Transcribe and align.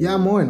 Ja, 0.00 0.16
moin. 0.16 0.48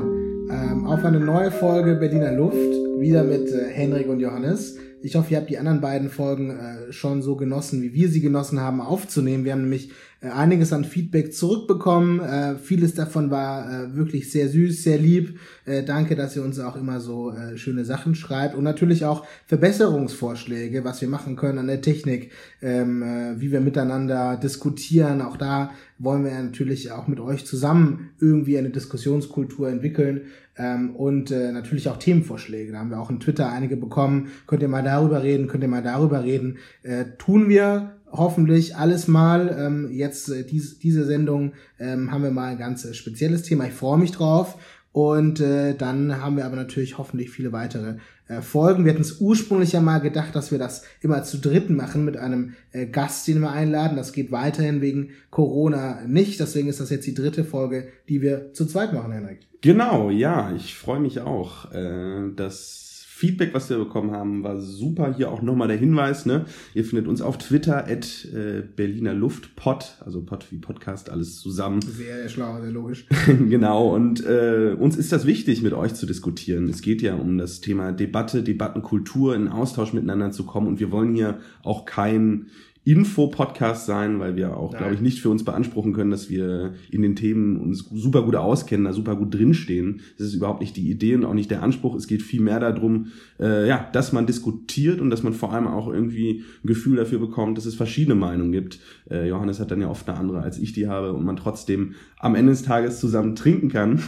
Ähm, 0.49 0.87
auf 0.87 1.05
eine 1.05 1.19
neue 1.19 1.51
Folge 1.51 1.97
Berliner 1.97 2.31
Luft, 2.31 2.55
wieder 3.01 3.25
mit 3.25 3.51
äh, 3.51 3.69
Henrik 3.69 4.09
und 4.09 4.21
Johannes. 4.21 4.79
Ich 5.03 5.17
hoffe, 5.17 5.33
ihr 5.33 5.39
habt 5.39 5.51
die 5.51 5.59
anderen 5.59 5.81
beiden 5.81 6.09
Folgen 6.09 6.51
äh, 6.51 6.93
schon 6.93 7.21
so 7.21 7.35
genossen, 7.35 7.83
wie 7.83 7.93
wir 7.93 8.09
sie 8.09 8.21
genossen 8.21 8.61
haben, 8.61 8.81
aufzunehmen. 8.81 9.45
Wir 9.45 9.51
haben 9.51 9.63
nämlich 9.63 9.91
einiges 10.29 10.73
an 10.73 10.85
Feedback 10.85 11.33
zurückbekommen. 11.33 12.21
Äh, 12.21 12.57
vieles 12.57 12.95
davon 12.95 13.31
war 13.31 13.85
äh, 13.85 13.97
wirklich 13.97 14.31
sehr 14.31 14.49
süß, 14.49 14.83
sehr 14.83 14.99
lieb. 14.99 15.39
Äh, 15.65 15.83
danke, 15.83 16.15
dass 16.15 16.37
ihr 16.37 16.43
uns 16.43 16.61
auch 16.61 16.77
immer 16.77 17.01
so 17.01 17.33
äh, 17.33 17.57
schöne 17.57 17.85
Sachen 17.87 18.15
schreibt 18.15 18.55
und 18.55 18.65
natürlich 18.65 19.07
auch 19.07 19.25
Verbesserungsvorschläge, 19.47 20.85
was 20.85 21.01
wir 21.01 21.09
machen 21.09 21.37
können 21.37 21.59
an 21.59 21.69
der 21.69 21.81
Technik, 21.81 22.33
ähm, 22.61 23.03
äh, 23.03 23.41
wie 23.41 23.51
wir 23.51 23.61
miteinander 23.61 24.37
diskutieren. 24.37 25.23
Auch 25.23 25.39
da 25.39 25.71
wollen 25.99 26.25
wir 26.25 26.33
natürlich 26.33 26.93
auch 26.93 27.09
mit 27.09 27.21
euch 27.21 27.47
zusammen 27.47 28.11
irgendwie 28.21 28.59
eine 28.59 28.71
Diskussionskultur 28.71 29.71
entwickeln 29.71 30.23
ähm, 30.57 30.97
und 30.97 31.31
äh, 31.31 31.53
natürlich 31.53 31.89
auch 31.89 31.97
Themenvorschläge. 31.97 32.73
Da 32.73 32.79
haben 32.79 32.91
wir 32.91 33.01
auch 33.01 33.11
in 33.11 33.21
Twitter 33.21 33.51
einige 33.51 33.77
bekommen. 33.77 34.29
Könnt 34.47 34.63
ihr 34.63 34.69
mal 34.69 34.83
darüber 34.83 35.23
reden, 35.23 35.47
könnt 35.47 35.63
ihr 35.63 35.69
mal 35.69 35.83
darüber 35.83 36.25
reden. 36.25 36.59
Äh, 36.83 37.05
tun 37.19 37.49
wir 37.49 38.00
hoffentlich 38.13 38.77
alles 38.77 39.09
mal. 39.09 39.57
Ähm, 39.59 39.91
jetzt 39.93 40.29
äh, 40.29 40.45
dies, 40.45 40.79
diese 40.79 41.05
Sendung 41.05 41.53
ähm, 41.79 42.11
haben 42.11 42.23
wir 42.23 42.31
mal 42.31 42.53
ein 42.53 42.59
ganz 42.59 42.85
äh, 42.85 42.95
spezielles 42.95 43.43
Thema. 43.43 43.67
Ich 43.67 43.75
freue 43.75 43.99
mich 43.99 44.13
drauf. 44.13 44.57
Und 44.93 45.39
äh, 45.39 45.75
dann 45.75 46.21
haben 46.21 46.37
wir 46.37 46.45
aber 46.45 46.57
natürlich 46.57 46.99
hoffentlich 46.99 47.31
viele 47.31 47.53
weitere 47.53 47.99
äh, 48.27 48.43
Folgen. 48.43 48.85
Wir 48.85 48.93
hatten 48.93 49.03
es 49.03 49.21
ursprünglich 49.21 49.73
ja 49.73 49.81
mal 49.81 50.01
gedacht, 50.01 50.35
dass 50.35 50.51
wir 50.51 50.59
das 50.59 50.83
immer 51.01 51.23
zu 51.23 51.39
dritten 51.39 51.77
machen 51.77 52.05
mit 52.05 52.17
einem 52.17 52.55
äh, 52.73 52.87
Gast, 52.87 53.29
den 53.29 53.41
wir 53.41 53.53
einladen. 53.53 53.97
Das 53.97 54.13
geht 54.13 54.33
weiterhin 54.33 54.81
wegen 54.81 55.11
Corona 55.31 56.01
nicht. 56.07 56.41
Deswegen 56.41 56.69
ist 56.69 56.81
das 56.81 56.91
jetzt 56.91 57.07
die 57.07 57.15
dritte 57.15 57.45
Folge, 57.45 57.89
die 58.09 58.21
wir 58.21 58.53
zu 58.53 58.67
zweit 58.67 58.93
machen, 58.93 59.13
Henrik. 59.13 59.41
Genau, 59.61 60.11
ja, 60.11 60.53
ich 60.57 60.75
freue 60.75 61.01
mich 61.01 61.21
auch, 61.21 61.73
äh, 61.73 62.33
dass 62.35 62.90
Feedback, 63.21 63.53
was 63.53 63.69
wir 63.69 63.77
bekommen 63.77 64.13
haben, 64.13 64.43
war 64.43 64.59
super. 64.63 65.15
Hier 65.15 65.31
auch 65.31 65.43
nochmal 65.43 65.69
der 65.69 65.77
Hinweis, 65.77 66.25
ne? 66.25 66.47
Ihr 66.73 66.87
findet 66.87 67.07
uns 67.07 67.21
auf 67.21 67.37
Twitter 67.37 67.87
at 67.87 68.27
äh, 68.33 68.63
Berliner 68.63 69.13
Luftpod, 69.13 69.99
also 70.01 70.23
Pod 70.23 70.47
wie 70.51 70.57
Podcast, 70.57 71.11
alles 71.11 71.39
zusammen. 71.39 71.83
Sehr 71.83 72.31
schlau, 72.31 72.59
sehr 72.63 72.71
logisch. 72.71 73.05
genau, 73.27 73.95
und 73.95 74.25
äh, 74.25 74.75
uns 74.79 74.97
ist 74.97 75.13
das 75.13 75.27
wichtig, 75.27 75.61
mit 75.61 75.75
euch 75.75 75.93
zu 75.93 76.07
diskutieren. 76.07 76.67
Es 76.71 76.81
geht 76.81 77.03
ja 77.03 77.15
um 77.15 77.37
das 77.37 77.61
Thema 77.61 77.93
Debatte, 77.93 78.43
Debattenkultur, 78.43 79.35
in 79.35 79.49
Austausch 79.49 79.93
miteinander 79.93 80.31
zu 80.31 80.47
kommen 80.47 80.67
und 80.67 80.81
wir 80.81 80.91
wollen 80.91 81.15
hier 81.15 81.41
auch 81.63 81.85
kein 81.85 82.47
Info-Podcast 82.85 83.85
sein, 83.85 84.21
weil 84.21 84.37
wir 84.37 84.57
auch, 84.57 84.75
glaube 84.75 84.95
ich, 84.95 85.03
nicht 85.03 85.21
für 85.21 85.29
uns 85.29 85.45
beanspruchen 85.45 85.93
können, 85.93 86.11
dass 86.11 86.31
wir 86.31 86.73
in 86.91 87.03
den 87.03 87.15
Themen 87.15 87.59
uns 87.59 87.85
super 87.93 88.23
gut 88.23 88.37
auskennen, 88.37 88.87
da 88.87 88.95
super 88.95 89.17
gut 89.17 89.35
drinstehen. 89.35 90.01
Das 90.17 90.29
ist 90.29 90.35
überhaupt 90.35 90.63
nicht 90.63 90.77
die 90.79 90.91
Idee 90.91 91.15
und 91.15 91.27
auch 91.27 91.35
nicht 91.35 91.51
der 91.51 91.63
Anspruch. 91.63 91.95
Es 91.95 92.07
geht 92.07 92.23
viel 92.23 92.41
mehr 92.41 92.59
darum, 92.59 93.09
äh, 93.39 93.69
ja, 93.69 93.87
dass 93.93 94.13
man 94.13 94.27
diskutiert 94.27 95.03
und 95.03 95.11
dass 95.11 95.23
man 95.23 95.35
vor 95.35 95.53
allem 95.53 95.67
auch 95.67 95.93
irgendwie 95.93 96.43
ein 96.65 96.67
Gefühl 96.67 96.97
dafür 96.97 97.19
bekommt, 97.19 97.59
dass 97.59 97.67
es 97.67 97.75
verschiedene 97.75 98.15
Meinungen 98.15 98.51
gibt. 98.51 98.79
Äh, 99.11 99.29
Johannes 99.29 99.61
hat 99.61 99.71
dann 99.71 99.83
ja 99.83 99.91
oft 99.91 100.09
eine 100.09 100.17
andere, 100.17 100.41
als 100.41 100.59
ich 100.59 100.73
die 100.73 100.89
habe 100.89 101.13
und 101.13 101.25
man 101.27 101.37
trotzdem 101.37 101.95
am 102.19 102.35
Ende 102.35 102.53
des 102.53 102.63
Tages 102.63 102.99
zusammen 102.99 103.37
trinken 103.37 103.69
kann. 103.69 104.03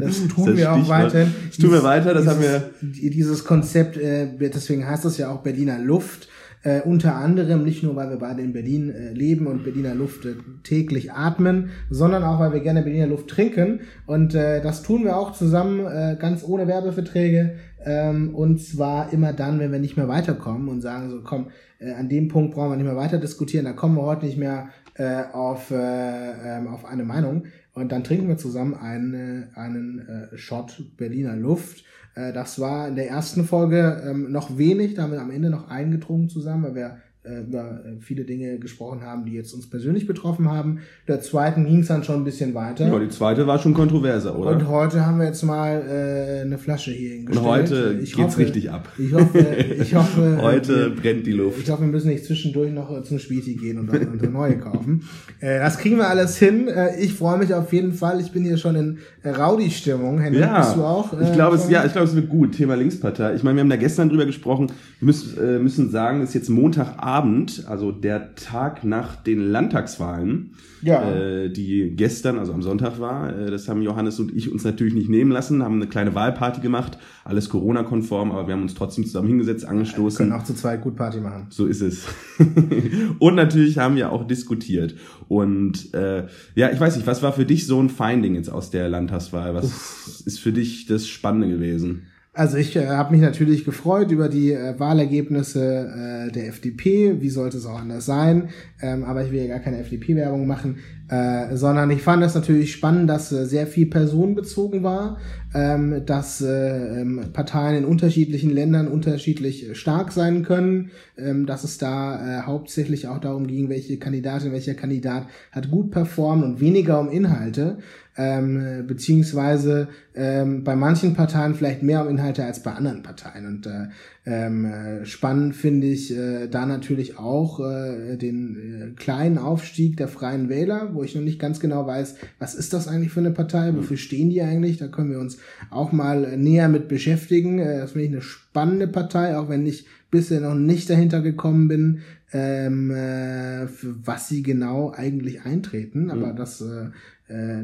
Das 0.00 0.26
tun 0.28 0.46
das 0.46 0.56
wir 0.56 0.72
auch 0.72 0.88
weiter. 0.88 1.28
Das 1.46 1.56
tun 1.56 1.70
wir 1.70 1.84
weiter, 1.84 2.14
das 2.14 2.24
dieses, 2.24 2.34
haben 2.34 2.42
wir. 2.42 2.70
Dieses 3.10 3.44
Konzept, 3.44 3.96
äh, 3.96 4.36
deswegen 4.38 4.84
heißt 4.84 5.04
das 5.04 5.18
ja 5.18 5.30
auch 5.30 5.44
Berliner 5.44 5.78
Luft 5.78 6.28
äh, 6.68 6.82
unter 6.84 7.14
anderem 7.14 7.64
nicht 7.64 7.82
nur, 7.82 7.96
weil 7.96 8.10
wir 8.10 8.18
beide 8.18 8.42
in 8.42 8.52
Berlin 8.52 8.90
äh, 8.90 9.12
leben 9.12 9.46
und 9.46 9.64
Berliner 9.64 9.94
Luft 9.94 10.26
äh, 10.26 10.34
täglich 10.62 11.12
atmen, 11.12 11.70
sondern 11.88 12.22
auch, 12.22 12.38
weil 12.40 12.52
wir 12.52 12.60
gerne 12.60 12.82
Berliner 12.82 13.06
Luft 13.06 13.28
trinken. 13.28 13.80
Und 14.06 14.34
äh, 14.34 14.60
das 14.60 14.82
tun 14.82 15.04
wir 15.04 15.16
auch 15.16 15.32
zusammen, 15.32 15.86
äh, 15.86 16.16
ganz 16.20 16.44
ohne 16.44 16.66
Werbeverträge. 16.66 17.54
Ähm, 17.84 18.34
und 18.34 18.60
zwar 18.60 19.12
immer 19.12 19.32
dann, 19.32 19.60
wenn 19.60 19.72
wir 19.72 19.78
nicht 19.78 19.96
mehr 19.96 20.08
weiterkommen 20.08 20.68
und 20.68 20.82
sagen 20.82 21.08
so, 21.10 21.22
komm, 21.22 21.48
äh, 21.78 21.92
an 21.92 22.08
dem 22.08 22.28
Punkt 22.28 22.54
brauchen 22.54 22.70
wir 22.70 22.76
nicht 22.76 22.86
mehr 22.86 22.96
weiter 22.96 23.18
diskutieren, 23.18 23.64
da 23.64 23.72
kommen 23.72 23.96
wir 23.96 24.02
heute 24.02 24.26
nicht 24.26 24.38
mehr 24.38 24.68
äh, 24.94 25.22
auf, 25.32 25.70
äh, 25.70 25.76
ähm, 25.76 26.68
auf 26.68 26.84
eine 26.84 27.04
Meinung. 27.04 27.44
Und 27.72 27.92
dann 27.92 28.04
trinken 28.04 28.28
wir 28.28 28.36
zusammen 28.36 28.74
einen, 28.74 29.48
einen 29.54 30.00
äh, 30.00 30.36
Shot 30.36 30.82
Berliner 30.96 31.36
Luft. 31.36 31.84
Äh, 32.18 32.32
das 32.32 32.58
war 32.58 32.88
in 32.88 32.96
der 32.96 33.08
ersten 33.08 33.44
Folge 33.44 34.02
ähm, 34.04 34.32
noch 34.32 34.58
wenig, 34.58 34.94
da 34.94 35.02
haben 35.02 35.12
wir 35.12 35.20
am 35.20 35.30
Ende 35.30 35.50
noch 35.50 35.68
eingetrunken 35.68 36.28
zusammen, 36.28 36.64
weil 36.64 36.74
wir 36.74 36.96
über 37.24 37.84
äh, 37.84 38.00
viele 38.00 38.24
Dinge 38.24 38.58
gesprochen 38.58 39.02
haben, 39.02 39.24
die 39.24 39.32
jetzt 39.32 39.52
uns 39.52 39.68
persönlich 39.68 40.06
betroffen 40.06 40.50
haben. 40.50 40.80
Der 41.06 41.20
zweiten 41.20 41.66
ging 41.66 41.80
es 41.80 41.88
dann 41.88 42.04
schon 42.04 42.16
ein 42.16 42.24
bisschen 42.24 42.54
weiter. 42.54 42.86
Ja, 42.88 42.98
die 42.98 43.08
zweite 43.08 43.46
war 43.46 43.58
schon 43.58 43.74
kontroverser, 43.74 44.38
oder? 44.38 44.52
Und 44.52 44.68
heute 44.68 45.04
haben 45.04 45.18
wir 45.18 45.26
jetzt 45.26 45.42
mal 45.42 45.82
äh, 45.88 46.42
eine 46.42 46.58
Flasche 46.58 46.90
hier 46.92 47.14
hingestellt. 47.14 47.44
Und 47.44 47.50
heute 47.50 47.98
ich 48.02 48.14
geht's 48.14 48.34
hoffe, 48.34 48.40
richtig 48.40 48.70
ab. 48.70 48.88
Ich 48.98 49.12
hoffe, 49.12 49.38
ich 49.38 49.94
hoffe 49.94 50.38
heute 50.42 50.94
wir, 50.94 51.02
brennt 51.02 51.26
die 51.26 51.32
Luft. 51.32 51.58
Ich 51.60 51.70
hoffe, 51.70 51.82
wir 51.82 51.88
müssen 51.88 52.08
nicht 52.08 52.24
zwischendurch 52.24 52.72
noch 52.72 53.02
zum 53.02 53.18
Späti 53.18 53.56
gehen 53.56 53.78
und, 53.78 53.90
eine 53.90 54.30
neue 54.30 54.58
kaufen. 54.58 55.02
Äh, 55.40 55.60
das 55.60 55.78
kriegen 55.78 55.98
wir 55.98 56.08
alles 56.08 56.36
hin. 56.36 56.66
Äh, 56.66 56.98
ich 56.98 57.14
freue 57.14 57.38
mich 57.38 57.54
auf 57.54 57.72
jeden 57.72 57.92
Fall. 57.92 58.20
Ich 58.20 58.32
bin 58.32 58.42
hier 58.42 58.56
schon 58.56 58.74
in 58.74 58.98
Rowdy-Stimmung. 59.24 60.18
Henrik, 60.18 60.40
ja, 60.40 60.58
bist 60.58 60.74
du 60.74 60.82
auch? 60.82 61.12
Äh, 61.12 61.22
ich 61.22 61.32
glaube, 61.32 61.54
es, 61.54 61.70
ja, 61.70 61.84
ich 61.84 61.92
glaube, 61.92 62.08
es 62.08 62.16
wird 62.16 62.28
gut. 62.28 62.56
Thema 62.56 62.74
Linkspartei. 62.74 63.34
Ich 63.36 63.44
meine, 63.44 63.56
wir 63.56 63.60
haben 63.60 63.70
da 63.70 63.76
gestern 63.76 64.08
drüber 64.08 64.26
gesprochen. 64.26 64.72
Wir 64.98 65.06
müssen, 65.06 65.38
äh, 65.38 65.60
müssen 65.60 65.90
sagen, 65.90 66.22
es 66.22 66.30
ist 66.30 66.34
jetzt 66.34 66.48
Montagabend 66.48 67.07
Abend, 67.08 67.64
also 67.66 67.90
der 67.90 68.34
Tag 68.34 68.84
nach 68.84 69.16
den 69.16 69.40
Landtagswahlen, 69.40 70.50
ja. 70.82 71.10
äh, 71.10 71.50
die 71.50 71.94
gestern, 71.96 72.38
also 72.38 72.52
am 72.52 72.60
Sonntag 72.60 73.00
war. 73.00 73.34
Äh, 73.34 73.50
das 73.50 73.66
haben 73.66 73.80
Johannes 73.80 74.20
und 74.20 74.30
ich 74.36 74.52
uns 74.52 74.62
natürlich 74.62 74.92
nicht 74.92 75.08
nehmen 75.08 75.30
lassen, 75.30 75.62
haben 75.62 75.76
eine 75.76 75.86
kleine 75.86 76.14
Wahlparty 76.14 76.60
gemacht, 76.60 76.98
alles 77.24 77.48
Corona-konform, 77.48 78.30
aber 78.30 78.46
wir 78.46 78.54
haben 78.54 78.60
uns 78.60 78.74
trotzdem 78.74 79.06
zusammen 79.06 79.28
hingesetzt, 79.28 79.64
angestoßen. 79.64 80.18
Wir 80.18 80.30
können 80.30 80.38
auch 80.38 80.44
zu 80.44 80.54
zweit 80.54 80.82
gut 80.82 80.96
Party 80.96 81.20
machen. 81.20 81.46
So 81.48 81.64
ist 81.64 81.80
es. 81.80 82.04
und 83.18 83.34
natürlich 83.34 83.78
haben 83.78 83.96
wir 83.96 84.12
auch 84.12 84.26
diskutiert. 84.26 84.94
Und 85.28 85.94
äh, 85.94 86.26
ja, 86.56 86.70
ich 86.70 86.78
weiß 86.78 86.96
nicht, 86.96 87.06
was 87.06 87.22
war 87.22 87.32
für 87.32 87.46
dich 87.46 87.66
so 87.66 87.82
ein 87.82 87.88
Finding 87.88 88.34
jetzt 88.34 88.50
aus 88.50 88.70
der 88.70 88.90
Landtagswahl? 88.90 89.54
Was 89.54 89.64
Uff. 89.64 90.22
ist 90.26 90.40
für 90.40 90.52
dich 90.52 90.84
das 90.84 91.08
Spannende 91.08 91.48
gewesen? 91.48 92.02
Also 92.34 92.56
ich 92.56 92.76
äh, 92.76 92.86
habe 92.86 93.12
mich 93.12 93.20
natürlich 93.20 93.64
gefreut 93.64 94.10
über 94.10 94.28
die 94.28 94.52
äh, 94.52 94.78
Wahlergebnisse 94.78 96.28
äh, 96.28 96.32
der 96.32 96.48
FDP. 96.48 97.20
Wie 97.20 97.30
sollte 97.30 97.56
es 97.56 97.66
auch 97.66 97.80
anders 97.80 98.06
sein? 98.06 98.50
Ähm, 98.80 99.02
aber 99.04 99.24
ich 99.24 99.32
will 99.32 99.40
ja 99.40 99.48
gar 99.48 99.58
keine 99.58 99.78
FDP-Werbung 99.78 100.46
machen, 100.46 100.78
äh, 101.08 101.56
sondern 101.56 101.90
ich 101.90 102.02
fand 102.02 102.22
das 102.22 102.34
natürlich 102.34 102.72
spannend, 102.72 103.10
dass 103.10 103.32
äh, 103.32 103.46
sehr 103.46 103.66
viel 103.66 103.86
personenbezogen 103.86 104.82
war, 104.82 105.18
ähm, 105.54 106.02
dass 106.04 106.40
äh, 106.40 107.00
ähm, 107.00 107.30
Parteien 107.32 107.78
in 107.78 107.84
unterschiedlichen 107.84 108.50
Ländern 108.50 108.88
unterschiedlich 108.88 109.76
stark 109.76 110.12
sein 110.12 110.44
können, 110.44 110.90
ähm, 111.16 111.46
dass 111.46 111.64
es 111.64 111.78
da 111.78 112.40
äh, 112.40 112.42
hauptsächlich 112.42 113.08
auch 113.08 113.18
darum 113.18 113.46
ging, 113.46 113.68
welche 113.68 113.98
Kandidatin, 113.98 114.52
welcher 114.52 114.74
Kandidat 114.74 115.26
hat 115.50 115.70
gut 115.70 115.90
performt 115.90 116.44
und 116.44 116.60
weniger 116.60 117.00
um 117.00 117.10
Inhalte 117.10 117.78
ähm, 118.18 118.84
beziehungsweise 118.86 119.88
ähm, 120.16 120.64
bei 120.64 120.74
manchen 120.74 121.14
Parteien 121.14 121.54
vielleicht 121.54 121.84
mehr 121.84 122.02
um 122.02 122.08
Inhalte 122.08 122.44
als 122.44 122.64
bei 122.64 122.72
anderen 122.72 123.04
Parteien. 123.04 123.46
Und 123.46 123.66
äh, 123.66 123.86
ähm, 124.26 124.64
äh, 124.64 125.06
spannend 125.06 125.54
finde 125.54 125.86
ich 125.86 126.14
äh, 126.14 126.48
da 126.48 126.66
natürlich 126.66 127.16
auch 127.16 127.60
äh, 127.60 128.16
den 128.16 128.56
äh, 128.56 129.00
kleinen 129.00 129.38
Aufstieg 129.38 129.96
der 129.96 130.08
Freien 130.08 130.48
Wähler, 130.48 130.90
wo 130.94 131.04
ich 131.04 131.14
noch 131.14 131.22
nicht 131.22 131.38
ganz 131.38 131.60
genau 131.60 131.86
weiß, 131.86 132.16
was 132.40 132.56
ist 132.56 132.72
das 132.72 132.88
eigentlich 132.88 133.12
für 133.12 133.20
eine 133.20 133.30
Partei, 133.30 133.72
wofür 133.76 133.96
stehen 133.96 134.30
die 134.30 134.42
eigentlich? 134.42 134.78
Da 134.78 134.88
können 134.88 135.12
wir 135.12 135.20
uns 135.20 135.38
auch 135.70 135.92
mal 135.92 136.36
näher 136.36 136.68
mit 136.68 136.88
beschäftigen. 136.88 137.60
Äh, 137.60 137.78
das 137.78 137.92
finde 137.92 138.06
ich 138.06 138.12
eine 138.12 138.22
spannende 138.22 138.88
Partei, 138.88 139.38
auch 139.38 139.48
wenn 139.48 139.64
ich 139.64 139.86
bisher 140.10 140.40
noch 140.40 140.54
nicht 140.54 140.90
dahinter 140.90 141.20
gekommen 141.20 141.68
bin, 141.68 142.00
ähm, 142.32 142.90
äh, 142.90 143.68
für 143.68 143.94
was 144.04 144.28
sie 144.28 144.42
genau 144.42 144.92
eigentlich 144.94 145.42
eintreten. 145.42 146.10
Aber 146.10 146.32
mhm. 146.32 146.36
das 146.36 146.60
äh, 146.60 146.64
äh, 146.64 146.90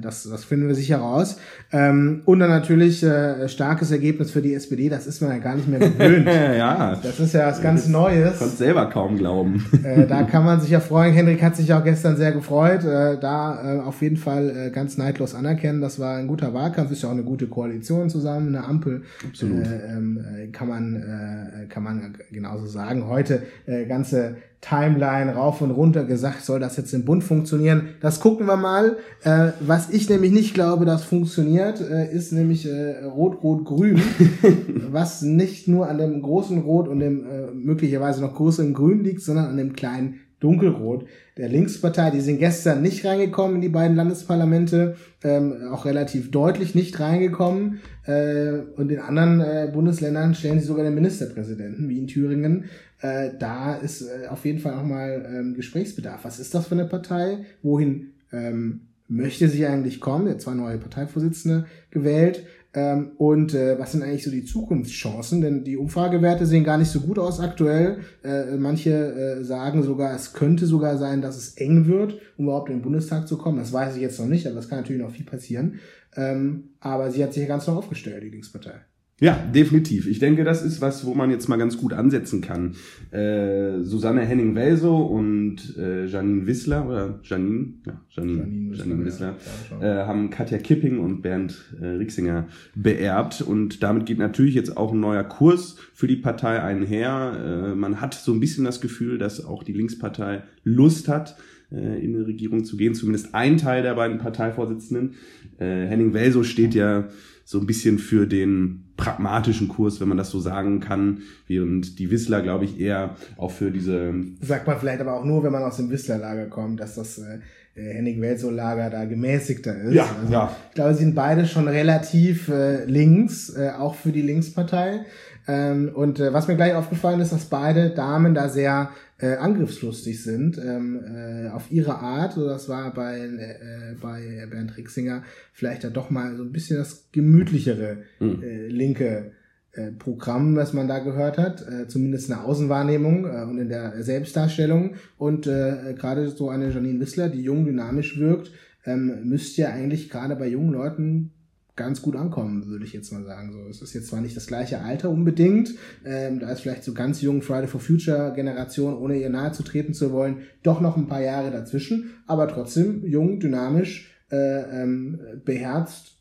das, 0.01 0.25
das 0.25 0.45
finden 0.45 0.69
wir 0.69 0.75
sicher 0.75 0.99
raus. 0.99 1.39
Ähm, 1.73 2.23
und 2.25 2.41
dann 2.41 2.51
natürlich 2.51 3.03
äh, 3.03 3.49
starkes 3.49 3.91
Ergebnis 3.91 4.31
für 4.31 4.43
die 4.43 4.55
SPD, 4.55 4.89
das 4.89 5.07
ist 5.07 5.21
man 5.21 5.31
ja 5.31 5.39
gar 5.39 5.57
nicht 5.57 5.69
mehr 5.69 5.79
gewöhnt. 5.79 6.27
ja. 6.59 6.99
Das 7.03 7.19
ist 7.21 7.35
ja 7.35 7.47
was 7.47 7.63
ganz 7.63 7.89
Neues. 7.89 8.39
Konnte 8.39 8.57
selber 8.57 8.87
kaum 8.87 9.17
glauben. 9.17 9.65
äh, 9.85 10.07
da 10.07 10.23
kann 10.25 10.45
man 10.45 10.61
sich 10.61 10.71
ja 10.71 10.81
freuen. 10.81 11.15
Henrik 11.15 11.43
hat 11.43 11.57
sich 11.57 11.73
auch 11.73 11.85
gestern 11.85 12.17
sehr 12.17 12.33
gefreut. 12.33 12.85
Äh, 12.85 13.19
da 13.19 13.77
äh, 13.77 13.81
auf 13.81 14.03
jeden 14.03 14.17
Fall 14.17 14.51
äh, 14.51 14.71
ganz 14.71 14.99
neidlos 14.99 15.35
anerkennen. 15.35 15.81
Das 15.81 15.99
war 15.99 16.17
ein 16.17 16.27
guter 16.27 16.55
Wahlkampf, 16.55 16.91
ist 16.91 17.03
ja 17.03 17.09
auch 17.09 17.15
eine 17.15 17.25
gute 17.25 17.47
Koalition 17.47 18.11
zusammen, 18.11 18.55
eine 18.55 18.67
Ampel. 18.67 19.03
Absolut. 19.27 19.67
Äh, 19.67 19.93
ähm, 19.93 20.25
äh, 20.37 20.47
kann 20.49 20.69
man 20.69 20.97
äh, 20.97 21.67
kann 21.67 21.83
man 21.83 22.17
genauso 22.31 22.67
sagen. 22.67 23.09
Heute 23.09 23.43
äh, 23.67 23.87
ganze 23.87 24.37
Timeline 24.65 25.35
rauf 25.35 25.61
und 25.61 25.71
runter 25.71 26.05
gesagt, 26.05 26.43
soll 26.43 26.59
das 26.59 26.77
jetzt 26.79 26.95
im 26.95 27.05
Bund 27.05 27.23
funktionieren? 27.23 27.91
Das 28.01 28.19
gucken 28.21 28.47
wir 28.47 28.57
mal. 28.57 28.97
Äh, 29.23 29.49
was 29.61 29.91
ich 29.91 30.09
nämlich 30.09 30.33
nicht 30.33 30.55
glaube, 30.55 30.87
das 30.87 31.05
funktioniert, 31.05 31.81
äh, 31.81 32.11
ist 32.11 32.33
nämlich 32.33 32.67
äh, 32.67 33.05
Rot-Rot-Grün, 33.05 34.01
was 34.91 35.21
nicht 35.21 35.69
nur 35.69 35.89
an 35.89 35.99
dem 35.99 36.23
großen 36.23 36.63
Rot 36.63 36.89
und 36.89 37.01
dem 37.01 37.27
äh, 37.27 37.51
möglicherweise 37.53 38.23
noch 38.23 38.35
größeren 38.35 38.73
Grün 38.73 39.05
liegt, 39.05 39.21
sondern 39.21 39.47
an 39.47 39.57
dem 39.59 39.75
kleinen 39.75 40.21
dunkelrot 40.45 41.07
der 41.37 41.49
Linkspartei. 41.49 42.11
Die 42.11 42.21
sind 42.21 42.39
gestern 42.39 42.83
nicht 42.83 43.05
reingekommen 43.05 43.57
in 43.57 43.63
die 43.63 43.69
beiden 43.69 43.97
Landesparlamente, 43.97 44.97
ähm, 45.25 45.69
auch 45.73 45.87
relativ 45.87 46.31
deutlich 46.31 46.75
nicht 46.75 47.01
reingekommen. 47.01 47.81
Äh, 48.07 48.59
und 48.77 48.93
in 48.93 49.01
anderen 49.01 49.41
äh, 49.41 49.71
Bundesländern 49.73 50.35
stellen 50.35 50.61
sie 50.61 50.67
sogar 50.67 50.85
den 50.85 50.95
Ministerpräsidenten, 50.95 51.89
wie 51.89 51.99
in 51.99 52.07
Thüringen. 52.07 52.67
Äh, 53.01 53.31
da 53.39 53.75
ist 53.75 54.03
äh, 54.03 54.29
auf 54.29 54.45
jeden 54.45 54.61
Fall 54.61 54.75
auch 54.75 54.85
mal 54.85 55.27
ähm, 55.29 55.55
Gesprächsbedarf. 55.55 56.25
Was 56.25 56.39
ist 56.39 56.55
das 56.55 56.69
für 56.69 56.75
eine 56.75 56.87
Partei? 56.87 57.39
Wohin 57.63 58.13
ähm, 58.33 58.83
möchte 59.09 59.49
sie 59.49 59.67
eigentlich 59.67 60.01
kommen? 60.01 60.27
Jetzt 60.27 60.45
zwei 60.45 60.55
neue 60.55 60.79
Parteivorsitzende 60.79 61.67
gewählt. 61.91 62.45
Ähm, 62.75 63.13
und 63.19 63.55
äh, 63.55 63.79
was 63.79 63.93
sind 63.93 64.03
eigentlich 64.03 64.25
so 64.25 64.31
die 64.31 64.45
Zukunftschancen? 64.45 65.41
Denn 65.41 65.63
die 65.63 65.77
Umfragewerte 65.77 66.45
sehen 66.45 66.65
gar 66.65 66.77
nicht 66.77 66.91
so 66.91 67.01
gut 67.01 67.19
aus 67.19 67.39
aktuell. 67.39 67.99
Äh, 68.25 68.57
manche 68.57 68.91
äh, 68.91 69.45
sagen 69.45 69.85
sogar, 69.85 70.15
es 70.15 70.33
könnte 70.33 70.67
sogar 70.67 70.99
sein, 70.99 71.23
dass 71.23 71.37
es 71.37 71.57
eng 71.57 71.87
wird, 71.87 72.19
um 72.37 72.47
überhaupt 72.47 72.71
in 72.71 72.77
den 72.77 72.83
Bundestag 72.83 73.29
zu 73.29 73.39
kommen. 73.39 73.59
Das 73.59 73.73
weiß 73.73 73.95
ich 73.95 74.03
jetzt 74.03 74.19
noch 74.19 74.27
nicht, 74.27 74.47
aber 74.47 74.59
es 74.59 74.69
kann 74.69 74.81
natürlich 74.81 75.03
noch 75.03 75.13
viel 75.13 75.25
passieren. 75.25 75.79
Ähm, 76.17 76.71
aber 76.81 77.11
sie 77.11 77.23
hat 77.23 77.33
sich 77.33 77.43
ja 77.43 77.49
ganz 77.49 77.67
neu 77.67 77.75
aufgestellt, 77.75 78.23
die 78.25 78.31
Linkspartei. 78.31 78.81
Ja, 79.21 79.39
definitiv. 79.55 80.09
Ich 80.09 80.19
denke, 80.19 80.43
das 80.43 80.65
ist 80.65 80.81
was, 80.81 81.07
wo 81.07 81.15
man 81.15 81.31
jetzt 81.31 81.49
mal 81.49 81.57
ganz 81.57 81.77
gut 81.77 81.93
ansetzen 81.93 82.41
kann. 82.41 82.75
Äh, 83.13 83.85
Susanne 83.85 84.23
Henning-Welso 84.23 84.97
und 84.97 85.77
äh, 85.79 86.07
Janine 86.07 86.49
Wissler, 86.49 86.89
oder 86.89 87.21
Janine, 87.23 87.75
ja, 87.87 88.01
Janine, 88.11 88.39
Janine, 88.39 88.75
Janine 88.77 89.05
Wissler, 89.05 89.37
ja, 89.81 90.03
äh, 90.03 90.07
haben 90.07 90.31
Katja 90.31 90.59
Kipping 90.59 90.99
und 90.99 91.23
Bernd 91.23 91.75
äh, 91.81 91.87
Rixinger 91.87 92.49
beerbt. 92.75 93.41
Und 93.41 93.85
damit 93.85 94.07
geht 94.07 94.19
natürlich 94.19 94.57
jetzt 94.57 94.77
auch 94.77 94.93
ein 94.93 94.99
neuer 94.99 95.25
Kurs 95.25 95.77
für 95.93 96.09
die 96.09 96.17
Partei 96.17 96.61
einher. 96.61 97.71
Äh, 97.71 97.75
man 97.77 98.01
hat 98.01 98.15
so 98.15 98.33
ein 98.33 98.41
bisschen 98.41 98.65
das 98.65 98.81
Gefühl, 98.81 99.19
dass 99.19 99.45
auch 99.45 99.63
die 99.63 99.75
Linkspartei 99.75 100.43
Lust 100.65 101.07
hat, 101.07 101.37
äh, 101.71 102.05
in 102.05 102.17
eine 102.17 102.27
Regierung 102.27 102.65
zu 102.65 102.77
gehen. 102.77 102.95
Zumindest 102.95 103.33
ein 103.33 103.59
Teil 103.59 103.85
der 103.85 103.95
beiden 103.95 104.19
Parteivorsitzenden. 104.19 105.15
Äh, 105.59 105.87
Henning-Welso 105.87 106.43
steht 106.43 106.75
ja 106.75 107.09
so 107.45 107.59
ein 107.59 107.67
bisschen 107.67 107.99
für 107.99 108.27
den 108.27 108.85
pragmatischen 108.97 109.69
Kurs, 109.69 110.01
wenn 110.01 110.09
man 110.09 110.17
das 110.17 110.31
so 110.31 110.41
sagen 110.41 110.81
kann, 110.81 111.23
während 111.47 111.99
die 111.99 112.11
Whistler, 112.11 112.43
glaube 112.43 112.65
ich, 112.65 112.81
eher 112.81 113.17
auch 113.37 113.51
für 113.51 113.71
diese... 113.71 114.15
Sagt 114.41 114.67
man 114.67 114.79
vielleicht 114.79 115.01
aber 115.01 115.15
auch 115.15 115.25
nur, 115.25 115.43
wenn 115.43 115.53
man 115.53 115.63
aus 115.63 115.77
dem 115.77 115.91
Whistler-Lager 115.91 116.47
kommt, 116.47 116.81
dass 116.81 116.95
das 116.95 117.19
äh, 117.19 117.41
Henning 117.75 118.21
Welso-Lager 118.21 118.89
da 118.91 119.05
gemäßigter 119.05 119.77
ist. 119.83 119.95
Ja, 119.95 120.09
also, 120.21 120.33
ja. 120.33 120.57
Ich 120.69 120.75
glaube, 120.75 120.95
sie 120.95 121.05
sind 121.05 121.15
beide 121.15 121.47
schon 121.47 121.67
relativ 121.67 122.49
äh, 122.49 122.85
links, 122.85 123.51
äh, 123.51 123.71
auch 123.77 123.97
für 123.97 124.13
die 124.13 124.23
Linkspartei. 124.23 125.01
Ähm, 125.47 125.91
und 125.95 126.21
äh, 126.21 126.33
was 126.33 126.49
mir 126.49 126.57
gleich 126.57 126.75
aufgefallen 126.75 127.21
ist, 127.21 127.33
dass 127.33 127.47
beide 127.47 127.91
Damen 127.91 128.35
da 128.35 128.49
sehr 128.49 128.91
äh, 129.19 129.37
angriffslustig 129.37 130.23
sind 130.23 130.59
ähm, 130.59 131.01
äh, 131.05 131.49
auf 131.49 131.71
ihre 131.71 131.97
Art. 131.97 132.33
So, 132.33 132.47
das 132.47 132.69
war 132.69 132.93
bei, 132.95 133.19
äh, 133.19 133.95
bei 134.01 134.47
Bernd 134.51 134.77
Rixinger 134.77 135.23
vielleicht 135.53 135.85
ja 135.85 135.91
doch 135.91 136.11
mal 136.11 136.37
so 136.37 136.43
ein 136.43 136.53
bisschen 136.53 136.79
das 136.79 137.09
gemütlichere 137.13 137.99
mhm. 138.21 138.43
äh, 138.43 138.69
linke 138.69 139.33
äh, 139.73 139.91
Programm, 139.91 140.57
was 140.57 140.73
man 140.73 140.89
da 140.89 141.01
gehört 141.01 141.37
hat, 141.37 141.67
äh, 141.69 141.89
zumindest 141.89 142.29
in 142.29 142.37
der 142.37 142.45
Außenwahrnehmung 142.45 143.27
äh, 143.27 143.43
und 143.43 143.59
in 143.59 143.69
der 143.69 144.03
Selbstdarstellung. 144.03 144.95
Und 145.19 145.47
äh, 145.47 145.95
gerade 145.99 146.29
so 146.31 146.49
eine 146.49 146.71
Janine 146.71 147.01
Wissler, 147.01 147.29
die 147.29 147.43
jung, 147.43 147.65
dynamisch 147.65 148.19
wirkt, 148.19 148.53
ähm, 148.87 149.21
müsste 149.25 149.63
ja 149.63 149.71
eigentlich 149.71 150.11
gerade 150.11 150.37
bei 150.37 150.47
jungen 150.47 150.73
Leuten 150.73 151.33
ganz 151.77 152.03
gut 152.03 152.17
ankommen, 152.17 152.67
würde 152.67 152.85
ich 152.85 152.93
jetzt 152.93 153.13
mal 153.13 153.25
sagen. 153.25 153.53
So, 153.53 153.69
es 153.69 153.83
ist 153.83 153.95
jetzt 153.95 154.09
zwar 154.09 154.21
nicht 154.21 154.37
das 154.37 154.47
gleiche 154.47 154.81
Alter 154.81 155.11
unbedingt, 155.11 155.75
ähm, 156.05 156.39
da 156.39 156.51
ist 156.51 156.61
vielleicht 156.61 156.85
so 156.85 156.95
ganz 156.95 157.21
jung 157.21 157.43
Friday 157.43 157.67
for 157.67 157.81
Future 157.81 158.33
Generation, 158.35 158.95
ohne 158.95 159.19
ihr 159.19 159.31
nahe 159.31 159.53
zu 159.53 159.63
treten 159.63 159.95
zu 159.95 160.13
wollen, 160.13 160.43
doch 160.63 160.81
noch 160.81 160.97
ein 160.97 161.09
paar 161.09 161.23
Jahre 161.23 161.51
dazwischen, 161.51 162.11
aber 162.27 162.49
trotzdem 162.49 163.05
jung, 163.05 163.41
dynamisch, 163.41 164.11
äh, 164.31 164.83
ähm, 164.83 165.19
beherzt. 165.45 166.13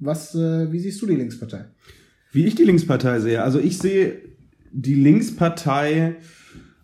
Was, 0.00 0.34
äh, 0.34 0.70
wie 0.72 0.78
siehst 0.78 1.00
du 1.02 1.06
die 1.06 1.16
Linkspartei? 1.16 1.64
Wie 2.32 2.44
ich 2.44 2.54
die 2.54 2.64
Linkspartei 2.64 3.20
sehe, 3.20 3.42
also 3.42 3.58
ich 3.58 3.78
sehe 3.78 4.20
die 4.70 4.94
Linkspartei 4.94 6.16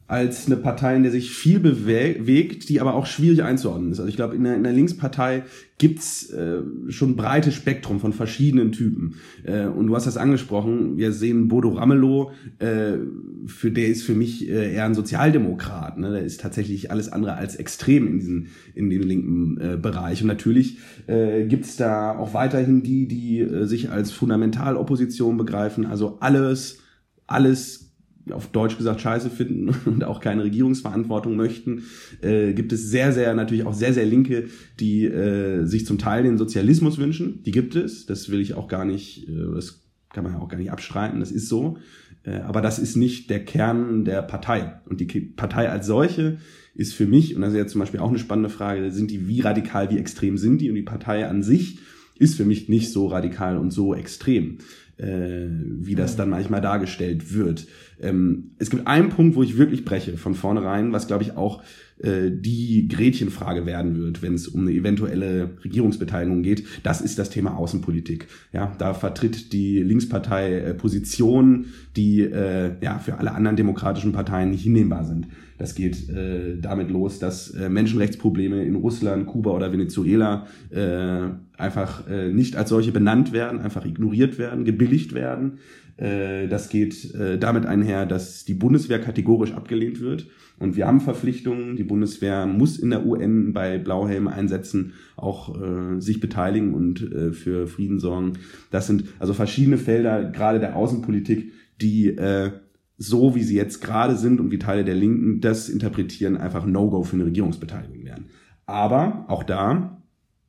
als 0.07 0.47
eine 0.47 0.57
Partei, 0.57 0.97
in 0.97 1.03
der 1.03 1.13
sich 1.13 1.31
viel 1.31 1.61
bewegt, 1.61 2.69
die 2.69 2.81
aber 2.81 2.95
auch 2.95 3.07
schwierig 3.07 3.43
einzuordnen 3.43 3.91
ist. 3.91 4.01
Also 4.01 4.09
ich 4.11 4.17
glaube, 4.17 4.35
in 4.37 4.45
der, 4.45 4.55
in 4.55 4.63
der 4.63 4.73
Linkspartei 4.73 5.45
gibt's 5.79 6.31
äh, 6.31 6.59
schon 6.89 7.13
ein 7.13 7.17
breites 7.17 7.55
Spektrum 7.55 8.01
von 8.01 8.13
verschiedenen 8.13 8.71
Typen. 8.73 9.15
Äh, 9.45 9.65
und 9.65 9.87
du 9.87 9.97
hast 9.97 10.07
das 10.07 10.19
angesprochen, 10.19 10.99
wir 10.99 11.13
sehen 11.13 11.49
Bodo 11.49 11.71
Ramelow, 11.71 12.33
äh, 12.59 12.99
für 13.47 13.71
der 13.71 13.89
ist 13.89 14.03
für 14.03 14.15
mich 14.15 14.47
äh, 14.47 14.75
eher 14.75 14.85
ein 14.85 14.95
Sozialdemokrat. 14.95 15.99
Ne? 15.99 16.11
Der 16.11 16.23
ist 16.23 16.41
tatsächlich 16.41 16.91
alles 16.91 17.11
andere 17.11 17.35
als 17.37 17.57
extrem 17.57 18.07
in, 18.07 18.19
diesen, 18.19 18.47
in 18.75 18.91
den 18.91 19.03
linken 19.03 19.59
äh, 19.59 19.77
Bereich. 19.79 20.21
Und 20.21 20.29
natürlich 20.29 20.79
äh, 21.07 21.45
gibt's 21.47 21.77
da 21.77 22.17
auch 22.17 22.35
weiterhin 22.35 22.83
die, 22.83 23.09
die 23.09 23.41
äh, 23.41 23.65
sich 23.65 23.91
als 23.91 24.13
Fundamentalopposition 24.13 25.39
begreifen. 25.39 25.87
Also 25.87 26.19
alles, 26.21 26.81
alles 27.27 27.84
auf 28.31 28.49
Deutsch 28.49 28.77
gesagt 28.77 29.01
Scheiße 29.01 29.31
finden 29.31 29.75
und 29.87 30.05
auch 30.05 30.21
keine 30.21 30.45
Regierungsverantwortung 30.45 31.37
möchten, 31.37 31.85
äh, 32.23 32.53
gibt 32.53 32.73
es 32.73 32.91
sehr, 32.91 33.13
sehr, 33.13 33.35
natürlich 33.35 33.67
auch 33.67 33.75
sehr, 33.75 33.93
sehr 33.93 34.07
Linke, 34.07 34.49
die 34.81 35.05
äh, 35.05 35.65
sich 35.65 35.87
zum 35.87 35.99
Teil 35.99 36.23
den 36.23 36.39
Sozialismus 36.39 36.99
wünschen. 36.99 37.43
Die 37.43 37.53
gibt 37.53 37.77
es. 37.77 38.07
Das 38.07 38.31
will 38.31 38.41
ich 38.41 38.55
auch 38.55 38.69
gar 38.69 38.85
nicht, 38.85 39.29
äh, 39.29 39.55
das 39.55 39.83
kann 40.13 40.25
man 40.25 40.35
ja 40.35 40.39
auch 40.39 40.49
gar 40.49 40.59
nicht 40.59 40.71
abstreiten. 40.71 41.21
Das 41.21 41.33
ist 41.33 41.49
so. 41.49 41.79
Äh, 42.25 42.37
aber 42.37 42.61
das 42.61 42.79
ist 42.79 42.97
nicht 42.97 43.31
der 43.31 43.45
Kern 43.45 44.05
der 44.05 44.23
Partei. 44.23 44.81
Und 44.87 45.01
die 45.01 45.21
Partei 45.21 45.69
als 45.69 45.87
solche 45.87 46.39
ist 46.75 46.95
für 46.95 47.07
mich, 47.07 47.37
und 47.37 47.43
das 47.43 47.53
ist 47.53 47.59
ja 47.59 47.67
zum 47.67 47.81
Beispiel 47.81 48.01
auch 48.01 48.09
eine 48.09 48.19
spannende 48.19 48.51
Frage, 48.51 48.91
sind 48.91 49.11
die, 49.11 49.29
wie 49.29 49.41
radikal, 49.41 49.91
wie 49.91 49.99
extrem 49.99 50.39
sind 50.39 50.61
die? 50.61 50.71
Und 50.71 50.77
die 50.77 50.83
Partei 50.83 51.29
an 51.29 51.43
sich 51.43 51.79
ist 52.19 52.37
für 52.37 52.45
mich 52.45 52.69
nicht 52.69 52.93
so 52.93 53.07
radikal 53.07 53.59
und 53.59 53.71
so 53.71 53.95
extrem 53.95 54.59
äh, 54.99 55.47
wie 55.49 55.95
das 55.95 56.17
dann 56.17 56.31
manchmal 56.31 56.61
dargestellt 56.61 57.35
wird. 57.35 57.67
Ähm, 58.01 58.53
es 58.59 58.71
gibt 58.71 58.87
einen 58.87 59.09
Punkt, 59.09 59.37
wo 59.37 59.43
ich 59.43 59.59
wirklich 59.59 59.85
breche 59.85 60.17
von 60.17 60.35
vornherein, 60.35 60.93
was 60.93 61.07
glaube 61.07 61.23
ich 61.23 61.37
auch 61.37 61.63
äh, 62.05 62.31
die 62.31 62.89
Gretchenfrage 62.89 63.67
werden 63.67 63.97
wird, 63.97 64.23
wenn 64.23 64.35
es 64.35 64.49
um 64.49 64.63
eine 64.63 64.73
eventuelle 64.73 65.51
Regierungsbeteiligung 65.65 66.43
geht. 66.43 66.65
Das 66.83 67.01
ist 67.01 67.19
das 67.19 67.31
Thema 67.31 67.57
Außenpolitik. 67.57 68.27
Ja, 68.53 68.75
da 68.79 68.95
vertritt 68.95 69.53
die 69.53 69.83
Linkspartei 69.83 70.59
äh, 70.59 70.75
Positionen, 70.75 71.67
die 71.97 72.21
äh, 72.21 72.73
ja 72.83 72.99
für 72.99 73.19
alle 73.19 73.33
anderen 73.33 73.57
demokratischen 73.57 74.13
Parteien 74.13 74.51
nicht 74.51 74.63
hinnehmbar 74.63 75.05
sind. 75.05 75.29
Das 75.57 75.75
geht 75.75 76.09
äh, 76.11 76.57
damit 76.61 76.91
los, 76.91 77.21
dass 77.21 77.51
äh, 77.51 77.69
Menschenrechtsprobleme 77.69 78.65
in 78.65 78.75
Russland, 78.75 79.27
Kuba 79.27 79.51
oder 79.51 79.73
Venezuela 79.73 80.47
äh, 80.71 81.29
einfach 81.57 82.09
äh, 82.09 82.31
nicht 82.31 82.57
als 82.57 82.69
solche 82.71 82.93
benannt 82.93 83.33
werden, 83.33 83.61
einfach 83.61 83.87
ignoriert 83.87 84.39
werden, 84.39 84.65
gebilligt 84.65 85.15
werden. 85.15 85.59
Äh, 85.97 86.49
das 86.49 86.69
geht 86.69 87.15
äh, 87.15 87.39
damit 87.39 87.67
einher, 87.67 88.05
dass 88.05 88.45
die 88.45 88.55
Bundeswehr 88.55 89.01
kategorisch 89.01 89.53
abgelehnt 89.53 90.01
wird. 90.01 90.27
Und 90.59 90.77
wir 90.77 90.87
haben 90.87 91.01
Verpflichtungen. 91.01 91.77
Die 91.77 91.85
Bundeswehr 91.85 92.47
muss 92.47 92.79
in 92.79 92.91
der 92.91 93.05
UN 93.05 93.53
bei 93.53 93.79
Blauhelm-Einsätzen 93.79 94.93
auch 95.17 95.61
äh, 95.61 96.01
sich 96.01 96.21
beteiligen 96.21 96.75
und 96.75 97.03
äh, 97.03 97.33
für 97.33 97.67
Frieden 97.67 97.99
sorgen. 97.99 98.35
Das 98.71 98.87
sind 98.87 99.05
also 99.19 99.35
verschiedene 99.35 99.79
Felder, 99.79 100.25
gerade 100.31 100.61
der 100.61 100.77
Außenpolitik, 100.77 101.53
die 101.81 102.09
äh, 102.09 102.53
so 102.97 103.35
wie 103.35 103.43
sie 103.43 103.57
jetzt 103.57 103.81
gerade 103.81 104.17
sind 104.17 104.41
und 104.41 104.51
wie 104.51 104.59
Teile 104.59 104.85
der 104.85 104.95
Linken 104.95 105.41
das 105.41 105.69
interpretieren, 105.69 106.37
einfach 106.37 106.65
No-Go 106.65 107.03
für 107.03 107.17
eine 107.17 107.27
Regierungsbeteiligung 107.27 108.05
wären. 108.05 108.27
Aber 108.67 109.25
auch 109.29 109.43
da 109.43 110.03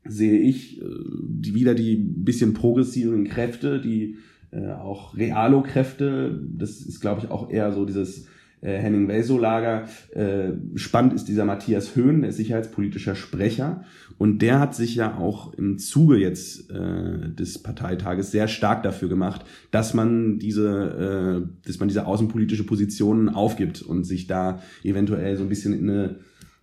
sehe 0.03 0.39
ich 0.39 0.81
äh, 0.81 0.85
die, 1.27 1.55
wieder 1.55 1.73
die 1.73 1.95
bisschen 1.95 2.53
progressiven 2.53 3.25
Kräfte, 3.25 3.81
die 3.81 4.17
äh, 4.51 4.71
auch 4.71 5.17
Realo-Kräfte, 5.17 6.39
das 6.55 6.81
ist 6.81 7.01
glaube 7.01 7.21
ich 7.23 7.31
auch 7.31 7.49
eher 7.49 7.71
so 7.71 7.85
dieses 7.85 8.27
äh, 8.61 8.77
Henning 8.77 9.07
Welso-Lager. 9.07 9.87
Äh, 10.11 10.53
spannend 10.75 11.13
ist 11.13 11.27
dieser 11.27 11.45
Matthias 11.45 11.95
Höhn, 11.95 12.21
der 12.21 12.29
ist 12.29 12.37
sicherheitspolitischer 12.37 13.15
Sprecher. 13.15 13.83
Und 14.17 14.41
der 14.41 14.59
hat 14.59 14.75
sich 14.75 14.95
ja 14.95 15.17
auch 15.17 15.53
im 15.53 15.77
Zuge 15.77 16.17
jetzt 16.17 16.71
äh, 16.71 17.29
des 17.29 17.59
Parteitages 17.59 18.31
sehr 18.31 18.47
stark 18.47 18.83
dafür 18.83 19.09
gemacht, 19.09 19.45
dass 19.71 19.93
man 19.93 20.39
diese, 20.39 21.45
äh, 21.45 21.67
dass 21.67 21.79
man 21.79 21.89
diese 21.89 22.07
außenpolitische 22.07 22.65
Positionen 22.65 23.29
aufgibt 23.29 23.81
und 23.81 24.05
sich 24.05 24.27
da 24.27 24.61
eventuell 24.83 25.35
so 25.37 25.43
ein 25.43 25.49
bisschen 25.49 25.77
in 25.77 25.89
eine 25.89 26.15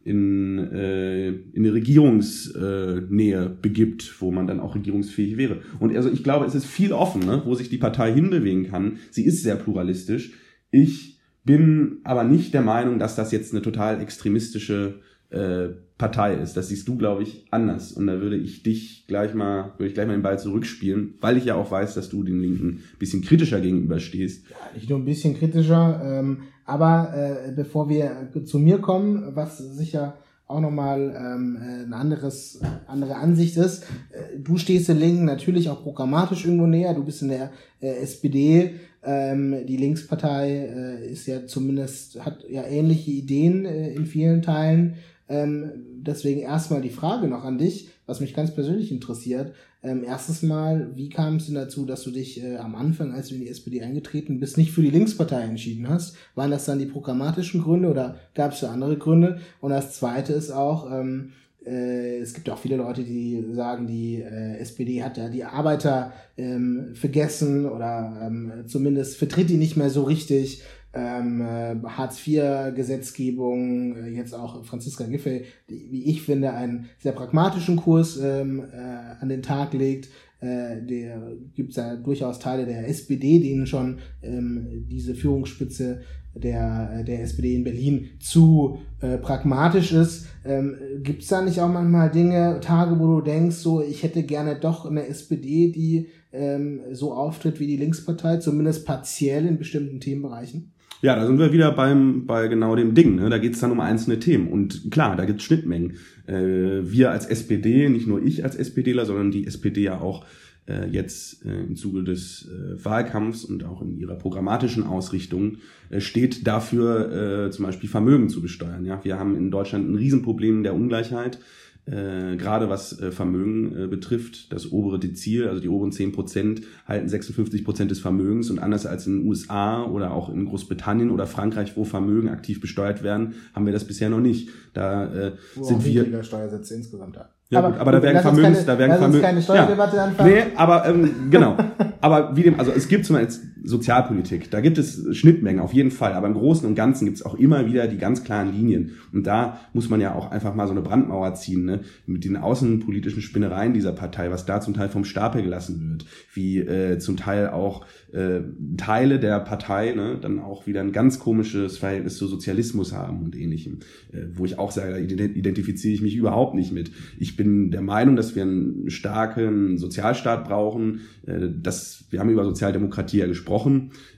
in, 0.05 0.59
äh, 0.59 1.29
in 1.29 1.59
eine 1.59 1.73
Regierungsnähe 1.73 3.57
begibt, 3.63 4.21
wo 4.21 4.33
man 4.33 4.47
dann 4.47 4.61
auch 4.61 4.75
regierungsfähig 4.75 5.37
wäre. 5.37 5.61
Und 5.79 5.97
also 5.97 6.11
ich 6.11 6.25
glaube, 6.25 6.45
es 6.45 6.55
ist 6.55 6.67
viel 6.67 6.93
offen, 6.93 7.25
ne, 7.25 7.43
wo 7.45 7.55
sich 7.55 7.69
die 7.69 7.79
Partei 7.79 8.13
hinbewegen 8.13 8.69
kann. 8.69 8.99
Sie 9.11 9.25
ist 9.25 9.43
sehr 9.43 9.57
pluralistisch. 9.57 10.33
Ich 10.71 11.21
bin 11.45 12.01
aber 12.05 12.25
nicht 12.25 12.55
der 12.55 12.63
Meinung, 12.63 12.99
dass 12.99 13.17
das 13.17 13.33
jetzt 13.33 13.53
eine 13.53 13.63
total 13.63 14.01
extremistische 14.01 15.01
äh, 15.31 15.69
Partei 15.99 16.35
ist. 16.35 16.57
Das 16.57 16.69
siehst 16.69 16.89
du, 16.89 16.97
glaube 16.97 17.23
ich, 17.23 17.47
anders. 17.51 17.93
Und 17.93 18.07
da 18.07 18.21
würde 18.21 18.37
ich 18.37 18.63
dich 18.63 19.07
gleich 19.07 19.35
mal, 19.35 19.73
würde 19.77 19.87
ich 19.87 19.95
gleich 19.95 20.07
mal 20.07 20.15
den 20.15 20.23
Ball 20.23 20.39
zurückspielen, 20.39 21.15
weil 21.21 21.37
ich 21.37 21.45
ja 21.45 21.55
auch 21.55 21.71
weiß, 21.71 21.95
dass 21.95 22.09
du 22.09 22.23
den 22.23 22.41
Linken 22.41 22.69
ein 22.69 22.99
bisschen 22.99 23.23
kritischer 23.23 23.61
gegenüberstehst. 23.61 24.45
Ja, 24.51 24.57
nicht 24.75 24.91
nur 24.91 24.99
ein 24.99 25.05
bisschen 25.05 25.37
kritischer, 25.37 26.01
ähm, 26.05 26.43
Aber 26.65 27.13
äh, 27.15 27.53
bevor 27.53 27.89
wir 27.89 28.31
zu 28.45 28.59
mir 28.59 28.79
kommen, 28.79 29.35
was 29.35 29.59
sicher 29.59 30.19
auch 30.47 30.61
nochmal 30.61 31.15
ähm, 31.17 31.59
ein 31.87 31.93
anderes, 31.95 32.61
andere 32.87 33.17
Ansicht 33.17 33.57
ist. 33.57 33.85
Äh, 34.11 34.39
du 34.39 34.59
stehst 34.59 34.89
den 34.89 34.99
Linken 34.99 35.25
natürlich 35.25 35.69
auch 35.71 35.83
programmatisch 35.83 36.45
irgendwo 36.45 36.67
näher. 36.67 36.95
Du 36.95 37.05
bist 37.05 37.23
in 37.23 37.29
der 37.29 37.53
äh, 37.81 37.89
SPD. 38.03 38.75
Ähm, 39.05 39.67
die 39.67 39.77
Linkspartei 39.77 40.51
äh, 40.51 41.11
ist 41.11 41.27
ja 41.27 41.47
zumindest, 41.47 42.25
hat 42.25 42.45
ja 42.49 42.65
ähnliche 42.65 43.11
Ideen 43.11 43.65
äh, 43.65 43.93
in 43.93 44.07
vielen 44.07 44.43
Teilen. 44.43 44.97
Ähm, 45.29 45.71
deswegen 45.97 46.41
erstmal 46.41 46.83
die 46.83 46.91
Frage 46.91 47.27
noch 47.27 47.45
an 47.45 47.59
dich, 47.59 47.89
was 48.07 48.21
mich 48.21 48.35
ganz 48.35 48.55
persönlich 48.55 48.93
interessiert. 48.93 49.55
Ähm, 49.83 50.05
erstes 50.05 50.43
Mal, 50.43 50.93
wie 50.95 51.09
kam 51.09 51.37
es 51.37 51.47
denn 51.47 51.57
dazu, 51.57 51.85
dass 51.85 52.05
du 52.05 52.13
dich 52.13 52.43
äh, 52.43 52.57
am 52.57 52.77
Anfang, 52.77 53.13
als 53.13 53.29
du 53.29 53.35
in 53.35 53.41
die 53.41 53.49
SPD 53.49 53.83
eingetreten 53.83 54.39
bist, 54.39 54.57
nicht 54.57 54.71
für 54.71 54.83
die 54.83 54.91
Linkspartei 54.91 55.41
entschieden 55.43 55.89
hast? 55.89 56.17
Waren 56.37 56.53
das 56.53 56.67
dann 56.67 56.79
die 56.79 56.87
programmatischen 56.87 57.63
Gründe 57.63 57.89
oder 57.89 58.17
gab 58.35 58.53
es 58.53 58.61
da 58.61 58.71
andere 58.71 58.97
Gründe? 58.97 59.41
Und 59.61 59.71
das 59.71 59.95
Zweite 59.95 60.35
ist 60.35 60.53
auch, 60.53 60.89
ähm, 60.93 61.33
äh, 61.33 61.33
es 61.65 62.35
gibt 62.35 62.51
auch 62.51 62.59
viele 62.59 62.77
Leute, 62.77 63.05
die 63.05 63.45
sagen, 63.53 63.87
die 63.87 64.21
äh, 64.21 64.59
SPD 64.59 65.03
hat 65.03 65.17
ja 65.17 65.29
die 65.29 65.45
Arbeiter 65.45 66.13
ähm, 66.37 66.91
vergessen 66.95 67.67
oder 67.67 68.27
ähm, 68.27 68.65
zumindest 68.67 69.17
vertritt 69.17 69.51
die 69.51 69.57
nicht 69.57 69.77
mehr 69.77 69.91
so 69.91 70.03
richtig 70.03 70.63
ähm, 70.95 71.41
äh, 71.41 71.77
Hartz-IV-Gesetzgebung, 71.85 73.97
äh, 73.97 74.11
jetzt 74.11 74.35
auch 74.35 74.65
Franziska 74.65 75.05
Giffey, 75.05 75.45
die, 75.71 75.89
wie 75.91 76.11
ich 76.11 76.23
finde, 76.23 76.53
einen 76.53 76.91
sehr 76.99 77.13
pragmatischen 77.13 77.77
Kurs 77.77 78.19
ähm, 78.19 78.61
äh, 78.61 79.21
an 79.21 79.29
den 79.29 79.43
Tag 79.43 79.73
legt. 79.73 80.09
Äh, 80.43 80.85
der 80.85 81.37
gibt 81.55 81.77
ja 81.77 81.95
durchaus 81.95 82.41
Teile 82.41 82.67
der 82.67 82.89
SPD, 82.89 83.39
denen 83.39 83.67
schon 83.67 84.01
ähm, 84.23 84.87
diese 84.91 85.15
Führungsspitze 85.15 86.01
der, 86.35 87.05
der 87.05 87.23
SPD 87.23 87.55
in 87.55 87.63
Berlin 87.63 88.09
zu 88.19 88.79
äh, 89.01 89.19
pragmatisch 89.19 89.93
ist. 89.93 90.27
Ähm, 90.45 90.77
Gibt 91.03 91.23
es 91.23 91.29
da 91.29 91.43
nicht 91.43 91.61
auch 91.61 91.69
manchmal 91.69 92.11
Dinge, 92.11 92.59
Tage, 92.61 92.99
wo 92.99 93.07
du 93.07 93.21
denkst, 93.21 93.57
so 93.57 93.83
ich 93.83 94.03
hätte 94.03 94.25
gerne 94.25 94.59
doch 94.59 94.85
eine 94.85 95.07
SPD, 95.07 95.71
die 95.71 96.09
ähm, 96.33 96.81
so 96.91 97.13
auftritt 97.13 97.61
wie 97.61 97.67
die 97.67 97.77
Linkspartei, 97.77 98.39
zumindest 98.39 98.85
partiell 98.85 99.47
in 99.47 99.59
bestimmten 99.59 100.01
Themenbereichen? 100.01 100.73
Ja, 101.03 101.17
da 101.17 101.27
sind 101.27 101.41
wir 101.41 101.53
wieder 101.53 101.73
beim, 101.73 102.27
bei 102.27 102.47
genau 102.47 102.77
dem 102.77 102.95
Ding. 102.95 103.17
Ne? 103.17 103.29
Da 103.29 103.39
geht 103.39 103.55
es 103.55 103.61
dann 103.61 103.73
um 103.73 103.81
einzelne 103.81 104.21
Themen. 104.21 104.47
Und 104.47 104.93
klar, 104.93 105.17
da 105.17 105.25
gibt 105.25 105.41
es 105.41 105.47
Schnittmengen. 105.47 105.97
Äh, 106.27 106.83
wir 106.85 107.11
als 107.11 107.27
SPD, 107.27 107.89
nicht 107.89 108.07
nur 108.07 108.23
ich 108.23 108.45
als 108.45 108.55
SPDler, 108.55 109.05
sondern 109.05 109.33
die 109.33 109.45
SPD 109.45 109.83
ja 109.83 110.01
auch 110.01 110.25
äh, 110.69 110.87
jetzt 110.89 111.45
äh, 111.45 111.65
im 111.65 111.75
Zuge 111.75 112.05
des 112.05 112.49
äh, 112.49 112.85
Wahlkampfs 112.85 113.45
und 113.45 113.65
auch 113.65 113.83
in 113.83 113.99
ihrer 113.99 114.15
programmatischen 114.15 114.85
Ausrichtung 114.85 115.57
äh, 115.91 116.01
steht 116.01 116.47
dafür, 116.47 117.47
äh, 117.47 117.51
zum 117.51 117.65
Beispiel 117.65 117.89
Vermögen 117.89 118.29
zu 118.29 118.41
besteuern. 118.41 118.85
Ja? 118.85 119.05
Wir 119.05 119.19
haben 119.19 119.37
in 119.37 119.51
Deutschland 119.51 119.91
ein 119.91 119.97
Riesenproblem 119.97 120.63
der 120.63 120.75
Ungleichheit 120.75 121.41
äh, 121.85 122.37
gerade 122.37 122.69
was 122.69 123.01
äh, 123.01 123.11
Vermögen 123.11 123.77
äh, 123.77 123.87
betrifft, 123.89 124.53
das 124.53 124.71
obere 124.71 125.01
Dezil, 125.01 125.49
also 125.49 125.61
die 125.61 125.69
oberen 125.69 125.91
10 125.91 126.13
Prozent, 126.13 126.63
halten 126.87 127.09
56 127.09 127.65
Prozent 127.65 127.91
des 127.91 127.99
Vermögens 127.99 128.51
und 128.51 128.61
anders 128.61 128.87
als 128.87 129.09
in 129.09 129.19
den 129.19 129.29
USA 129.29 129.85
oder 129.85 130.13
auch 130.13 130.29
in 130.29 130.47
Großbritannien 130.47 131.11
oder 131.11 131.27
Frankreich, 131.27 131.77
wo 131.77 131.85
Vermögen 131.85 132.29
aktiv 132.29 132.61
besteuert 132.61 133.03
werden, 133.03 133.35
haben 133.53 133.67
wir 133.67 133.73
das 133.73 133.85
bisher 133.85 134.11
noch 134.11 134.21
nicht. 134.21 134.51
Da 134.75 135.13
äh, 135.13 135.33
wo 135.57 135.65
sind 135.65 135.85
wir 135.85 136.23
Steuersätze 136.23 136.75
insgesamt 136.75 137.17
haben. 137.17 137.29
Ja, 137.51 137.59
aber, 137.59 137.73
gut, 137.73 137.81
aber 137.81 137.93
da 137.93 138.03
werden 138.03 138.23
Vermögens, 138.23 138.59
keine, 138.59 138.67
da 138.67 138.79
werden 138.79 138.99
Vermögens. 138.99 139.23
keine 139.23 139.43
Steuerdebatte 139.43 139.97
ja. 139.97 140.05
anfangen. 140.05 140.33
Nee, 140.33 140.43
aber 140.55 140.87
ähm, 140.87 141.31
genau. 141.31 141.59
aber 142.01 142.35
wie 142.35 142.45
dem, 142.45 142.59
also 142.59 142.71
es 142.71 142.89
gibt 142.89 143.05
zum 143.05 143.17
Beispiel 143.17 143.52
Sozialpolitik, 143.65 144.51
da 144.51 144.61
gibt 144.61 144.79
es 144.79 145.17
Schnittmengen 145.17 145.61
auf 145.61 145.73
jeden 145.73 145.91
Fall, 145.91 146.15
aber 146.15 146.27
im 146.27 146.35
Großen 146.35 146.67
und 146.67 146.75
Ganzen 146.75 147.05
gibt 147.05 147.19
es 147.19 147.25
auch 147.25 147.35
immer 147.35 147.67
wieder 147.67 147.87
die 147.87 147.99
ganz 147.99 148.25
klaren 148.25 148.53
Linien. 148.53 148.93
Und 149.13 149.27
da 149.27 149.61
muss 149.73 149.89
man 149.89 150.01
ja 150.01 150.15
auch 150.15 150.31
einfach 150.31 150.55
mal 150.55 150.67
so 150.67 150.73
eine 150.73 150.83
Brandmauer 150.83 151.35
ziehen, 151.35 151.65
ne? 151.65 151.81
mit 152.07 152.25
den 152.25 152.37
außenpolitischen 152.37 153.23
Spinnereien 153.23 153.73
dieser 153.73 153.93
Partei, 153.93 154.31
was 154.31 154.47
da 154.47 154.61
zum 154.61 154.75
Teil 154.75 154.89
vom 154.89 155.05
Stapel 155.05 155.43
gelassen 155.43 155.91
wird, 155.91 156.07
wie 156.35 156.59
äh, 156.59 156.99
zum 156.99 157.17
Teil 157.17 157.51
auch 157.51 157.87
äh, 158.13 158.41
Teile 158.77 159.21
der 159.21 159.41
Partei 159.41 159.93
ne, 159.93 160.19
dann 160.21 160.39
auch 160.39 160.67
wieder 160.67 160.81
ein 160.81 160.93
ganz 160.93 161.19
komisches 161.19 161.79
Verhältnis 161.79 162.17
zu 162.17 162.27
Sozialismus 162.27 162.93
haben 162.93 163.23
und 163.23 163.37
ähnlichem, 163.37 163.79
äh, 164.13 164.23
wo 164.35 164.45
ich 164.45 164.59
auch 164.59 164.73
sage, 164.73 165.07
da 165.07 165.25
identifiziere 165.25 165.95
ich 165.95 166.03
mich 166.03 166.17
überhaupt 166.17 166.55
nicht 166.55 166.73
mit. 166.73 166.91
Ich 167.19 167.37
bin 167.37 167.71
der 167.71 167.83
Meinung, 167.83 168.17
dass 168.17 168.35
wir 168.35 168.43
einen 168.43 168.91
starken 168.91 169.79
Sozialstaat 169.79 170.45
brauchen. 170.45 171.01
Äh, 171.27 171.49
das, 171.63 172.05
wir 172.11 172.21
haben 172.21 172.31
über 172.31 172.45
Sozialdemokratie 172.45 173.19
ja 173.19 173.27
gesprochen. 173.27 173.52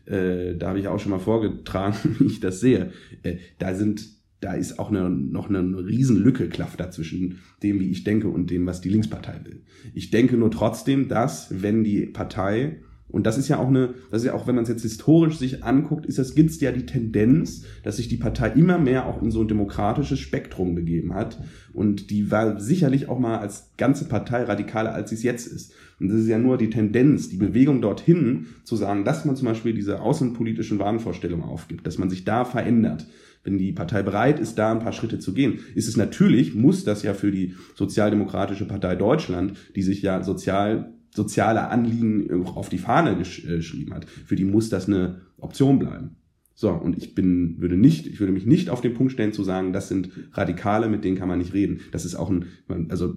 Äh, 0.06 0.56
da 0.56 0.68
habe 0.68 0.80
ich 0.80 0.88
auch 0.88 0.98
schon 0.98 1.10
mal 1.10 1.18
vorgetragen, 1.18 1.96
wie 2.18 2.26
ich 2.26 2.40
das 2.40 2.60
sehe. 2.60 2.92
Äh, 3.22 3.36
da 3.58 3.74
sind 3.74 4.14
da 4.40 4.52
ist 4.52 4.78
auch 4.78 4.90
eine, 4.90 5.08
noch 5.08 5.48
eine, 5.48 5.60
eine 5.60 5.86
Riesenlücke 5.86 6.50
klafft 6.50 6.78
dazwischen 6.78 7.38
dem, 7.62 7.80
wie 7.80 7.90
ich 7.90 8.04
denke 8.04 8.28
und 8.28 8.50
dem, 8.50 8.66
was 8.66 8.82
die 8.82 8.90
Linkspartei 8.90 9.40
will. 9.42 9.62
Ich 9.94 10.10
denke 10.10 10.36
nur 10.36 10.50
trotzdem, 10.50 11.08
dass, 11.08 11.62
wenn 11.62 11.82
die 11.82 12.04
Partei 12.04 12.82
und 13.14 13.26
das 13.26 13.38
ist 13.38 13.46
ja 13.46 13.58
auch 13.58 13.68
eine, 13.68 13.94
das 14.10 14.22
ist 14.22 14.26
ja 14.26 14.34
auch, 14.34 14.48
wenn 14.48 14.56
man 14.56 14.64
es 14.64 14.68
jetzt 14.68 14.82
historisch 14.82 15.38
sich 15.38 15.62
anguckt, 15.62 16.04
ist 16.04 16.18
das, 16.18 16.34
gibt's 16.34 16.60
ja 16.60 16.72
die 16.72 16.84
Tendenz, 16.84 17.64
dass 17.84 17.98
sich 17.98 18.08
die 18.08 18.16
Partei 18.16 18.48
immer 18.48 18.76
mehr 18.76 19.06
auch 19.06 19.22
in 19.22 19.30
so 19.30 19.40
ein 19.40 19.46
demokratisches 19.46 20.18
Spektrum 20.18 20.74
begeben 20.74 21.14
hat. 21.14 21.38
Und 21.72 22.10
die 22.10 22.32
war 22.32 22.58
sicherlich 22.58 23.08
auch 23.08 23.20
mal 23.20 23.38
als 23.38 23.70
ganze 23.76 24.06
Partei 24.06 24.42
radikaler, 24.42 24.92
als 24.92 25.10
sie 25.10 25.14
es 25.14 25.22
jetzt 25.22 25.46
ist. 25.46 25.72
Und 26.00 26.08
das 26.08 26.22
ist 26.22 26.26
ja 26.26 26.38
nur 26.38 26.58
die 26.58 26.70
Tendenz, 26.70 27.28
die 27.28 27.36
Bewegung 27.36 27.80
dorthin, 27.80 28.46
zu 28.64 28.74
sagen, 28.74 29.04
dass 29.04 29.24
man 29.24 29.36
zum 29.36 29.46
Beispiel 29.46 29.74
diese 29.74 30.00
außenpolitischen 30.00 30.80
Wahnvorstellungen 30.80 31.44
aufgibt, 31.44 31.86
dass 31.86 31.98
man 31.98 32.10
sich 32.10 32.24
da 32.24 32.44
verändert. 32.44 33.06
Wenn 33.44 33.58
die 33.58 33.70
Partei 33.70 34.02
bereit 34.02 34.40
ist, 34.40 34.58
da 34.58 34.72
ein 34.72 34.80
paar 34.80 34.92
Schritte 34.92 35.20
zu 35.20 35.34
gehen, 35.34 35.60
ist 35.76 35.86
es 35.86 35.96
natürlich, 35.96 36.56
muss 36.56 36.82
das 36.82 37.04
ja 37.04 37.14
für 37.14 37.30
die 37.30 37.54
Sozialdemokratische 37.76 38.66
Partei 38.66 38.96
Deutschland, 38.96 39.56
die 39.76 39.82
sich 39.82 40.02
ja 40.02 40.24
sozial 40.24 40.94
soziale 41.14 41.68
Anliegen 41.68 42.44
auf 42.44 42.68
die 42.68 42.78
Fahne 42.78 43.16
gesch 43.16 43.44
äh, 43.44 43.56
geschrieben 43.56 43.94
hat, 43.94 44.04
für 44.04 44.36
die 44.36 44.44
muss 44.44 44.68
das 44.68 44.88
eine 44.88 45.22
Option 45.38 45.78
bleiben. 45.78 46.16
So, 46.56 46.70
und 46.70 46.96
ich 46.96 47.14
bin, 47.14 47.60
würde 47.60 47.76
nicht, 47.76 48.06
ich 48.06 48.20
würde 48.20 48.32
mich 48.32 48.46
nicht 48.46 48.70
auf 48.70 48.80
den 48.80 48.94
Punkt 48.94 49.12
stellen 49.12 49.32
zu 49.32 49.42
sagen, 49.42 49.72
das 49.72 49.88
sind 49.88 50.10
Radikale, 50.32 50.88
mit 50.88 51.04
denen 51.04 51.16
kann 51.16 51.28
man 51.28 51.38
nicht 51.38 51.52
reden. 51.52 51.80
Das 51.90 52.04
ist 52.04 52.14
auch 52.14 52.30
ein, 52.30 52.46
also 52.90 53.16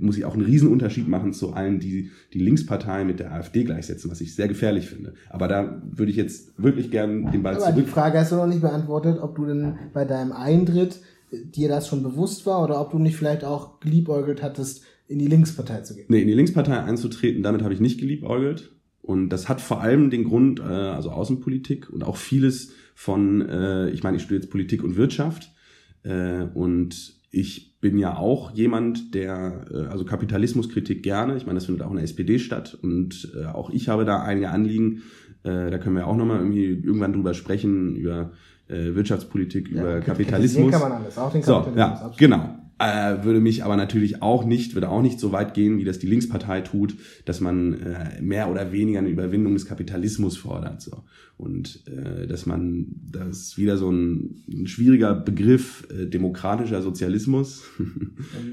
muss 0.00 0.16
ich 0.16 0.24
auch 0.24 0.34
einen 0.34 0.44
Riesenunterschied 0.44 1.06
machen 1.06 1.32
zu 1.32 1.52
allen, 1.52 1.78
die 1.78 2.10
die 2.32 2.40
Linkspartei 2.40 3.04
mit 3.04 3.20
der 3.20 3.32
AfD 3.32 3.62
gleichsetzen, 3.62 4.10
was 4.10 4.20
ich 4.20 4.34
sehr 4.34 4.48
gefährlich 4.48 4.88
finde. 4.88 5.14
Aber 5.30 5.46
da 5.46 5.82
würde 5.88 6.10
ich 6.10 6.16
jetzt 6.16 6.60
wirklich 6.60 6.90
gern 6.90 7.30
den 7.30 7.42
Ball 7.44 7.54
Aber 7.54 7.66
zurück. 7.66 7.84
Die 7.84 7.90
Frage 7.90 8.18
hast 8.18 8.32
du 8.32 8.36
noch 8.36 8.48
nicht 8.48 8.60
beantwortet, 8.60 9.18
ob 9.20 9.36
du 9.36 9.46
denn 9.46 9.76
bei 9.92 10.04
deinem 10.04 10.32
Eintritt 10.32 11.00
dir 11.30 11.68
das 11.68 11.88
schon 11.88 12.02
bewusst 12.02 12.44
war 12.46 12.62
oder 12.62 12.80
ob 12.80 12.90
du 12.90 12.98
nicht 12.98 13.16
vielleicht 13.16 13.44
auch 13.44 13.80
geliebäugelt 13.80 14.42
hattest, 14.42 14.82
in 15.06 15.18
die 15.18 15.26
Linkspartei 15.26 15.80
zu 15.80 15.94
gehen. 15.94 16.06
Nee, 16.08 16.22
in 16.22 16.28
die 16.28 16.34
Linkspartei 16.34 16.80
einzutreten, 16.80 17.42
damit 17.42 17.62
habe 17.62 17.74
ich 17.74 17.80
nicht 17.80 18.00
geliebäugelt. 18.00 18.72
Und 19.02 19.28
das 19.28 19.50
hat 19.50 19.60
vor 19.60 19.82
allem 19.82 20.08
den 20.08 20.24
Grund, 20.24 20.60
äh, 20.60 20.62
also 20.62 21.10
Außenpolitik 21.10 21.90
und 21.90 22.02
auch 22.04 22.16
vieles 22.16 22.72
von, 22.94 23.42
äh, 23.42 23.90
ich 23.90 24.02
meine, 24.02 24.16
ich 24.16 24.22
studiere 24.22 24.42
jetzt 24.42 24.50
Politik 24.50 24.82
und 24.82 24.96
Wirtschaft. 24.96 25.52
Äh, 26.04 26.44
und 26.54 27.12
ich 27.30 27.78
bin 27.80 27.98
ja 27.98 28.16
auch 28.16 28.52
jemand, 28.52 29.14
der, 29.14 29.66
äh, 29.70 29.76
also 29.88 30.06
Kapitalismuskritik 30.06 31.02
gerne, 31.02 31.36
ich 31.36 31.44
meine, 31.44 31.58
das 31.58 31.66
findet 31.66 31.84
auch 31.84 31.90
in 31.90 31.96
der 31.96 32.04
SPD 32.04 32.38
statt. 32.38 32.78
Und 32.80 33.30
äh, 33.38 33.44
auch 33.44 33.68
ich 33.68 33.90
habe 33.90 34.06
da 34.06 34.22
einige 34.22 34.48
Anliegen. 34.48 35.02
Äh, 35.42 35.70
da 35.70 35.76
können 35.76 35.96
wir 35.96 36.06
auch 36.06 36.16
nochmal 36.16 36.38
irgendwie 36.38 36.68
irgendwann 36.68 37.12
drüber 37.12 37.34
sprechen, 37.34 37.96
über 37.96 38.32
äh, 38.68 38.94
Wirtschaftspolitik, 38.94 39.70
ja, 39.70 39.82
über 39.82 40.00
Kapitalismus. 40.00 40.70
kann 40.70 40.80
man 40.80 40.92
alles, 40.92 41.18
auch 41.18 41.30
den 41.30 41.42
Kapitalismus. 41.42 41.74
So, 41.74 41.78
ja, 41.78 41.92
absolut. 41.92 42.16
genau 42.16 42.63
äh, 42.78 43.24
würde 43.24 43.40
mich 43.40 43.64
aber 43.64 43.76
natürlich 43.76 44.22
auch 44.22 44.44
nicht, 44.44 44.74
würde 44.74 44.88
auch 44.88 45.02
nicht 45.02 45.20
so 45.20 45.32
weit 45.32 45.54
gehen, 45.54 45.78
wie 45.78 45.84
das 45.84 45.98
die 45.98 46.06
Linkspartei 46.06 46.60
tut, 46.60 46.96
dass 47.24 47.40
man 47.40 47.80
äh, 47.80 48.20
mehr 48.20 48.50
oder 48.50 48.72
weniger 48.72 48.98
eine 48.98 49.08
Überwindung 49.08 49.54
des 49.54 49.66
Kapitalismus 49.66 50.36
fordert. 50.36 50.82
So. 50.82 51.04
Und 51.36 51.84
äh, 51.86 52.26
dass 52.26 52.46
man, 52.46 52.86
das 53.10 53.38
ist 53.38 53.58
wieder 53.58 53.76
so 53.76 53.90
ein, 53.90 54.42
ein 54.48 54.66
schwieriger 54.66 55.14
Begriff, 55.14 55.86
äh, 55.90 56.06
demokratischer 56.06 56.82
Sozialismus. 56.82 57.62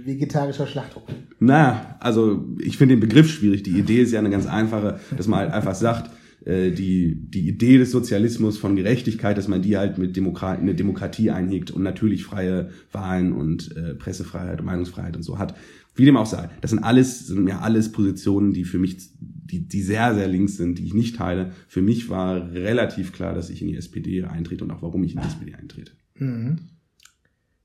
Vegetarischer 0.05 0.67
Schlachthof. 0.67 1.03
Na, 1.39 1.97
also 1.99 2.47
ich 2.59 2.77
finde 2.77 2.95
den 2.95 3.01
Begriff 3.01 3.29
schwierig. 3.29 3.63
Die 3.63 3.77
Idee 3.77 4.01
ist 4.01 4.11
ja 4.11 4.19
eine 4.19 4.29
ganz 4.29 4.45
einfache, 4.45 4.99
dass 5.17 5.27
man 5.27 5.39
halt 5.39 5.51
einfach 5.51 5.75
sagt, 5.75 6.11
äh, 6.45 6.71
die, 6.71 7.15
die 7.15 7.48
Idee 7.48 7.77
des 7.77 7.91
Sozialismus 7.91 8.57
von 8.57 8.75
Gerechtigkeit, 8.75 9.38
dass 9.38 9.48
man 9.48 9.62
die 9.62 9.77
halt 9.77 9.98
mit 9.98 10.15
Demokrat, 10.15 10.60
eine 10.60 10.74
Demokratie 10.74 11.29
einhegt 11.29 11.71
und 11.71 11.83
natürlich 11.83 12.24
freie 12.24 12.69
Wahlen 12.91 13.31
und 13.33 13.75
äh, 13.75 13.93
Pressefreiheit 13.93 14.60
und 14.60 14.65
Meinungsfreiheit 14.65 15.15
und 15.15 15.24
so 15.24 15.38
hat. 15.38 15.55
Wie 15.93 16.05
dem 16.05 16.17
auch 16.17 16.25
sei. 16.25 16.50
Das 16.62 16.71
sind 16.71 16.79
alles, 16.79 17.27
sind 17.27 17.48
ja 17.48 17.60
alles 17.60 17.91
Positionen, 17.91 18.53
die 18.53 18.63
für 18.63 18.79
mich, 18.79 18.98
die, 19.19 19.67
die 19.67 19.81
sehr, 19.81 20.15
sehr 20.15 20.27
links 20.27 20.55
sind, 20.55 20.79
die 20.79 20.86
ich 20.86 20.93
nicht 20.93 21.17
teile. 21.17 21.51
Für 21.67 21.81
mich 21.81 22.10
war 22.10 22.51
relativ 22.53 23.12
klar, 23.12 23.33
dass 23.33 23.50
ich 23.50 23.62
in 23.62 23.67
die 23.67 23.75
SPD 23.75 24.24
eintrete 24.24 24.63
und 24.63 24.71
auch 24.71 24.81
warum 24.81 25.03
ich 25.03 25.15
in 25.15 25.21
die 25.21 25.27
SPD 25.27 25.53
eintrete. 25.53 25.91
Mhm. 26.15 26.60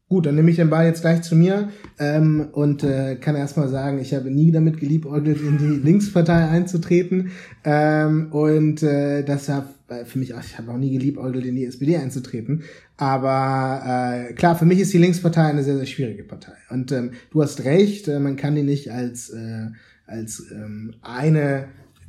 Gut, 0.09 0.25
dann 0.25 0.37
nehme 0.37 0.51
ich 0.51 0.57
den 0.57 0.71
Ball 0.71 0.87
jetzt 0.87 1.01
gleich 1.01 1.23
zu 1.23 1.35
mir 1.35 1.71
ähm, 1.99 2.51
und 2.53 2.85
äh, 2.85 3.17
kann 3.17 3.35
erstmal 3.35 3.69
sagen, 3.69 3.99
ich 3.99 4.15
habe 4.15 4.31
nie 4.31 4.53
damit 4.53 4.79
geliebäugelt, 4.79 5.41
in 5.41 5.59
die 5.59 5.85
Linkspartei 5.85 6.47
einzutreten. 6.49 7.33
Ähm, 7.65 8.29
und 8.31 8.85
äh, 8.85 9.25
das 9.25 9.51
für 10.05 10.19
mich, 10.19 10.31
ich 10.31 10.59
habe 10.59 10.71
auch 10.71 10.79
nie 10.79 10.93
geliebäugelt, 10.93 11.45
in 11.45 11.57
die 11.57 11.65
SPD 11.65 11.97
einzutreten. 11.97 12.63
Aber 12.97 14.29
äh, 14.29 14.33
klar, 14.35 14.57
für 14.57 14.65
mich 14.65 14.79
ist 14.79 14.93
die 14.93 14.99
Linkspartei 14.99 15.43
eine 15.43 15.65
sehr, 15.65 15.77
sehr 15.77 15.87
schwierige 15.87 16.23
Partei. 16.23 16.55
Und 16.71 16.93
ähm, 16.93 17.11
du 17.33 17.43
hast 17.43 17.65
recht, 17.65 18.07
äh, 18.07 18.21
man 18.21 18.37
kann 18.37 18.55
die 18.55 18.63
nicht 18.63 18.93
als, 18.93 19.31
äh, 19.31 19.71
als 20.07 20.53
ähm, 20.53 20.95
eine 21.03 21.67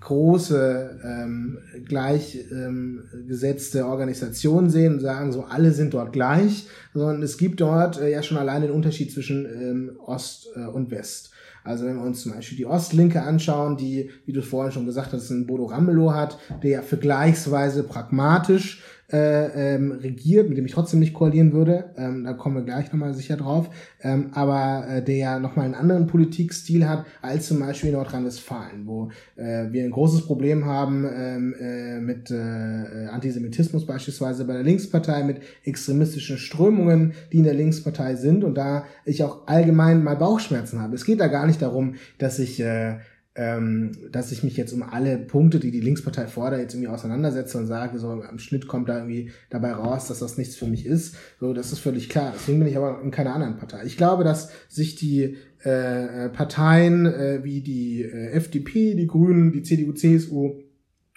große 0.07 1.01
ähm, 1.03 1.57
gleichgesetzte 1.83 3.79
ähm, 3.79 3.85
Organisation 3.85 4.69
sehen 4.69 4.93
und 4.93 4.99
sagen, 5.01 5.33
so 5.33 5.43
alle 5.43 5.73
sind 5.73 5.93
dort 5.93 6.13
gleich, 6.13 6.67
sondern 6.93 7.21
es 7.23 7.37
gibt 7.37 7.59
dort 7.59 7.99
äh, 7.99 8.09
ja 8.09 8.23
schon 8.23 8.37
allein 8.37 8.61
den 8.61 8.71
Unterschied 8.71 9.11
zwischen 9.11 9.45
ähm, 9.45 9.99
Ost 10.05 10.47
äh, 10.55 10.65
und 10.65 10.91
West. 10.91 11.31
Also 11.65 11.85
wenn 11.85 11.97
wir 11.97 12.03
uns 12.03 12.21
zum 12.21 12.31
Beispiel 12.31 12.57
die 12.57 12.65
Ostlinke 12.65 13.21
anschauen, 13.21 13.75
die, 13.75 14.09
wie 14.25 14.31
du 14.31 14.41
vorhin 14.41 14.71
schon 14.71 14.85
gesagt 14.85 15.11
hast, 15.11 15.29
einen 15.29 15.45
Bodo 15.45 15.65
Ramelow 15.65 16.13
hat, 16.13 16.39
der 16.63 16.69
ja 16.69 16.81
vergleichsweise 16.81 17.83
pragmatisch 17.83 18.81
äh, 19.11 19.75
ähm, 19.75 19.93
regiert, 19.93 20.49
mit 20.49 20.57
dem 20.57 20.65
ich 20.65 20.73
trotzdem 20.73 20.99
nicht 20.99 21.13
koalieren 21.13 21.53
würde. 21.53 21.91
Ähm, 21.95 22.25
da 22.25 22.33
kommen 22.33 22.55
wir 22.55 22.63
gleich 22.63 22.91
nochmal 22.91 23.13
sicher 23.13 23.37
drauf. 23.37 23.69
Ähm, 24.01 24.31
aber 24.33 24.85
äh, 24.87 25.01
der 25.03 25.15
ja 25.15 25.39
nochmal 25.39 25.65
einen 25.65 25.75
anderen 25.75 26.07
Politikstil 26.07 26.87
hat 26.87 27.05
als 27.21 27.47
zum 27.47 27.59
Beispiel 27.59 27.93
Nordrhein-Westfalen, 27.93 28.85
wo 28.85 29.09
äh, 29.37 29.71
wir 29.71 29.83
ein 29.83 29.91
großes 29.91 30.25
Problem 30.25 30.65
haben 30.65 31.07
ähm, 31.09 31.55
äh, 31.59 31.99
mit 31.99 32.31
äh, 32.31 33.07
Antisemitismus 33.07 33.85
beispielsweise 33.85 34.43
bei 34.45 34.53
der 34.53 34.63
Linkspartei, 34.63 35.23
mit 35.23 35.41
extremistischen 35.63 36.37
Strömungen, 36.37 37.13
die 37.31 37.37
in 37.37 37.43
der 37.45 37.53
Linkspartei 37.53 38.15
sind 38.15 38.43
und 38.43 38.55
da 38.55 38.83
ich 39.05 39.23
auch 39.23 39.47
allgemein 39.47 40.03
mal 40.03 40.17
Bauchschmerzen 40.17 40.81
habe. 40.81 40.95
Es 40.95 41.05
geht 41.05 41.21
da 41.21 41.27
gar 41.27 41.47
nicht 41.47 41.61
darum, 41.61 41.95
dass 42.17 42.39
ich 42.39 42.59
äh, 42.59 42.97
ähm, 43.37 43.91
dass 44.11 44.31
ich 44.31 44.43
mich 44.43 44.57
jetzt 44.57 44.73
um 44.73 44.81
alle 44.81 45.19
Punkte, 45.19 45.59
die 45.59 45.69
die 45.69 45.79
Linkspartei 45.79 46.25
fordert, 46.25 46.59
jetzt 46.59 46.73
irgendwie 46.73 46.89
auseinandersetze 46.89 47.59
und 47.59 47.67
sage, 47.67 47.99
so 47.99 48.09
am 48.09 48.39
Schnitt 48.39 48.67
kommt 48.67 48.89
da 48.89 48.97
irgendwie 48.97 49.31
dabei 49.51 49.73
raus, 49.73 50.07
dass 50.07 50.19
das 50.19 50.39
nichts 50.39 50.55
für 50.55 50.65
mich 50.65 50.87
ist. 50.87 51.15
So, 51.39 51.53
das 51.53 51.71
ist 51.71 51.79
völlig 51.79 52.09
klar. 52.09 52.33
Deswegen 52.35 52.57
bin 52.57 52.67
ich 52.67 52.77
aber 52.77 52.99
in 53.01 53.11
keiner 53.11 53.35
anderen 53.35 53.57
Partei. 53.57 53.85
Ich 53.85 53.95
glaube, 53.95 54.23
dass 54.23 54.49
sich 54.67 54.95
die 54.95 55.37
äh, 55.61 56.29
Parteien 56.29 57.05
äh, 57.05 57.43
wie 57.43 57.61
die 57.61 58.01
äh, 58.01 58.31
FDP, 58.31 58.95
die 58.95 59.07
Grünen, 59.07 59.51
die 59.51 59.61
CDU, 59.61 59.93
CSU 59.93 60.55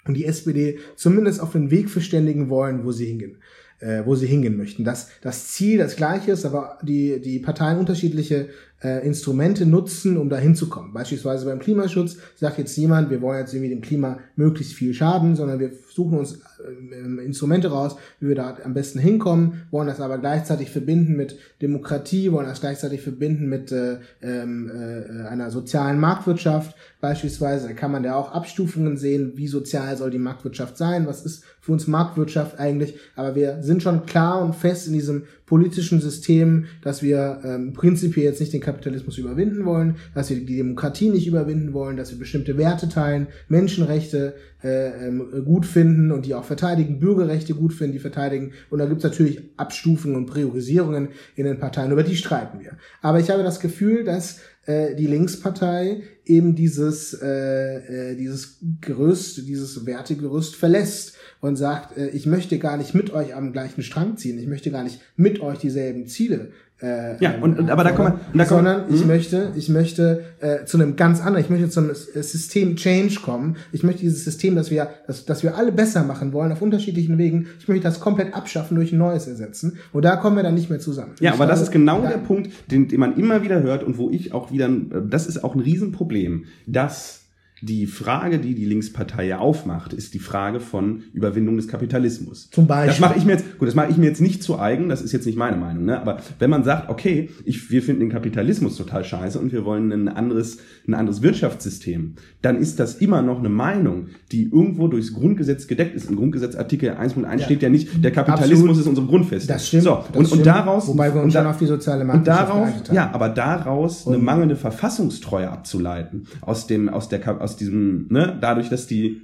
und 0.05 0.13
die 0.13 0.25
SPD 0.25 0.77
zumindest 0.95 1.41
auf 1.41 1.53
den 1.53 1.71
Weg 1.71 1.89
verständigen 1.89 2.49
wollen, 2.49 2.85
wo 2.85 2.91
sie 2.91 3.07
hingehen 3.07 3.37
äh, 3.81 4.03
wo 4.05 4.15
sie 4.15 4.27
hingehen 4.27 4.57
möchten. 4.57 4.83
Dass 4.83 5.09
das 5.21 5.47
Ziel 5.49 5.79
das 5.79 5.95
gleiche 5.95 6.31
ist, 6.31 6.45
aber 6.45 6.77
die, 6.83 7.19
die 7.19 7.39
Parteien 7.39 7.79
unterschiedliche 7.79 8.49
äh, 8.83 9.05
Instrumente 9.05 9.65
nutzen, 9.65 10.17
um 10.17 10.29
da 10.29 10.37
hinzukommen. 10.37 10.93
Beispielsweise 10.93 11.45
beim 11.45 11.59
Klimaschutz 11.59 12.17
sagt 12.35 12.57
jetzt 12.57 12.75
jemand, 12.77 13.09
wir 13.09 13.21
wollen 13.21 13.39
jetzt 13.39 13.53
irgendwie 13.53 13.69
dem 13.69 13.81
Klima 13.81 14.19
möglichst 14.35 14.73
viel 14.73 14.93
schaden, 14.93 15.35
sondern 15.35 15.59
wir 15.59 15.71
suchen 15.93 16.17
uns 16.17 16.39
äh, 16.61 17.23
Instrumente 17.23 17.69
raus, 17.69 17.95
wie 18.19 18.29
wir 18.29 18.35
da 18.35 18.57
am 18.63 18.73
besten 18.73 18.99
hinkommen, 18.99 19.63
wollen 19.71 19.87
das 19.87 20.01
aber 20.01 20.17
gleichzeitig 20.17 20.69
verbinden 20.71 21.15
mit 21.15 21.37
Demokratie, 21.61 22.31
wollen 22.31 22.47
das 22.47 22.61
gleichzeitig 22.61 23.01
verbinden 23.01 23.47
mit 23.47 23.71
äh, 23.71 23.97
ähm, 24.21 24.71
äh, 24.73 25.27
einer 25.27 25.51
sozialen 25.51 25.99
Marktwirtschaft 25.99 26.75
beispielsweise. 26.99 27.73
Kann 27.75 27.91
man 27.91 28.03
da 28.03 28.15
auch 28.15 28.31
Abstufungen 28.31 28.97
sehen, 28.97 29.33
wie 29.35 29.47
sozial 29.47 29.95
soll 29.97 30.11
die 30.11 30.19
Marktwirtschaft 30.19 30.77
sein, 30.77 31.07
was 31.07 31.25
ist 31.25 31.43
für 31.59 31.73
uns 31.73 31.87
Marktwirtschaft 31.87 32.59
eigentlich, 32.59 32.95
aber 33.15 33.35
wir 33.35 33.61
sind 33.61 33.83
schon 33.83 34.05
klar 34.07 34.41
und 34.41 34.55
fest 34.55 34.87
in 34.87 34.93
diesem 34.93 35.23
politischen 35.45 35.99
System, 35.99 36.65
dass 36.81 37.03
wir 37.03 37.41
ähm, 37.43 37.73
prinzipiell 37.73 38.25
jetzt 38.25 38.39
nicht 38.39 38.53
den 38.53 38.61
Kapitalismus 38.71 39.17
überwinden 39.17 39.65
wollen, 39.65 39.97
dass 40.15 40.29
wir 40.29 40.37
die 40.37 40.57
Demokratie 40.57 41.09
nicht 41.09 41.27
überwinden 41.27 41.73
wollen, 41.73 41.97
dass 41.97 42.11
wir 42.11 42.19
bestimmte 42.19 42.57
Werte 42.57 42.87
teilen, 42.89 43.27
Menschenrechte 43.49 44.35
äh, 44.63 45.07
ähm, 45.07 45.43
gut 45.45 45.65
finden 45.65 46.11
und 46.11 46.25
die 46.25 46.35
auch 46.35 46.43
verteidigen, 46.43 46.99
Bürgerrechte 46.99 47.53
gut 47.53 47.73
finden, 47.73 47.93
die 47.93 47.99
verteidigen. 47.99 48.53
Und 48.69 48.79
da 48.79 48.85
gibt's 48.85 49.03
natürlich 49.03 49.41
Abstufungen 49.57 50.15
und 50.15 50.25
Priorisierungen 50.27 51.09
in 51.35 51.45
den 51.45 51.59
Parteien, 51.59 51.91
über 51.91 52.03
die 52.03 52.15
streiten 52.15 52.59
wir. 52.59 52.77
Aber 53.01 53.19
ich 53.19 53.29
habe 53.29 53.43
das 53.43 53.59
Gefühl, 53.59 54.03
dass 54.03 54.39
äh, 54.65 54.95
die 54.95 55.07
Linkspartei 55.07 56.03
eben 56.25 56.55
dieses, 56.55 57.13
äh, 57.21 58.11
äh, 58.11 58.15
dieses 58.15 58.59
Gerüst, 58.79 59.47
dieses 59.47 59.85
Wertegerüst 59.85 60.55
verlässt 60.55 61.15
und 61.39 61.55
sagt, 61.55 61.97
äh, 61.97 62.09
ich 62.09 62.25
möchte 62.25 62.59
gar 62.59 62.77
nicht 62.77 62.93
mit 62.93 63.11
euch 63.11 63.33
am 63.35 63.53
gleichen 63.53 63.81
Strang 63.81 64.17
ziehen, 64.17 64.37
ich 64.37 64.47
möchte 64.47 64.71
gar 64.71 64.83
nicht 64.83 65.01
mit 65.15 65.41
euch 65.41 65.57
dieselben 65.57 66.05
Ziele 66.05 66.51
äh, 66.81 67.23
ja, 67.23 67.35
und, 67.39 67.59
und 67.59 67.69
aber 67.69 67.83
da 67.83 67.91
kommen 67.91 68.19
wir, 68.33 68.45
sondern 68.45 68.85
ich 68.89 69.01
hm? 69.01 69.07
möchte, 69.07 69.51
ich 69.55 69.69
möchte 69.69 70.23
äh, 70.39 70.65
zu 70.65 70.77
einem 70.77 70.95
ganz 70.95 71.21
anderen, 71.21 71.43
ich 71.43 71.49
möchte 71.49 71.69
zu 71.69 71.79
einem 71.79 71.93
System 71.93 72.75
Change 72.75 73.19
kommen. 73.23 73.57
Ich 73.71 73.83
möchte 73.83 74.01
dieses 74.01 74.23
System, 74.23 74.55
dass 74.55 74.71
wir, 74.71 74.89
dass, 75.05 75.25
dass 75.25 75.43
wir 75.43 75.55
alle 75.55 75.71
besser 75.71 76.03
machen 76.03 76.33
wollen 76.33 76.51
auf 76.51 76.61
unterschiedlichen 76.61 77.17
Wegen. 77.17 77.47
Ich 77.59 77.67
möchte 77.67 77.83
das 77.83 77.99
komplett 77.99 78.33
abschaffen 78.33 78.75
durch 78.75 78.91
ein 78.91 78.97
neues 78.97 79.27
ersetzen. 79.27 79.77
Und 79.93 80.05
da 80.05 80.15
kommen 80.15 80.35
wir 80.35 80.43
dann 80.43 80.55
nicht 80.55 80.69
mehr 80.69 80.79
zusammen. 80.79 81.13
Ja, 81.19 81.21
ich 81.21 81.27
aber 81.29 81.45
glaube, 81.45 81.51
das 81.51 81.61
ist 81.61 81.71
genau 81.71 82.01
der 82.01 82.17
Punkt, 82.17 82.49
den, 82.71 82.87
den 82.87 82.99
man 82.99 83.15
immer 83.15 83.43
wieder 83.43 83.61
hört 83.61 83.83
und 83.83 83.97
wo 83.97 84.09
ich 84.09 84.33
auch 84.33 84.51
wieder, 84.51 84.69
das 84.69 85.27
ist 85.27 85.43
auch 85.43 85.53
ein 85.53 85.61
Riesenproblem, 85.61 86.45
dass 86.65 87.20
die 87.61 87.85
Frage, 87.85 88.39
die 88.39 88.55
die 88.55 88.65
Linkspartei 88.65 89.27
ja 89.27 89.37
aufmacht, 89.37 89.93
ist 89.93 90.13
die 90.13 90.19
Frage 90.19 90.59
von 90.59 91.03
Überwindung 91.13 91.57
des 91.57 91.67
Kapitalismus. 91.67 92.49
Zum 92.49 92.65
Beispiel. 92.65 92.87
Das 92.87 92.99
mache 92.99 93.17
ich 93.17 93.25
mir 93.25 93.33
jetzt, 93.33 93.59
gut, 93.59 93.67
das 93.67 93.75
mache 93.75 93.91
ich 93.91 93.97
mir 93.97 94.07
jetzt 94.07 94.21
nicht 94.21 94.41
zu 94.41 94.59
eigen, 94.59 94.89
das 94.89 95.01
ist 95.01 95.11
jetzt 95.11 95.25
nicht 95.25 95.37
meine 95.37 95.57
Meinung, 95.57 95.85
ne? 95.85 95.99
Aber 95.99 96.17
wenn 96.39 96.49
man 96.49 96.63
sagt, 96.63 96.89
okay, 96.89 97.29
ich, 97.45 97.69
wir 97.69 97.83
finden 97.83 98.01
den 98.01 98.09
Kapitalismus 98.09 98.77
total 98.77 99.03
scheiße 99.03 99.39
und 99.39 99.51
wir 99.51 99.63
wollen 99.63 99.91
ein 99.91 100.07
anderes, 100.07 100.57
ein 100.87 100.95
anderes 100.95 101.21
Wirtschaftssystem, 101.21 102.15
dann 102.41 102.57
ist 102.57 102.79
das 102.79 102.95
immer 102.95 103.21
noch 103.21 103.39
eine 103.39 103.49
Meinung, 103.49 104.07
die 104.31 104.43
irgendwo 104.43 104.87
durchs 104.87 105.13
Grundgesetz 105.13 105.67
gedeckt 105.67 105.95
ist. 105.95 106.09
Im 106.09 106.15
Grundgesetz 106.15 106.55
Artikel 106.55 106.91
1.1 106.91 107.31
ja. 107.31 107.45
steht 107.45 107.61
ja 107.61 107.69
nicht, 107.69 108.03
der 108.03 108.11
Kapitalismus 108.11 108.69
Absolut. 108.69 108.77
ist 108.79 108.87
unsere 108.87 109.07
Grundfest. 109.07 109.49
Das 109.49 109.67
stimmt. 109.67 109.83
So, 109.83 110.03
das 110.07 110.17
und, 110.17 110.25
stimmt. 110.25 110.39
und 110.39 110.45
daraus, 110.47 110.87
wobei 110.87 111.13
wir 111.13 111.21
uns 111.21 111.33
da, 111.33 111.41
schon 111.41 111.49
auf 111.49 111.57
die 111.57 111.65
soziale 111.67 112.05
Marktwirtschaft 112.05 112.89
und 112.89 112.95
Ja, 112.95 113.11
aber 113.13 113.29
daraus 113.29 114.03
und 114.03 114.15
eine 114.15 114.23
mangelnde 114.23 114.55
Verfassungstreue 114.55 115.49
abzuleiten 115.49 116.27
aus 116.41 116.67
dem, 116.67 116.89
aus 116.89 117.09
der, 117.09 117.41
aus 117.41 117.50
diesem, 117.55 118.07
ne, 118.09 118.37
dadurch, 118.39 118.69
dass 118.69 118.87
die 118.87 119.21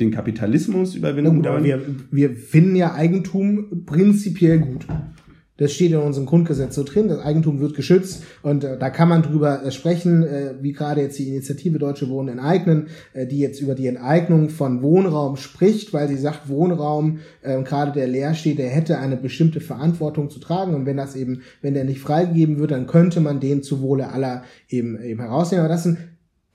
den 0.00 0.10
Kapitalismus 0.10 0.94
überwinden. 0.94 1.42
Ja, 1.42 1.50
aber 1.52 1.64
wir, 1.64 1.80
wir 2.10 2.34
finden 2.34 2.76
ja 2.76 2.94
Eigentum 2.94 3.84
prinzipiell 3.86 4.58
gut. 4.58 4.86
Das 5.58 5.72
steht 5.72 5.92
in 5.92 5.98
unserem 5.98 6.26
Grundgesetz 6.26 6.74
so 6.74 6.82
drin. 6.82 7.08
Das 7.08 7.20
Eigentum 7.20 7.60
wird 7.60 7.74
geschützt 7.74 8.24
und 8.42 8.62
äh, 8.62 8.78
da 8.78 8.90
kann 8.90 9.08
man 9.08 9.22
drüber 9.22 9.64
äh, 9.64 9.72
sprechen, 9.72 10.22
äh, 10.22 10.54
wie 10.60 10.72
gerade 10.72 11.00
jetzt 11.00 11.18
die 11.18 11.28
Initiative 11.28 11.78
Deutsche 11.78 12.10
Wohnen 12.10 12.38
enteignen, 12.38 12.88
äh, 13.14 13.26
die 13.26 13.38
jetzt 13.38 13.60
über 13.60 13.74
die 13.74 13.86
Enteignung 13.86 14.50
von 14.50 14.82
Wohnraum 14.82 15.36
spricht, 15.36 15.94
weil 15.94 16.08
sie 16.08 16.18
sagt, 16.18 16.50
Wohnraum, 16.50 17.20
äh, 17.40 17.62
gerade 17.62 17.92
der 17.92 18.06
leer 18.06 18.34
steht, 18.34 18.58
der 18.58 18.68
hätte 18.68 18.98
eine 18.98 19.16
bestimmte 19.16 19.60
Verantwortung 19.60 20.28
zu 20.28 20.40
tragen 20.40 20.74
und 20.74 20.84
wenn 20.84 20.98
das 20.98 21.16
eben, 21.16 21.40
wenn 21.62 21.72
der 21.72 21.84
nicht 21.84 22.00
freigegeben 22.00 22.58
wird, 22.58 22.72
dann 22.72 22.86
könnte 22.86 23.20
man 23.20 23.40
den 23.40 23.62
zu 23.62 23.80
Wohle 23.80 24.12
aller 24.12 24.42
eben, 24.68 25.00
eben 25.02 25.20
herausnehmen. 25.20 25.64
Aber 25.64 25.72
das 25.72 25.84
sind 25.84 25.96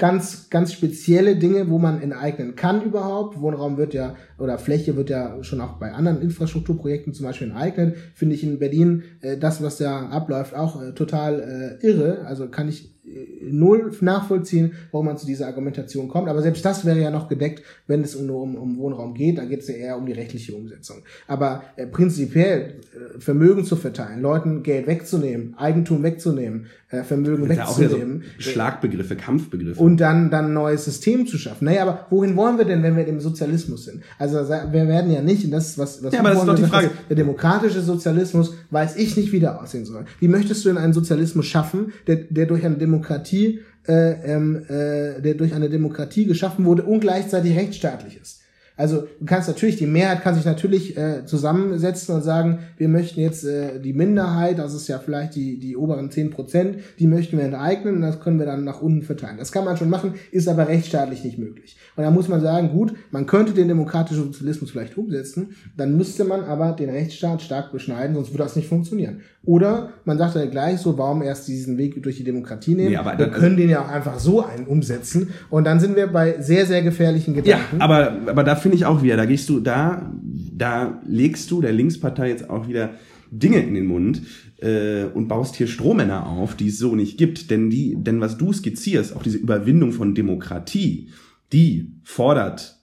ganz, 0.01 0.49
ganz 0.49 0.73
spezielle 0.73 1.35
Dinge, 1.35 1.69
wo 1.69 1.77
man 1.77 2.01
enteignen 2.01 2.55
kann 2.55 2.81
überhaupt. 2.81 3.39
Wohnraum 3.39 3.77
wird 3.77 3.93
ja, 3.93 4.15
oder 4.39 4.57
Fläche 4.57 4.95
wird 4.95 5.11
ja 5.11 5.43
schon 5.43 5.61
auch 5.61 5.73
bei 5.73 5.91
anderen 5.93 6.23
Infrastrukturprojekten 6.23 7.13
zum 7.13 7.27
Beispiel 7.27 7.49
enteignet. 7.49 7.95
Finde 8.15 8.33
ich 8.33 8.43
in 8.43 8.57
Berlin 8.57 9.03
äh, 9.21 9.37
das, 9.37 9.61
was 9.61 9.77
da 9.77 10.07
abläuft, 10.07 10.55
auch 10.55 10.81
äh, 10.81 10.93
total 10.93 11.79
äh, 11.81 11.85
irre. 11.85 12.25
Also 12.25 12.49
kann 12.49 12.67
ich 12.67 12.99
null 13.43 13.91
nachvollziehen, 14.01 14.73
warum 14.91 15.07
man 15.07 15.17
zu 15.17 15.25
dieser 15.25 15.47
Argumentation 15.47 16.07
kommt. 16.07 16.29
Aber 16.29 16.41
selbst 16.41 16.63
das 16.65 16.85
wäre 16.85 16.99
ja 16.99 17.11
noch 17.11 17.27
gedeckt, 17.27 17.63
wenn 17.87 18.01
es 18.01 18.19
nur 18.19 18.41
um, 18.41 18.55
um 18.55 18.77
Wohnraum 18.77 19.13
geht. 19.13 19.37
Da 19.37 19.45
geht 19.45 19.61
es 19.61 19.67
ja 19.67 19.75
eher 19.75 19.97
um 19.97 20.05
die 20.05 20.13
rechtliche 20.13 20.53
Umsetzung. 20.53 21.03
Aber 21.27 21.63
äh, 21.75 21.87
prinzipiell 21.87 22.79
äh, 22.93 23.19
Vermögen 23.19 23.65
zu 23.65 23.75
verteilen, 23.75 24.21
Leuten 24.21 24.63
Geld 24.63 24.87
wegzunehmen, 24.87 25.55
Eigentum 25.57 26.03
wegzunehmen, 26.03 26.67
äh, 26.89 27.03
Vermögen 27.03 27.49
wegzunehmen. 27.49 28.23
So 28.37 28.51
Schlagbegriffe, 28.51 29.15
Kampfbegriffe. 29.15 29.81
Und 29.81 29.97
dann 29.97 30.29
dann 30.29 30.45
ein 30.45 30.53
neues 30.53 30.85
System 30.85 31.27
zu 31.27 31.37
schaffen. 31.37 31.65
Naja, 31.65 31.83
aber 31.83 32.07
wohin 32.09 32.35
wollen 32.35 32.57
wir 32.57 32.65
denn, 32.65 32.83
wenn 32.83 32.95
wir 32.95 33.07
im 33.07 33.19
Sozialismus 33.19 33.85
sind? 33.85 34.03
Also 34.17 34.37
wir 34.37 34.87
werden 34.87 35.11
ja 35.11 35.21
nicht, 35.21 35.45
und 35.45 35.51
das 35.51 35.69
ist 35.69 35.77
was, 35.77 36.03
was 36.03 36.13
ja, 36.13 36.19
aber 36.19 36.29
das 36.29 36.39
ist 36.39 36.47
doch 36.47 36.55
die 36.55 36.63
Frage. 36.63 36.89
Der 37.09 37.15
demokratische 37.15 37.81
Sozialismus 37.81 38.55
weiß 38.69 38.95
ich 38.97 39.15
nicht, 39.17 39.31
wie 39.31 39.39
der 39.39 39.61
aussehen 39.61 39.85
soll. 39.85 40.05
Wie 40.19 40.27
möchtest 40.27 40.63
du 40.65 40.69
denn 40.69 40.77
einen 40.77 40.93
Sozialismus 40.93 41.45
schaffen, 41.45 41.93
der, 42.07 42.17
der 42.29 42.45
durch 42.45 42.65
eine 42.65 42.75
Demokratie 42.75 43.00
Demokratie, 43.01 43.61
äh, 43.87 44.33
ähm, 44.33 44.63
äh, 44.67 45.21
der 45.21 45.33
durch 45.33 45.53
eine 45.53 45.69
Demokratie 45.69 46.25
geschaffen 46.25 46.65
wurde 46.65 46.83
und 46.83 46.99
gleichzeitig 46.99 47.57
rechtsstaatlich 47.57 48.19
ist. 48.21 48.40
Also 48.81 49.03
du 49.19 49.25
kannst 49.27 49.47
natürlich, 49.47 49.75
die 49.75 49.85
Mehrheit 49.85 50.23
kann 50.23 50.33
sich 50.33 50.43
natürlich 50.43 50.97
äh, 50.97 51.23
zusammensetzen 51.23 52.15
und 52.15 52.23
sagen, 52.23 52.59
wir 52.77 52.89
möchten 52.89 53.19
jetzt 53.19 53.45
äh, 53.45 53.79
die 53.79 53.93
Minderheit, 53.93 54.57
das 54.57 54.73
ist 54.73 54.87
ja 54.87 54.97
vielleicht 54.97 55.35
die, 55.35 55.59
die 55.59 55.77
oberen 55.77 56.09
zehn 56.09 56.31
Prozent, 56.31 56.77
die 56.97 57.05
möchten 57.05 57.37
wir 57.37 57.45
enteignen 57.45 57.97
und 57.97 58.01
das 58.01 58.19
können 58.19 58.39
wir 58.39 58.47
dann 58.47 58.63
nach 58.63 58.81
unten 58.81 59.03
verteilen. 59.03 59.37
Das 59.37 59.51
kann 59.51 59.65
man 59.65 59.77
schon 59.77 59.91
machen, 59.91 60.15
ist 60.31 60.47
aber 60.47 60.67
rechtsstaatlich 60.67 61.23
nicht 61.23 61.37
möglich. 61.37 61.77
Und 61.95 62.03
da 62.03 62.09
muss 62.09 62.27
man 62.27 62.41
sagen, 62.41 62.71
gut, 62.71 62.93
man 63.11 63.27
könnte 63.27 63.53
den 63.53 63.67
demokratischen 63.67 64.23
Sozialismus 64.23 64.71
vielleicht 64.71 64.97
umsetzen, 64.97 65.51
dann 65.77 65.95
müsste 65.95 66.23
man 66.23 66.43
aber 66.43 66.71
den 66.71 66.89
Rechtsstaat 66.89 67.43
stark 67.43 67.71
beschneiden, 67.71 68.15
sonst 68.15 68.31
würde 68.31 68.45
das 68.45 68.55
nicht 68.55 68.67
funktionieren. 68.67 69.21
Oder 69.43 69.89
man 70.05 70.17
sagt 70.17 70.35
ja 70.35 70.45
gleich 70.45 70.79
so, 70.79 70.97
warum 70.97 71.21
erst 71.21 71.47
diesen 71.47 71.77
Weg 71.77 72.01
durch 72.01 72.17
die 72.17 72.23
Demokratie 72.23 72.75
nehmen? 72.75 72.89
Nee, 72.89 72.97
aber 72.97 73.17
wir 73.17 73.29
können 73.29 73.57
den 73.57 73.69
ja 73.69 73.81
auch 73.81 73.89
einfach 73.89 74.19
so 74.19 74.45
einen 74.45 74.65
umsetzen 74.65 75.29
und 75.49 75.65
dann 75.65 75.79
sind 75.79 75.95
wir 75.95 76.07
bei 76.07 76.35
sehr, 76.39 76.65
sehr 76.65 76.81
gefährlichen 76.81 77.33
Gedanken. 77.33 77.77
Ja, 77.77 77.83
aber, 77.83 78.13
aber 78.27 78.43
da 78.43 78.55
finde 78.71 78.85
ich 78.85 78.85
auch 78.85 79.03
wieder, 79.03 79.17
da 79.17 79.25
gehst 79.25 79.49
du, 79.49 79.59
da, 79.59 80.09
da 80.23 81.01
legst 81.05 81.51
du 81.51 81.59
der 81.61 81.73
Linkspartei 81.73 82.29
jetzt 82.29 82.49
auch 82.49 82.69
wieder 82.69 82.93
Dinge 83.29 83.59
in 83.59 83.73
den 83.73 83.85
Mund 83.85 84.21
äh, 84.61 85.03
und 85.13 85.27
baust 85.27 85.57
hier 85.57 85.67
Strohmänner 85.67 86.25
auf, 86.25 86.55
die 86.55 86.69
es 86.69 86.77
so 86.77 86.95
nicht 86.95 87.17
gibt. 87.17 87.51
Denn 87.51 87.69
die, 87.69 87.97
denn 87.97 88.21
was 88.21 88.37
du 88.37 88.53
skizzierst, 88.53 89.13
auch 89.13 89.23
diese 89.23 89.39
Überwindung 89.39 89.91
von 89.91 90.15
Demokratie, 90.15 91.09
die 91.51 91.91
fordert 92.05 92.79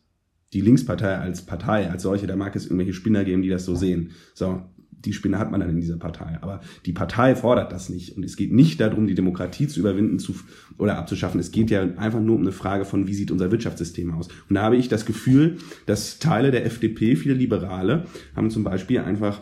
die 0.53 0.61
Linkspartei 0.61 1.16
als 1.16 1.46
Partei, 1.46 1.90
als 1.90 2.03
solche, 2.03 2.27
da 2.27 2.37
mag 2.37 2.55
es 2.55 2.66
irgendwelche 2.66 2.92
Spinner 2.92 3.24
geben, 3.24 3.40
die 3.40 3.48
das 3.48 3.64
so 3.64 3.74
sehen. 3.74 4.11
So, 4.35 4.61
die 5.04 5.12
Spinne 5.12 5.38
hat 5.38 5.50
man 5.50 5.61
dann 5.61 5.70
in 5.70 5.80
dieser 5.80 5.96
Partei. 5.96 6.38
Aber 6.40 6.61
die 6.87 6.92
Partei 6.92 7.34
fordert 7.34 7.72
das 7.72 7.88
nicht. 7.88 8.16
Und 8.16 8.24
es 8.24 8.37
geht 8.37 8.52
nicht 8.52 8.80
darum, 8.80 9.06
die 9.06 9.14
Demokratie 9.14 9.68
zu 9.68 9.80
überwinden 9.80 10.18
zu, 10.18 10.34
oder 10.78 10.98
abzuschaffen. 10.98 11.40
Es 11.40 11.50
geht 11.50 11.70
ja 11.70 11.82
einfach 11.96 12.20
nur 12.20 12.37
um 12.37 12.42
eine 12.42 12.52
Frage 12.52 12.84
von, 12.84 13.06
wie 13.06 13.14
sieht 13.14 13.30
unser 13.30 13.50
Wirtschaftssystem 13.50 14.12
aus. 14.12 14.28
Und 14.48 14.54
da 14.54 14.62
habe 14.62 14.76
ich 14.76 14.88
das 14.88 15.06
Gefühl, 15.06 15.58
dass 15.87 16.18
Teile 16.18 16.50
der 16.50 16.66
FDP, 16.66 17.16
viele 17.16 17.34
Liberale, 17.34 18.06
haben 18.34 18.50
zum 18.50 18.64
Beispiel 18.64 18.98
einfach 18.98 19.40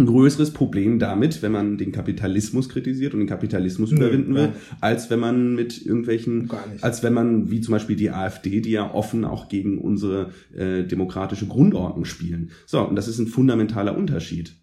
ein 0.00 0.06
größeres 0.06 0.52
Problem 0.52 0.98
damit, 0.98 1.42
wenn 1.42 1.52
man 1.52 1.78
den 1.78 1.92
Kapitalismus 1.92 2.68
kritisiert 2.68 3.12
und 3.12 3.20
den 3.20 3.28
Kapitalismus 3.28 3.92
überwinden 3.92 4.34
will, 4.34 4.52
als 4.80 5.10
wenn 5.10 5.20
man 5.20 5.54
mit 5.54 5.84
irgendwelchen, 5.84 6.50
als 6.80 7.02
wenn 7.02 7.12
man, 7.12 7.50
wie 7.50 7.60
zum 7.60 7.72
Beispiel 7.72 7.96
die 7.96 8.10
AfD, 8.10 8.60
die 8.60 8.70
ja 8.70 8.92
offen 8.92 9.24
auch 9.24 9.48
gegen 9.48 9.78
unsere 9.78 10.30
äh, 10.56 10.84
demokratische 10.84 11.46
Grundordnung 11.46 12.04
spielen. 12.04 12.50
So, 12.66 12.86
und 12.86 12.96
das 12.96 13.08
ist 13.08 13.18
ein 13.18 13.26
fundamentaler 13.26 13.96
Unterschied. 13.96 14.54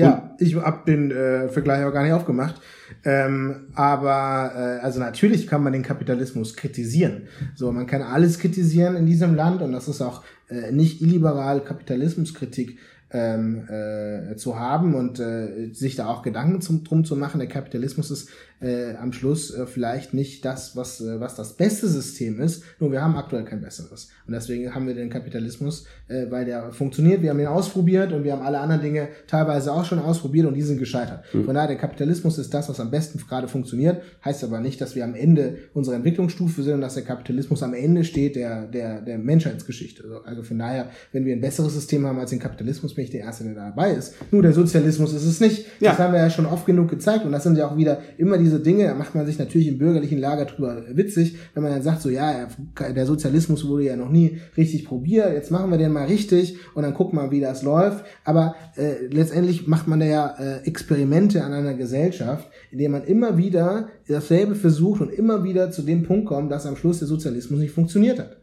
Ja, 0.00 0.34
ich 0.38 0.56
habe 0.56 0.90
den 0.90 1.10
äh, 1.10 1.48
Vergleich 1.48 1.84
auch 1.84 1.92
gar 1.92 2.02
nicht 2.02 2.12
aufgemacht. 2.12 2.60
Ähm, 3.04 3.68
aber 3.74 4.52
äh, 4.54 4.84
also 4.84 5.00
natürlich 5.00 5.46
kann 5.46 5.62
man 5.62 5.72
den 5.72 5.82
Kapitalismus 5.82 6.56
kritisieren. 6.56 7.28
So, 7.54 7.70
man 7.72 7.86
kann 7.86 8.02
alles 8.02 8.38
kritisieren 8.38 8.96
in 8.96 9.06
diesem 9.06 9.34
Land 9.34 9.62
und 9.62 9.72
das 9.72 9.88
ist 9.88 10.02
auch 10.02 10.22
äh, 10.48 10.72
nicht 10.72 11.00
illiberal 11.00 11.60
Kapitalismuskritik 11.62 12.78
ähm, 13.12 13.68
äh, 13.68 14.36
zu 14.36 14.58
haben 14.58 14.94
und 14.94 15.18
äh, 15.18 15.70
sich 15.72 15.96
da 15.96 16.06
auch 16.06 16.22
Gedanken 16.22 16.60
zum, 16.60 16.84
drum 16.84 17.04
zu 17.04 17.16
machen. 17.16 17.40
Der 17.40 17.48
Kapitalismus 17.48 18.10
ist 18.10 18.30
äh, 18.60 18.94
am 18.96 19.12
Schluss 19.12 19.54
äh, 19.54 19.66
vielleicht 19.66 20.14
nicht 20.14 20.44
das, 20.44 20.76
was, 20.76 21.00
äh, 21.00 21.18
was 21.20 21.34
das 21.34 21.54
beste 21.54 21.88
System 21.88 22.40
ist, 22.40 22.62
nur 22.78 22.92
wir 22.92 23.02
haben 23.02 23.16
aktuell 23.16 23.44
kein 23.44 23.60
besseres. 23.60 24.10
Und 24.26 24.34
deswegen 24.34 24.74
haben 24.74 24.86
wir 24.86 24.94
den 24.94 25.10
Kapitalismus, 25.10 25.86
äh, 26.08 26.26
weil 26.30 26.44
der 26.44 26.72
funktioniert, 26.72 27.22
wir 27.22 27.30
haben 27.30 27.40
ihn 27.40 27.46
ausprobiert 27.46 28.12
und 28.12 28.24
wir 28.24 28.32
haben 28.32 28.42
alle 28.42 28.60
anderen 28.60 28.82
Dinge 28.82 29.08
teilweise 29.26 29.72
auch 29.72 29.84
schon 29.84 29.98
ausprobiert 29.98 30.46
und 30.46 30.54
die 30.54 30.62
sind 30.62 30.78
gescheitert. 30.78 31.24
Mhm. 31.32 31.44
Von 31.44 31.54
daher, 31.54 31.68
der 31.68 31.78
Kapitalismus 31.78 32.38
ist 32.38 32.52
das, 32.52 32.68
was 32.68 32.80
am 32.80 32.90
besten 32.90 33.18
gerade 33.18 33.48
funktioniert, 33.48 34.02
heißt 34.24 34.44
aber 34.44 34.60
nicht, 34.60 34.80
dass 34.80 34.94
wir 34.94 35.04
am 35.04 35.14
Ende 35.14 35.58
unserer 35.74 35.96
Entwicklungsstufe 35.96 36.62
sind 36.62 36.74
und 36.74 36.80
dass 36.80 36.94
der 36.94 37.04
Kapitalismus 37.04 37.62
am 37.62 37.74
Ende 37.74 38.04
steht 38.04 38.36
der, 38.36 38.66
der, 38.66 39.00
der 39.00 39.18
Menschheitsgeschichte. 39.18 40.04
Also 40.24 40.42
von 40.42 40.58
daher, 40.58 40.90
wenn 41.12 41.24
wir 41.24 41.34
ein 41.34 41.40
besseres 41.40 41.74
System 41.74 42.06
haben 42.06 42.18
als 42.18 42.30
den 42.30 42.38
Kapitalismus, 42.38 42.94
bin 42.94 43.04
ich 43.04 43.10
der 43.10 43.20
Erste, 43.20 43.44
der 43.44 43.54
dabei 43.54 43.92
ist. 43.92 44.14
Nur 44.30 44.42
der 44.42 44.52
Sozialismus 44.52 45.12
ist 45.12 45.24
es 45.24 45.40
nicht. 45.40 45.66
Ja. 45.80 45.90
Das 45.90 45.98
haben 45.98 46.12
wir 46.12 46.20
ja 46.20 46.30
schon 46.30 46.46
oft 46.46 46.66
genug 46.66 46.90
gezeigt 46.90 47.24
und 47.24 47.32
das 47.32 47.42
sind 47.42 47.56
ja 47.56 47.68
auch 47.68 47.76
wieder 47.76 48.00
immer 48.18 48.38
diese 48.38 48.49
Dinge, 48.58 48.84
da 48.84 48.94
macht 48.94 49.14
man 49.14 49.26
sich 49.26 49.38
natürlich 49.38 49.68
im 49.68 49.78
bürgerlichen 49.78 50.18
Lager 50.18 50.44
drüber 50.44 50.82
witzig, 50.92 51.36
wenn 51.54 51.62
man 51.62 51.72
dann 51.72 51.82
sagt, 51.82 52.02
so 52.02 52.10
ja, 52.10 52.48
der 52.94 53.06
Sozialismus 53.06 53.66
wurde 53.66 53.84
ja 53.84 53.96
noch 53.96 54.10
nie 54.10 54.38
richtig 54.56 54.84
probiert, 54.84 55.32
jetzt 55.32 55.50
machen 55.50 55.70
wir 55.70 55.78
den 55.78 55.92
mal 55.92 56.06
richtig 56.06 56.58
und 56.74 56.82
dann 56.82 56.94
gucken 56.94 57.18
wir, 57.18 57.30
wie 57.30 57.40
das 57.40 57.62
läuft. 57.62 58.04
Aber 58.24 58.54
äh, 58.76 59.06
letztendlich 59.10 59.66
macht 59.66 59.88
man 59.88 60.00
da 60.00 60.06
ja 60.06 60.34
äh, 60.38 60.66
Experimente 60.66 61.44
an 61.44 61.52
einer 61.52 61.74
Gesellschaft, 61.74 62.50
indem 62.70 62.92
man 62.92 63.04
immer 63.04 63.38
wieder 63.38 63.88
dasselbe 64.08 64.54
versucht 64.54 65.00
und 65.00 65.12
immer 65.12 65.44
wieder 65.44 65.70
zu 65.70 65.82
dem 65.82 66.02
Punkt 66.02 66.26
kommt, 66.26 66.50
dass 66.50 66.66
am 66.66 66.76
Schluss 66.76 66.98
der 66.98 67.08
Sozialismus 67.08 67.60
nicht 67.60 67.72
funktioniert 67.72 68.18
hat. 68.18 68.40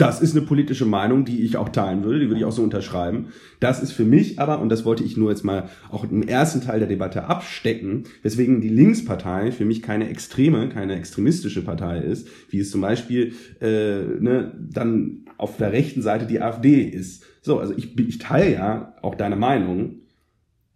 Das 0.00 0.22
ist 0.22 0.34
eine 0.34 0.46
politische 0.46 0.86
Meinung, 0.86 1.26
die 1.26 1.42
ich 1.42 1.58
auch 1.58 1.68
teilen 1.68 2.04
würde, 2.04 2.20
die 2.20 2.28
würde 2.28 2.38
ich 2.38 2.46
auch 2.46 2.52
so 2.52 2.62
unterschreiben. 2.62 3.26
Das 3.60 3.82
ist 3.82 3.92
für 3.92 4.06
mich 4.06 4.38
aber, 4.38 4.58
und 4.60 4.70
das 4.70 4.86
wollte 4.86 5.04
ich 5.04 5.18
nur 5.18 5.28
jetzt 5.28 5.44
mal 5.44 5.68
auch 5.90 6.04
im 6.04 6.22
ersten 6.22 6.62
Teil 6.62 6.78
der 6.78 6.88
Debatte 6.88 7.24
abstecken, 7.24 8.04
weswegen 8.22 8.62
die 8.62 8.70
Linkspartei 8.70 9.52
für 9.52 9.66
mich 9.66 9.82
keine 9.82 10.08
extreme, 10.08 10.70
keine 10.70 10.96
extremistische 10.96 11.62
Partei 11.62 11.98
ist, 11.98 12.28
wie 12.48 12.60
es 12.60 12.70
zum 12.70 12.80
Beispiel 12.80 13.34
äh, 13.60 14.00
ne, 14.20 14.54
dann 14.58 15.26
auf 15.36 15.58
der 15.58 15.70
rechten 15.72 16.00
Seite 16.00 16.24
die 16.24 16.40
AfD 16.40 16.80
ist. 16.80 17.22
So, 17.42 17.58
also 17.58 17.74
ich, 17.76 17.98
ich 17.98 18.16
teile 18.16 18.54
ja 18.54 18.94
auch 19.02 19.16
deine 19.16 19.36
Meinung, 19.36 19.96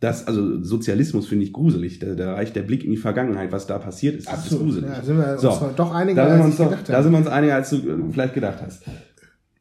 das, 0.01 0.27
also 0.27 0.63
Sozialismus 0.63 1.27
finde 1.27 1.47
ich 1.47 1.55
gruselig. 1.55 1.99
Da, 1.99 2.15
da 2.15 2.35
reicht 2.35 2.57
der 2.57 2.63
Blick 2.63 2.85
in 2.85 2.91
die 2.91 2.99
Vergangenheit, 2.99 3.53
was 3.53 3.67
da 3.67 3.79
passiert 3.79 4.17
ist. 4.17 4.27
Das 4.27 4.35
Absolut. 4.35 4.69
ist 4.69 4.83
gruselig. 4.83 4.91
Ja, 4.99 5.03
sind 5.03 5.17
wir 5.17 5.39
so, 5.39 5.51
uns 5.51 5.77
doch 5.77 5.95
einiger, 5.95 6.25
als 6.25 6.47
ich 6.51 6.59
gedacht 6.59 6.89
Da 6.91 7.03
sind 7.03 7.13
wir 7.13 7.19
uns 7.19 7.27
einiger, 7.27 7.55
als 7.55 7.71
du 7.71 7.77
äh, 7.77 8.13
vielleicht 8.13 8.35
gedacht 8.35 8.59
hast 8.61 8.83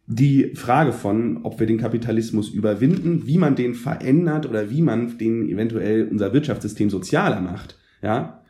die 0.05 0.53
Frage 0.55 0.91
von, 0.91 1.43
ob 1.43 1.59
wir 1.59 1.67
den 1.67 1.77
Kapitalismus 1.77 2.49
überwinden, 2.49 3.25
wie 3.25 3.37
man 3.37 3.55
den 3.55 3.73
verändert 3.73 4.47
oder 4.47 4.69
wie 4.69 4.81
man 4.81 5.17
den 5.17 5.47
eventuell 5.49 6.07
unser 6.09 6.33
Wirtschaftssystem 6.33 6.89
sozialer 6.89 7.39
macht, 7.39 7.77
ja, 8.01 8.43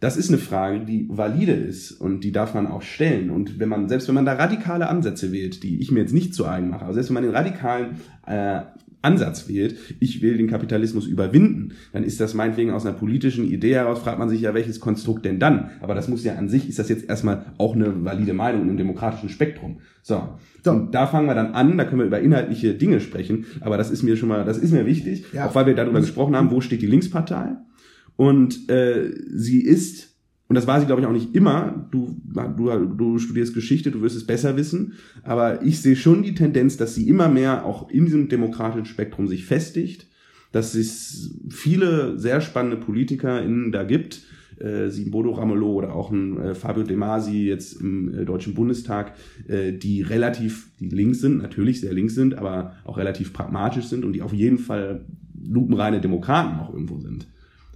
das 0.00 0.16
ist 0.16 0.28
eine 0.28 0.38
Frage, 0.38 0.84
die 0.84 1.08
valide 1.10 1.52
ist 1.52 1.92
und 1.92 2.22
die 2.22 2.30
darf 2.30 2.54
man 2.54 2.68
auch 2.68 2.82
stellen. 2.82 3.30
Und 3.30 3.58
wenn 3.58 3.68
man, 3.68 3.88
selbst 3.88 4.06
wenn 4.06 4.14
man 4.14 4.26
da 4.26 4.34
radikale 4.34 4.88
Ansätze 4.88 5.32
wählt, 5.32 5.62
die 5.64 5.80
ich 5.80 5.90
mir 5.90 6.00
jetzt 6.00 6.14
nicht 6.14 6.34
zu 6.34 6.46
eigen 6.46 6.70
mache, 6.70 6.84
aber 6.84 6.94
selbst 6.94 7.08
wenn 7.08 7.14
man 7.14 7.24
den 7.24 7.34
radikalen 7.34 7.96
äh, 8.26 8.60
Ansatz 9.02 9.48
wählt, 9.48 9.76
ich 10.00 10.22
will 10.22 10.36
den 10.36 10.48
Kapitalismus 10.48 11.06
überwinden, 11.06 11.72
dann 11.92 12.02
ist 12.02 12.20
das 12.20 12.34
meinetwegen 12.34 12.72
aus 12.72 12.84
einer 12.84 12.96
politischen 12.96 13.44
Idee 13.48 13.74
heraus, 13.74 14.00
fragt 14.00 14.18
man 14.18 14.28
sich 14.28 14.40
ja, 14.40 14.54
welches 14.54 14.80
Konstrukt 14.80 15.24
denn 15.24 15.38
dann? 15.38 15.70
Aber 15.80 15.94
das 15.94 16.08
muss 16.08 16.24
ja 16.24 16.34
an 16.34 16.48
sich, 16.48 16.68
ist 16.68 16.78
das 16.78 16.88
jetzt 16.88 17.08
erstmal 17.08 17.46
auch 17.58 17.74
eine 17.74 18.04
valide 18.04 18.32
Meinung 18.32 18.68
im 18.68 18.76
demokratischen 18.76 19.28
Spektrum. 19.28 19.78
So. 20.02 20.36
so. 20.64 20.70
Und 20.72 20.94
da 20.94 21.06
fangen 21.06 21.26
wir 21.26 21.34
dann 21.34 21.54
an, 21.54 21.78
da 21.78 21.84
können 21.84 22.00
wir 22.00 22.06
über 22.06 22.20
inhaltliche 22.20 22.74
Dinge 22.74 23.00
sprechen, 23.00 23.46
aber 23.60 23.76
das 23.76 23.90
ist 23.90 24.02
mir 24.02 24.16
schon 24.16 24.28
mal, 24.28 24.44
das 24.44 24.58
ist 24.58 24.72
mir 24.72 24.86
wichtig, 24.86 25.24
ja. 25.32 25.46
auch 25.46 25.54
weil 25.54 25.66
wir 25.66 25.74
darüber 25.74 26.00
gesprochen 26.00 26.34
haben, 26.34 26.50
wo 26.50 26.60
steht 26.60 26.82
die 26.82 26.86
Linkspartei? 26.86 27.56
Und 28.16 28.68
äh, 28.68 29.12
sie 29.32 29.62
ist 29.62 30.07
und 30.48 30.54
das 30.54 30.66
war 30.66 30.80
sie, 30.80 30.86
glaube 30.86 31.02
ich, 31.02 31.06
auch 31.06 31.12
nicht 31.12 31.34
immer. 31.34 31.86
Du, 31.90 32.16
du, 32.56 32.86
du 32.86 33.18
studierst 33.18 33.52
Geschichte, 33.52 33.90
du 33.90 34.00
wirst 34.00 34.16
es 34.16 34.26
besser 34.26 34.56
wissen. 34.56 34.94
Aber 35.22 35.62
ich 35.62 35.82
sehe 35.82 35.94
schon 35.94 36.22
die 36.22 36.34
Tendenz, 36.34 36.78
dass 36.78 36.94
sie 36.94 37.06
immer 37.06 37.28
mehr 37.28 37.66
auch 37.66 37.90
in 37.90 38.06
diesem 38.06 38.28
demokratischen 38.30 38.86
Spektrum 38.86 39.28
sich 39.28 39.44
festigt, 39.44 40.06
dass 40.50 40.74
es 40.74 41.38
viele 41.50 42.18
sehr 42.18 42.40
spannende 42.40 42.78
PolitikerInnen 42.78 43.72
da 43.72 43.84
gibt, 43.84 44.22
äh, 44.58 44.88
sie 44.88 45.10
Bodo 45.10 45.32
Ramelow 45.32 45.74
oder 45.74 45.94
auch 45.94 46.10
ein 46.10 46.40
äh, 46.40 46.54
Fabio 46.54 46.82
De 46.82 46.96
Masi 46.96 47.46
jetzt 47.46 47.82
im 47.82 48.14
äh, 48.14 48.24
Deutschen 48.24 48.54
Bundestag, 48.54 49.16
äh, 49.46 49.72
die 49.72 50.00
relativ, 50.00 50.70
die 50.80 50.88
links 50.88 51.20
sind, 51.20 51.38
natürlich 51.38 51.82
sehr 51.82 51.92
links 51.92 52.14
sind, 52.14 52.36
aber 52.36 52.72
auch 52.84 52.96
relativ 52.96 53.34
pragmatisch 53.34 53.84
sind 53.84 54.02
und 54.02 54.14
die 54.14 54.22
auf 54.22 54.32
jeden 54.32 54.58
Fall 54.58 55.04
lupenreine 55.46 56.00
Demokraten 56.00 56.58
auch 56.58 56.72
irgendwo 56.72 56.98
sind. 56.98 57.26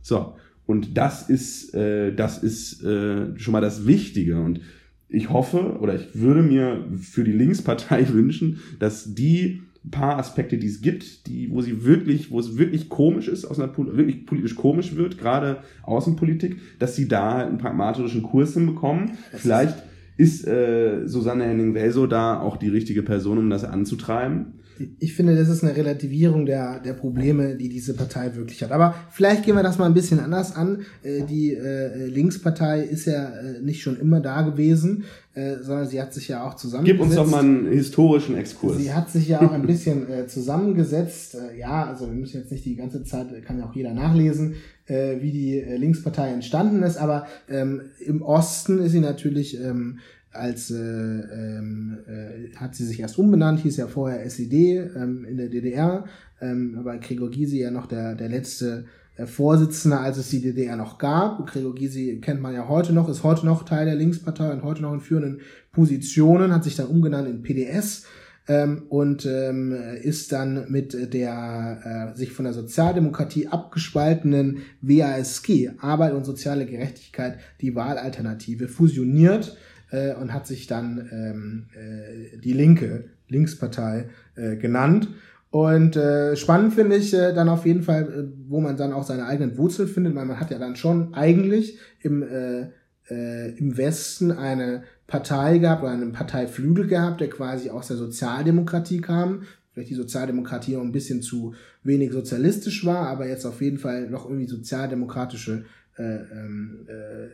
So, 0.00 0.34
und 0.66 0.96
das 0.96 1.28
ist, 1.28 1.74
äh, 1.74 2.14
das 2.14 2.38
ist 2.42 2.82
äh, 2.84 3.38
schon 3.38 3.52
mal 3.52 3.60
das 3.60 3.86
Wichtige. 3.86 4.40
Und 4.40 4.60
ich 5.08 5.30
hoffe 5.30 5.78
oder 5.80 5.94
ich 5.94 6.14
würde 6.14 6.42
mir 6.42 6.86
für 7.00 7.24
die 7.24 7.32
Linkspartei 7.32 8.08
wünschen, 8.12 8.60
dass 8.78 9.14
die 9.14 9.62
paar 9.90 10.18
Aspekte, 10.18 10.58
die 10.58 10.68
es 10.68 10.80
gibt, 10.80 11.26
die, 11.26 11.50
wo 11.50 11.60
sie 11.60 11.84
wirklich, 11.84 12.30
wo 12.30 12.38
es 12.38 12.56
wirklich 12.56 12.88
komisch 12.88 13.26
ist, 13.26 13.44
aus 13.44 13.58
einer 13.58 13.76
wirklich 13.76 14.26
politisch 14.26 14.54
komisch 14.54 14.94
wird, 14.94 15.18
gerade 15.18 15.58
Außenpolitik, 15.82 16.56
dass 16.78 16.94
sie 16.94 17.08
da 17.08 17.34
halt 17.34 17.48
einen 17.48 17.58
pragmatischen 17.58 18.22
Kurs 18.22 18.54
hinbekommen. 18.54 19.12
Vielleicht 19.32 19.82
ist 20.22 20.46
äh, 20.46 21.06
Susanne 21.06 21.44
Henning-Welso 21.44 22.06
da 22.06 22.40
auch 22.40 22.56
die 22.56 22.68
richtige 22.68 23.02
Person, 23.02 23.38
um 23.38 23.50
das 23.50 23.64
anzutreiben 23.64 24.62
ich 24.98 25.14
finde, 25.14 25.36
das 25.36 25.48
ist 25.48 25.62
eine 25.62 25.76
Relativierung 25.76 26.46
der, 26.46 26.80
der 26.80 26.94
Probleme, 26.94 27.56
die 27.56 27.68
diese 27.68 27.94
Partei 27.94 28.34
wirklich 28.34 28.62
hat. 28.62 28.72
Aber 28.72 28.94
vielleicht 29.10 29.44
gehen 29.44 29.54
wir 29.54 29.62
das 29.62 29.78
mal 29.78 29.86
ein 29.86 29.94
bisschen 29.94 30.20
anders 30.20 30.54
an. 30.56 30.84
Äh, 31.02 31.22
die 31.22 31.54
äh, 31.54 32.06
Linkspartei 32.06 32.82
ist 32.82 33.06
ja 33.06 33.28
äh, 33.30 33.60
nicht 33.60 33.82
schon 33.82 33.98
immer 33.98 34.20
da 34.20 34.42
gewesen, 34.42 35.04
sondern 35.34 35.86
sie 35.86 36.00
hat 36.00 36.12
sich 36.12 36.28
ja 36.28 36.46
auch 36.46 36.54
zusammengesetzt. 36.54 36.98
Gib 36.98 37.06
uns 37.06 37.14
doch 37.14 37.30
mal 37.30 37.40
einen 37.40 37.66
historischen 37.66 38.36
Exkurs. 38.36 38.76
Sie 38.76 38.92
hat 38.92 39.10
sich 39.10 39.28
ja 39.28 39.40
auch 39.40 39.52
ein 39.52 39.66
bisschen 39.66 40.06
zusammengesetzt. 40.28 41.36
ja, 41.58 41.86
also 41.86 42.06
wir 42.06 42.14
müssen 42.14 42.40
jetzt 42.40 42.52
nicht 42.52 42.64
die 42.64 42.76
ganze 42.76 43.02
Zeit, 43.04 43.28
kann 43.44 43.58
ja 43.58 43.64
auch 43.64 43.74
jeder 43.74 43.94
nachlesen, 43.94 44.56
wie 44.86 45.30
die 45.30 45.58
Linkspartei 45.78 46.28
entstanden 46.28 46.82
ist. 46.82 46.98
Aber 46.98 47.26
ähm, 47.48 47.80
im 47.98 48.20
Osten 48.20 48.78
ist 48.78 48.92
sie 48.92 49.00
natürlich 49.00 49.58
ähm, 49.58 50.00
als 50.32 50.70
äh, 50.70 50.76
ähm, 50.76 51.98
äh, 52.06 52.56
hat 52.56 52.74
sie 52.74 52.86
sich 52.86 53.00
erst 53.00 53.18
umbenannt, 53.18 53.60
hieß 53.60 53.76
ja 53.76 53.86
vorher 53.86 54.24
SED 54.24 54.78
ähm, 54.96 55.24
in 55.24 55.36
der 55.36 55.48
DDR, 55.48 56.04
ähm, 56.40 56.76
aber 56.78 56.96
Gregor 56.98 57.30
Gysi 57.30 57.60
ja 57.60 57.70
noch 57.70 57.86
der, 57.86 58.14
der 58.14 58.28
letzte 58.28 58.86
äh, 59.16 59.26
Vorsitzende, 59.26 59.98
als 59.98 60.18
es 60.18 60.30
die 60.30 60.40
DDR 60.40 60.76
noch 60.76 60.98
gab. 60.98 61.46
Gregor 61.46 61.74
Gysi 61.74 62.20
kennt 62.20 62.40
man 62.40 62.54
ja 62.54 62.68
heute 62.68 62.92
noch, 62.92 63.08
ist 63.08 63.22
heute 63.22 63.46
noch 63.46 63.64
Teil 63.64 63.86
der 63.86 63.94
Linkspartei 63.94 64.50
und 64.52 64.62
heute 64.62 64.82
noch 64.82 64.92
in 64.92 65.00
führenden 65.00 65.40
Positionen, 65.72 66.52
hat 66.52 66.64
sich 66.64 66.76
dann 66.76 66.86
umgenannt 66.86 67.28
in 67.28 67.42
PDS 67.42 68.04
ähm, 68.48 68.84
und 68.88 69.26
ähm, 69.26 69.72
ist 70.02 70.32
dann 70.32 70.70
mit 70.70 71.14
der 71.14 72.12
äh, 72.14 72.16
sich 72.16 72.32
von 72.32 72.44
der 72.44 72.54
Sozialdemokratie 72.54 73.48
abgespaltenen 73.48 74.58
WASG, 74.80 75.70
Arbeit 75.78 76.14
und 76.14 76.24
soziale 76.24 76.66
Gerechtigkeit, 76.66 77.38
die 77.60 77.74
Wahlalternative, 77.74 78.68
fusioniert 78.68 79.56
äh, 79.90 80.14
und 80.14 80.32
hat 80.32 80.46
sich 80.46 80.66
dann 80.66 81.08
ähm, 81.12 81.66
äh, 81.74 82.38
die 82.38 82.52
Linke 82.52 83.10
Linkspartei 83.28 84.08
äh, 84.36 84.56
genannt. 84.56 85.08
Und 85.52 85.96
äh, 85.96 86.34
spannend 86.34 86.72
finde 86.72 86.96
ich 86.96 87.12
äh, 87.12 87.34
dann 87.34 87.50
auf 87.50 87.66
jeden 87.66 87.82
Fall, 87.82 88.04
äh, 88.04 88.48
wo 88.48 88.58
man 88.58 88.78
dann 88.78 88.94
auch 88.94 89.04
seine 89.04 89.26
eigenen 89.26 89.58
Wurzeln 89.58 89.86
findet, 89.86 90.14
weil 90.14 90.24
man 90.24 90.40
hat 90.40 90.50
ja 90.50 90.58
dann 90.58 90.76
schon 90.76 91.12
eigentlich 91.12 91.78
im, 92.00 92.22
äh, 92.22 92.70
äh, 93.10 93.50
im 93.58 93.76
Westen 93.76 94.32
eine 94.32 94.84
Partei 95.06 95.58
gehabt 95.58 95.82
oder 95.82 95.92
einen 95.92 96.12
Parteiflügel 96.12 96.86
gehabt, 96.86 97.20
der 97.20 97.28
quasi 97.28 97.68
aus 97.68 97.88
der 97.88 97.98
Sozialdemokratie 97.98 99.02
kam. 99.02 99.42
Vielleicht 99.74 99.90
die 99.90 99.94
Sozialdemokratie 99.94 100.78
auch 100.78 100.82
ein 100.82 100.90
bisschen 100.90 101.20
zu 101.20 101.52
wenig 101.82 102.12
sozialistisch 102.12 102.86
war, 102.86 103.06
aber 103.08 103.28
jetzt 103.28 103.44
auf 103.44 103.60
jeden 103.60 103.78
Fall 103.78 104.08
noch 104.08 104.24
irgendwie 104.24 104.48
sozialdemokratische 104.48 105.66
äh, 105.98 106.02
ähm, 106.02 106.86
äh, 106.88 107.28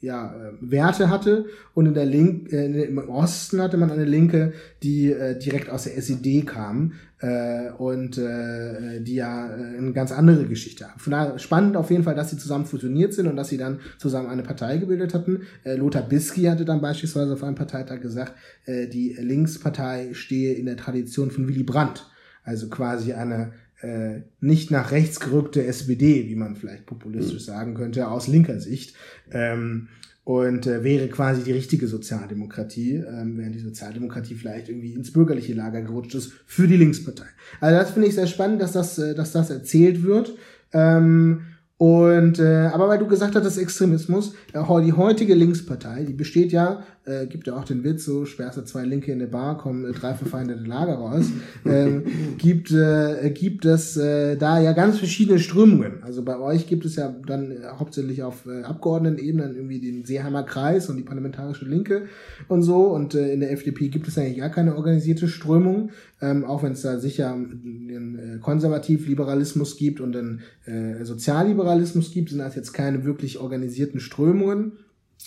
ja, 0.00 0.32
äh, 0.32 0.52
Werte 0.60 1.10
hatte 1.10 1.46
und 1.74 1.86
in 1.86 1.94
der 1.94 2.06
Link, 2.06 2.52
äh, 2.52 2.84
im 2.84 2.98
Osten 2.98 3.60
hatte 3.60 3.76
man 3.76 3.90
eine 3.90 4.04
Linke, 4.04 4.52
die 4.82 5.10
äh, 5.10 5.36
direkt 5.36 5.68
aus 5.70 5.84
der 5.84 5.96
SED 5.98 6.46
kam 6.46 6.92
äh, 7.18 7.70
und 7.70 8.16
äh, 8.16 9.00
die 9.00 9.16
ja 9.16 9.48
äh, 9.48 9.76
eine 9.76 9.92
ganz 9.92 10.12
andere 10.12 10.46
Geschichte 10.46 10.88
haben. 10.88 11.00
Von 11.00 11.10
daher 11.10 11.38
spannend 11.40 11.76
auf 11.76 11.90
jeden 11.90 12.04
Fall, 12.04 12.14
dass 12.14 12.30
sie 12.30 12.38
zusammen 12.38 12.64
fusioniert 12.64 13.12
sind 13.12 13.26
und 13.26 13.36
dass 13.36 13.48
sie 13.48 13.58
dann 13.58 13.80
zusammen 13.98 14.28
eine 14.28 14.42
Partei 14.42 14.78
gebildet 14.78 15.12
hatten. 15.12 15.42
Äh, 15.64 15.74
Lothar 15.74 16.02
Bisky 16.02 16.44
hatte 16.44 16.64
dann 16.64 16.80
beispielsweise 16.80 17.32
auf 17.32 17.42
einem 17.42 17.56
Parteitag 17.56 18.00
gesagt, 18.00 18.34
äh, 18.66 18.86
die 18.86 19.16
Linkspartei 19.18 20.14
stehe 20.14 20.54
in 20.54 20.66
der 20.66 20.76
Tradition 20.76 21.30
von 21.30 21.48
Willy 21.48 21.64
Brandt. 21.64 22.06
Also 22.42 22.68
quasi 22.68 23.12
eine 23.12 23.52
äh, 23.82 24.22
nicht 24.40 24.70
nach 24.70 24.92
rechts 24.92 25.20
gerückte 25.20 25.64
SPD, 25.64 26.28
wie 26.28 26.36
man 26.36 26.56
vielleicht 26.56 26.86
populistisch 26.86 27.42
mhm. 27.42 27.52
sagen 27.52 27.74
könnte, 27.74 28.08
aus 28.08 28.28
linker 28.28 28.60
Sicht. 28.60 28.94
Ähm, 29.30 29.88
und 30.24 30.66
äh, 30.66 30.84
wäre 30.84 31.08
quasi 31.08 31.42
die 31.42 31.52
richtige 31.52 31.88
Sozialdemokratie, 31.88 32.96
ähm, 32.96 33.38
während 33.38 33.54
die 33.54 33.60
Sozialdemokratie 33.60 34.34
vielleicht 34.34 34.68
irgendwie 34.68 34.92
ins 34.92 35.12
bürgerliche 35.12 35.54
Lager 35.54 35.82
gerutscht 35.82 36.14
ist 36.14 36.32
für 36.46 36.68
die 36.68 36.76
Linkspartei. 36.76 37.24
Also 37.60 37.76
das 37.76 37.90
finde 37.90 38.08
ich 38.08 38.14
sehr 38.14 38.26
spannend, 38.26 38.60
dass 38.60 38.72
das, 38.72 38.98
äh, 38.98 39.14
dass 39.14 39.32
das 39.32 39.50
erzählt 39.50 40.02
wird. 40.02 40.34
Ähm, 40.72 41.42
und 41.80 42.38
äh, 42.38 42.68
aber 42.74 42.88
weil 42.88 42.98
du 42.98 43.06
gesagt 43.06 43.34
hattest 43.34 43.56
Extremismus, 43.56 44.34
äh, 44.52 44.82
die 44.82 44.92
heutige 44.92 45.34
Linkspartei, 45.34 46.04
die 46.04 46.12
besteht 46.12 46.52
ja 46.52 46.82
äh, 47.10 47.26
gibt 47.26 47.46
ja 47.46 47.56
auch 47.56 47.64
den 47.64 47.82
Witz, 47.82 48.04
so 48.04 48.24
sperrst 48.24 48.66
zwei 48.68 48.84
Linke 48.84 49.10
in 49.10 49.20
eine 49.20 49.28
Bar, 49.28 49.58
kommen 49.58 49.84
äh, 49.84 49.92
drei 49.92 50.14
verfeindete 50.14 50.64
Lager 50.64 50.94
raus, 50.94 51.26
ähm, 51.64 52.04
gibt, 52.38 52.70
äh, 52.72 53.30
gibt 53.30 53.64
es 53.64 53.96
äh, 53.96 54.36
da 54.36 54.60
ja 54.60 54.72
ganz 54.72 54.98
verschiedene 54.98 55.38
Strömungen. 55.38 56.02
Also 56.02 56.22
bei 56.22 56.38
euch 56.38 56.66
gibt 56.66 56.84
es 56.84 56.96
ja 56.96 57.14
dann 57.26 57.50
äh, 57.50 57.56
hauptsächlich 57.78 58.22
auf 58.22 58.46
äh, 58.46 58.62
Abgeordnetenebene 58.62 59.52
irgendwie 59.54 59.80
den 59.80 60.04
Seeheimer 60.04 60.42
Kreis 60.42 60.88
und 60.88 60.96
die 60.96 61.02
Parlamentarische 61.02 61.64
Linke 61.64 62.06
und 62.48 62.62
so. 62.62 62.88
Und 62.88 63.14
äh, 63.14 63.32
in 63.32 63.40
der 63.40 63.52
FDP 63.52 63.88
gibt 63.88 64.06
es 64.06 64.18
eigentlich 64.18 64.38
gar 64.38 64.50
keine 64.50 64.76
organisierte 64.76 65.28
Strömung, 65.28 65.90
ähm, 66.20 66.44
auch 66.44 66.62
wenn 66.62 66.72
es 66.72 66.82
da 66.82 66.98
sicher 66.98 67.34
den 67.34 68.18
äh, 68.18 68.38
Konservativliberalismus 68.38 69.76
gibt 69.76 70.00
und 70.00 70.12
den 70.12 70.40
äh, 70.66 71.04
Sozialliberalismus 71.04 72.12
gibt, 72.12 72.30
sind 72.30 72.38
das 72.38 72.56
jetzt 72.56 72.72
keine 72.72 73.04
wirklich 73.04 73.38
organisierten 73.38 74.00
Strömungen. 74.00 74.72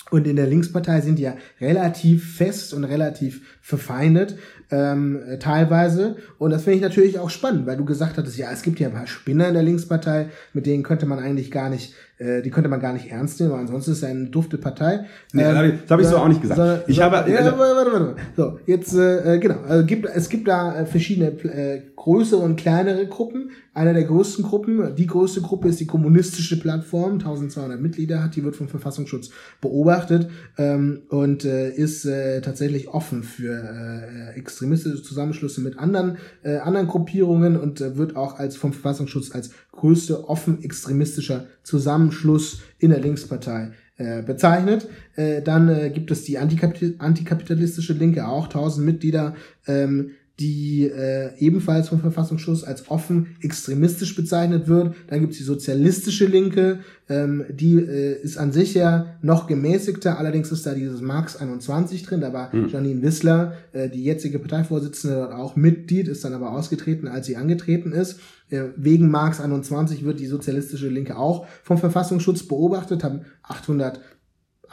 Und 0.09 0.25
in 0.27 0.35
der 0.35 0.47
Linkspartei 0.47 1.01
sind 1.01 1.19
die 1.19 1.23
ja 1.23 1.35
relativ 1.61 2.35
fest 2.35 2.73
und 2.73 2.83
relativ 2.83 3.59
verfeindet, 3.61 4.35
ähm, 4.73 5.21
teilweise. 5.39 6.15
Und 6.39 6.51
das 6.51 6.63
finde 6.63 6.77
ich 6.77 6.81
natürlich 6.81 7.19
auch 7.19 7.29
spannend, 7.29 7.67
weil 7.67 7.77
du 7.77 7.85
gesagt 7.85 8.17
hattest, 8.17 8.37
ja, 8.37 8.51
es 8.51 8.63
gibt 8.63 8.79
ja 8.79 8.87
ein 8.87 8.93
paar 8.93 9.07
Spinner 9.07 9.47
in 9.47 9.53
der 9.53 9.63
Linkspartei, 9.63 10.29
mit 10.53 10.65
denen 10.65 10.81
könnte 10.81 11.05
man 11.05 11.19
eigentlich 11.19 11.51
gar 11.51 11.69
nicht 11.69 11.93
äh, 12.23 12.41
die 12.41 12.51
könnte 12.51 12.69
man 12.69 12.79
gar 12.79 12.93
nicht 12.93 13.11
ernst 13.11 13.39
nehmen, 13.39 13.51
weil 13.51 13.59
ansonsten 13.59 13.91
ist 13.91 13.97
es 13.97 14.03
eine 14.03 14.25
dufte 14.27 14.57
Partei. 14.57 15.05
Nee, 15.33 15.43
ähm, 15.43 15.79
das 15.81 15.91
habe 15.91 16.01
ich 16.03 16.07
so 16.07 16.17
auch 16.17 16.27
nicht 16.27 16.41
gesagt. 16.41 16.85
So, 16.85 16.91
ich 16.91 16.97
so, 16.97 17.03
habe, 17.03 17.29
ja, 17.29 17.43
warte, 17.43 17.57
warte, 17.57 17.91
warte. 17.91 18.15
So, 18.37 18.59
jetzt, 18.65 18.95
äh, 18.95 19.39
genau, 19.39 19.57
also 19.67 19.85
gibt, 19.85 20.05
es 20.05 20.29
gibt 20.29 20.47
da 20.47 20.81
äh, 20.81 20.85
verschiedene 20.85 21.31
äh, 21.43 21.81
größere 21.95 22.39
und 22.39 22.55
kleinere 22.55 23.07
Gruppen. 23.07 23.51
Eine 23.73 23.93
der 23.93 24.03
größten 24.03 24.43
Gruppen, 24.43 24.95
die 24.95 25.07
größte 25.07 25.41
Gruppe 25.41 25.69
ist 25.69 25.79
die 25.79 25.87
kommunistische 25.87 26.59
Plattform, 26.59 27.13
1200 27.13 27.81
Mitglieder 27.81 28.23
hat, 28.23 28.35
die 28.35 28.43
wird 28.43 28.55
vom 28.55 28.67
Verfassungsschutz 28.67 29.31
beobachtet 29.59 30.29
ähm, 30.57 31.01
und 31.09 31.43
äh, 31.43 31.71
ist 31.71 32.05
äh, 32.05 32.41
tatsächlich 32.41 32.89
offen 32.89 33.23
für 33.23 33.53
äh, 33.53 34.37
extremistische 34.63 35.03
Zusammenschlüsse 35.03 35.61
mit 35.61 35.77
anderen, 35.77 36.17
äh, 36.43 36.57
anderen 36.57 36.87
Gruppierungen 36.87 37.57
und 37.57 37.81
äh, 37.81 37.97
wird 37.97 38.15
auch 38.15 38.39
als 38.39 38.55
vom 38.55 38.71
Verfassungsschutz 38.71 39.31
als 39.33 39.51
größte 39.71 40.29
offen 40.29 40.63
extremistischer 40.63 41.45
Zusammenschluss 41.63 42.61
in 42.79 42.91
der 42.91 43.01
Linkspartei 43.01 43.71
äh, 43.97 44.21
bezeichnet. 44.21 44.87
Äh, 45.15 45.41
dann 45.41 45.67
äh, 45.69 45.89
gibt 45.89 46.11
es 46.11 46.23
die 46.23 46.37
antikapitalistische 46.37 47.93
Linke, 47.93 48.25
auch 48.27 48.45
1000 48.45 48.85
Mitglieder, 48.85 49.35
ähm, 49.67 50.11
die 50.39 50.85
äh, 50.85 51.37
ebenfalls 51.37 51.89
vom 51.89 51.99
Verfassungsschutz 51.99 52.63
als 52.63 52.89
offen 52.89 53.35
extremistisch 53.41 54.15
bezeichnet 54.15 54.67
wird. 54.67 54.95
Dann 55.07 55.19
gibt 55.19 55.33
es 55.33 55.37
die 55.37 55.43
sozialistische 55.43 56.25
Linke, 56.25 56.79
ähm, 57.07 57.45
die 57.49 57.75
äh, 57.75 58.19
ist 58.19 58.37
an 58.37 58.51
sich 58.51 58.73
ja 58.73 59.17
noch 59.21 59.45
gemäßigter, 59.45 60.17
allerdings 60.17 60.51
ist 60.51 60.65
da 60.65 60.73
dieses 60.73 61.01
Marx 61.01 61.35
21 61.35 62.01
drin, 62.03 62.21
da 62.21 62.33
war 62.33 62.51
hm. 62.51 62.67
Janine 62.67 63.03
Wissler, 63.03 63.53
äh, 63.73 63.89
die 63.89 64.03
jetzige 64.03 64.39
Parteivorsitzende, 64.39 65.17
dort 65.17 65.33
auch 65.33 65.55
Mitglied, 65.55 66.07
ist 66.07 66.25
dann 66.25 66.33
aber 66.33 66.51
ausgetreten, 66.51 67.07
als 67.07 67.27
sie 67.27 67.35
angetreten 67.35 67.91
ist. 67.91 68.19
Äh, 68.49 68.63
wegen 68.75 69.11
Marx 69.11 69.39
21 69.39 70.03
wird 70.03 70.19
die 70.19 70.27
sozialistische 70.27 70.89
Linke 70.89 71.15
auch 71.15 71.45
vom 71.61 71.77
Verfassungsschutz 71.77 72.47
beobachtet, 72.47 73.03
haben 73.03 73.21
800 73.43 73.99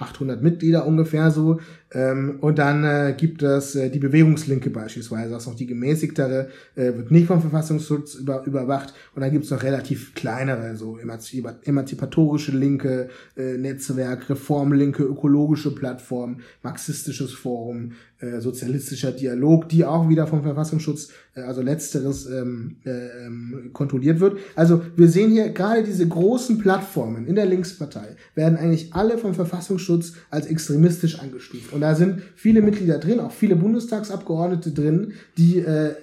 800 0.00 0.42
Mitglieder 0.42 0.86
ungefähr 0.86 1.30
so. 1.30 1.60
Ähm, 1.92 2.38
und 2.40 2.58
dann 2.58 2.84
äh, 2.84 3.14
gibt 3.16 3.42
es 3.42 3.74
äh, 3.74 3.90
die 3.90 3.98
Bewegungslinke 3.98 4.70
beispielsweise, 4.70 5.30
das 5.30 5.42
ist 5.42 5.48
noch 5.48 5.56
die 5.56 5.66
gemäßigtere, 5.66 6.48
äh, 6.76 6.94
wird 6.94 7.10
nicht 7.10 7.26
vom 7.26 7.40
Verfassungsschutz 7.40 8.14
über, 8.14 8.44
überwacht. 8.46 8.94
Und 9.14 9.22
dann 9.22 9.32
gibt 9.32 9.44
es 9.44 9.50
noch 9.50 9.62
relativ 9.62 10.14
kleinere, 10.14 10.76
so 10.76 10.98
emanzipatorische 10.98 12.52
Linke, 12.52 13.08
äh, 13.36 13.56
Netzwerk, 13.56 14.30
Reformlinke, 14.30 15.02
ökologische 15.02 15.74
Plattform, 15.74 16.40
marxistisches 16.62 17.32
Forum, 17.32 17.92
äh, 18.20 18.40
sozialistischer 18.40 19.12
Dialog, 19.12 19.68
die 19.70 19.84
auch 19.84 20.08
wieder 20.08 20.26
vom 20.26 20.42
Verfassungsschutz, 20.42 21.08
äh, 21.34 21.40
also 21.40 21.62
letzteres, 21.62 22.26
ähm, 22.26 22.76
äh, 22.84 22.90
ähm, 23.26 23.70
kontrolliert 23.72 24.20
wird. 24.20 24.38
Also 24.54 24.82
wir 24.94 25.08
sehen 25.08 25.30
hier 25.30 25.48
gerade 25.50 25.82
diese 25.82 26.06
großen 26.06 26.58
Plattformen 26.58 27.26
in 27.26 27.34
der 27.34 27.46
Linkspartei 27.46 28.16
werden 28.34 28.58
eigentlich 28.58 28.92
alle 28.92 29.16
vom 29.16 29.32
Verfassungsschutz 29.32 30.12
als 30.28 30.46
extremistisch 30.46 31.18
angestuft. 31.18 31.72
Und 31.72 31.79
da 31.80 31.94
sind 31.94 32.22
viele 32.34 32.62
Mitglieder 32.62 32.98
drin, 32.98 33.20
auch 33.20 33.32
viele 33.32 33.56
Bundestagsabgeordnete 33.56 34.72
drin, 34.72 35.12
die 35.36 35.58
äh, 35.58 35.94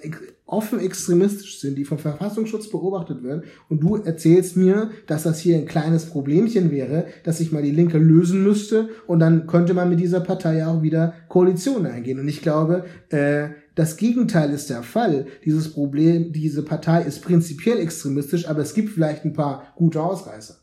offen 0.48 0.80
extremistisch 0.80 1.60
sind, 1.60 1.76
die 1.76 1.84
vom 1.84 1.98
Verfassungsschutz 1.98 2.70
beobachtet 2.70 3.22
werden. 3.22 3.42
Und 3.68 3.82
du 3.82 3.96
erzählst 3.96 4.56
mir, 4.56 4.90
dass 5.06 5.24
das 5.24 5.38
hier 5.38 5.56
ein 5.56 5.66
kleines 5.66 6.06
Problemchen 6.06 6.70
wäre, 6.70 7.06
dass 7.22 7.38
sich 7.38 7.52
mal 7.52 7.62
die 7.62 7.70
Linke 7.70 7.98
lösen 7.98 8.42
müsste 8.42 8.88
und 9.06 9.20
dann 9.20 9.46
könnte 9.46 9.74
man 9.74 9.90
mit 9.90 10.00
dieser 10.00 10.20
Partei 10.20 10.66
auch 10.66 10.82
wieder 10.82 11.12
Koalitionen 11.28 11.92
eingehen. 11.92 12.18
Und 12.18 12.28
ich 12.28 12.40
glaube, 12.40 12.84
äh, 13.10 13.48
das 13.74 13.96
Gegenteil 13.96 14.50
ist 14.50 14.70
der 14.70 14.82
Fall. 14.82 15.26
Dieses 15.44 15.72
Problem, 15.72 16.32
diese 16.32 16.62
Partei 16.62 17.02
ist 17.02 17.22
prinzipiell 17.22 17.78
extremistisch, 17.78 18.48
aber 18.48 18.62
es 18.62 18.74
gibt 18.74 18.88
vielleicht 18.88 19.24
ein 19.24 19.34
paar 19.34 19.74
gute 19.76 20.02
Ausreißer. 20.02 20.56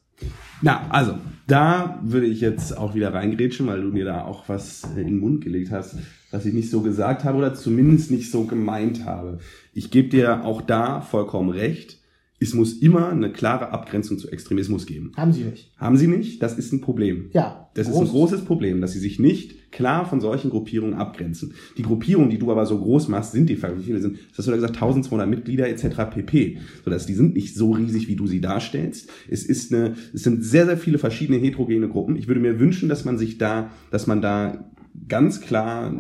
Na, 0.62 0.88
also, 0.90 1.18
da 1.48 2.00
würde 2.04 2.28
ich 2.28 2.42
jetzt 2.42 2.78
auch 2.78 2.96
wieder 2.96 3.14
reingrätschen, 3.14 3.68
weil 3.68 3.82
du 3.82 3.90
mir 3.90 4.06
da 4.06 4.24
auch 4.24 4.48
was 4.50 4.84
in 4.96 5.06
den 5.06 5.20
Mund 5.20 5.44
gelegt 5.44 5.72
hast, 5.72 5.98
was 6.32 6.46
ich 6.46 6.54
nicht 6.54 6.72
so 6.72 6.82
gesagt 6.82 7.24
habe 7.24 7.38
oder 7.38 7.54
zumindest 7.54 8.12
nicht 8.12 8.32
so 8.32 8.46
gemeint 8.46 9.06
habe. 9.06 9.40
Ich 9.74 9.92
gebe 9.92 10.10
dir 10.10 10.44
auch 10.44 10.62
da 10.62 11.02
vollkommen 11.02 11.50
recht 11.50 12.00
es 12.38 12.54
muss 12.54 12.74
immer 12.74 13.10
eine 13.10 13.32
klare 13.32 13.72
Abgrenzung 13.72 14.18
zu 14.18 14.30
Extremismus 14.30 14.86
geben. 14.86 15.14
Haben 15.16 15.32
sie 15.32 15.44
nicht. 15.44 15.72
Haben 15.78 15.96
sie 15.96 16.08
nicht? 16.08 16.44
Das 16.44 16.58
ist 16.58 16.74
ein 16.74 16.82
Problem. 16.82 17.30
Ja. 17.32 17.70
Das 17.76 17.88
groß. 17.88 17.96
ist 17.96 18.02
ein 18.02 18.12
großes 18.12 18.42
Problem, 18.46 18.82
dass 18.82 18.92
sie 18.92 19.00
sich 19.00 19.20
nicht 19.20 19.72
klar 19.72 20.06
von 20.06 20.20
solchen 20.20 20.50
Gruppierungen 20.50 20.96
abgrenzen. 20.96 21.54
Die 21.78 21.84
Gruppierungen, 21.84 22.30
die 22.30 22.38
du 22.38 22.52
aber 22.52 22.66
so 22.66 22.78
groß 22.78 23.08
machst, 23.08 23.32
sind 23.32 23.50
die 23.50 23.62
wie 23.62 23.84
viele 23.84 24.02
sind? 24.02 24.18
Das 24.30 24.40
hast 24.40 24.48
du 24.48 24.52
da 24.52 24.58
gesagt, 24.58 24.76
1200 24.76 25.30
Mitglieder 25.30 25.70
etc. 25.70 26.10
pp. 26.14 26.58
So 26.84 26.92
dass 26.92 27.06
die 27.06 27.14
sind 27.14 27.36
nicht 27.36 27.56
so 27.56 27.72
riesig, 27.72 28.08
wie 28.10 28.16
du 28.16 28.28
sie 28.28 28.42
darstellst. 28.42 29.10
Es 29.30 29.46
ist 29.46 29.74
eine, 29.74 29.96
es 30.14 30.24
sind 30.24 30.44
sehr 30.44 30.66
sehr 30.66 30.78
viele 30.78 30.98
verschiedene 30.98 31.40
heterogene 31.40 31.88
Gruppen. 31.88 32.18
Ich 32.18 32.28
würde 32.28 32.42
mir 32.42 32.60
wünschen, 32.60 32.90
dass 32.90 33.06
man 33.06 33.18
sich 33.18 33.38
da, 33.38 33.72
dass 33.92 34.08
man 34.08 34.22
da 34.22 34.70
ganz 35.08 35.40
klar, 35.40 35.94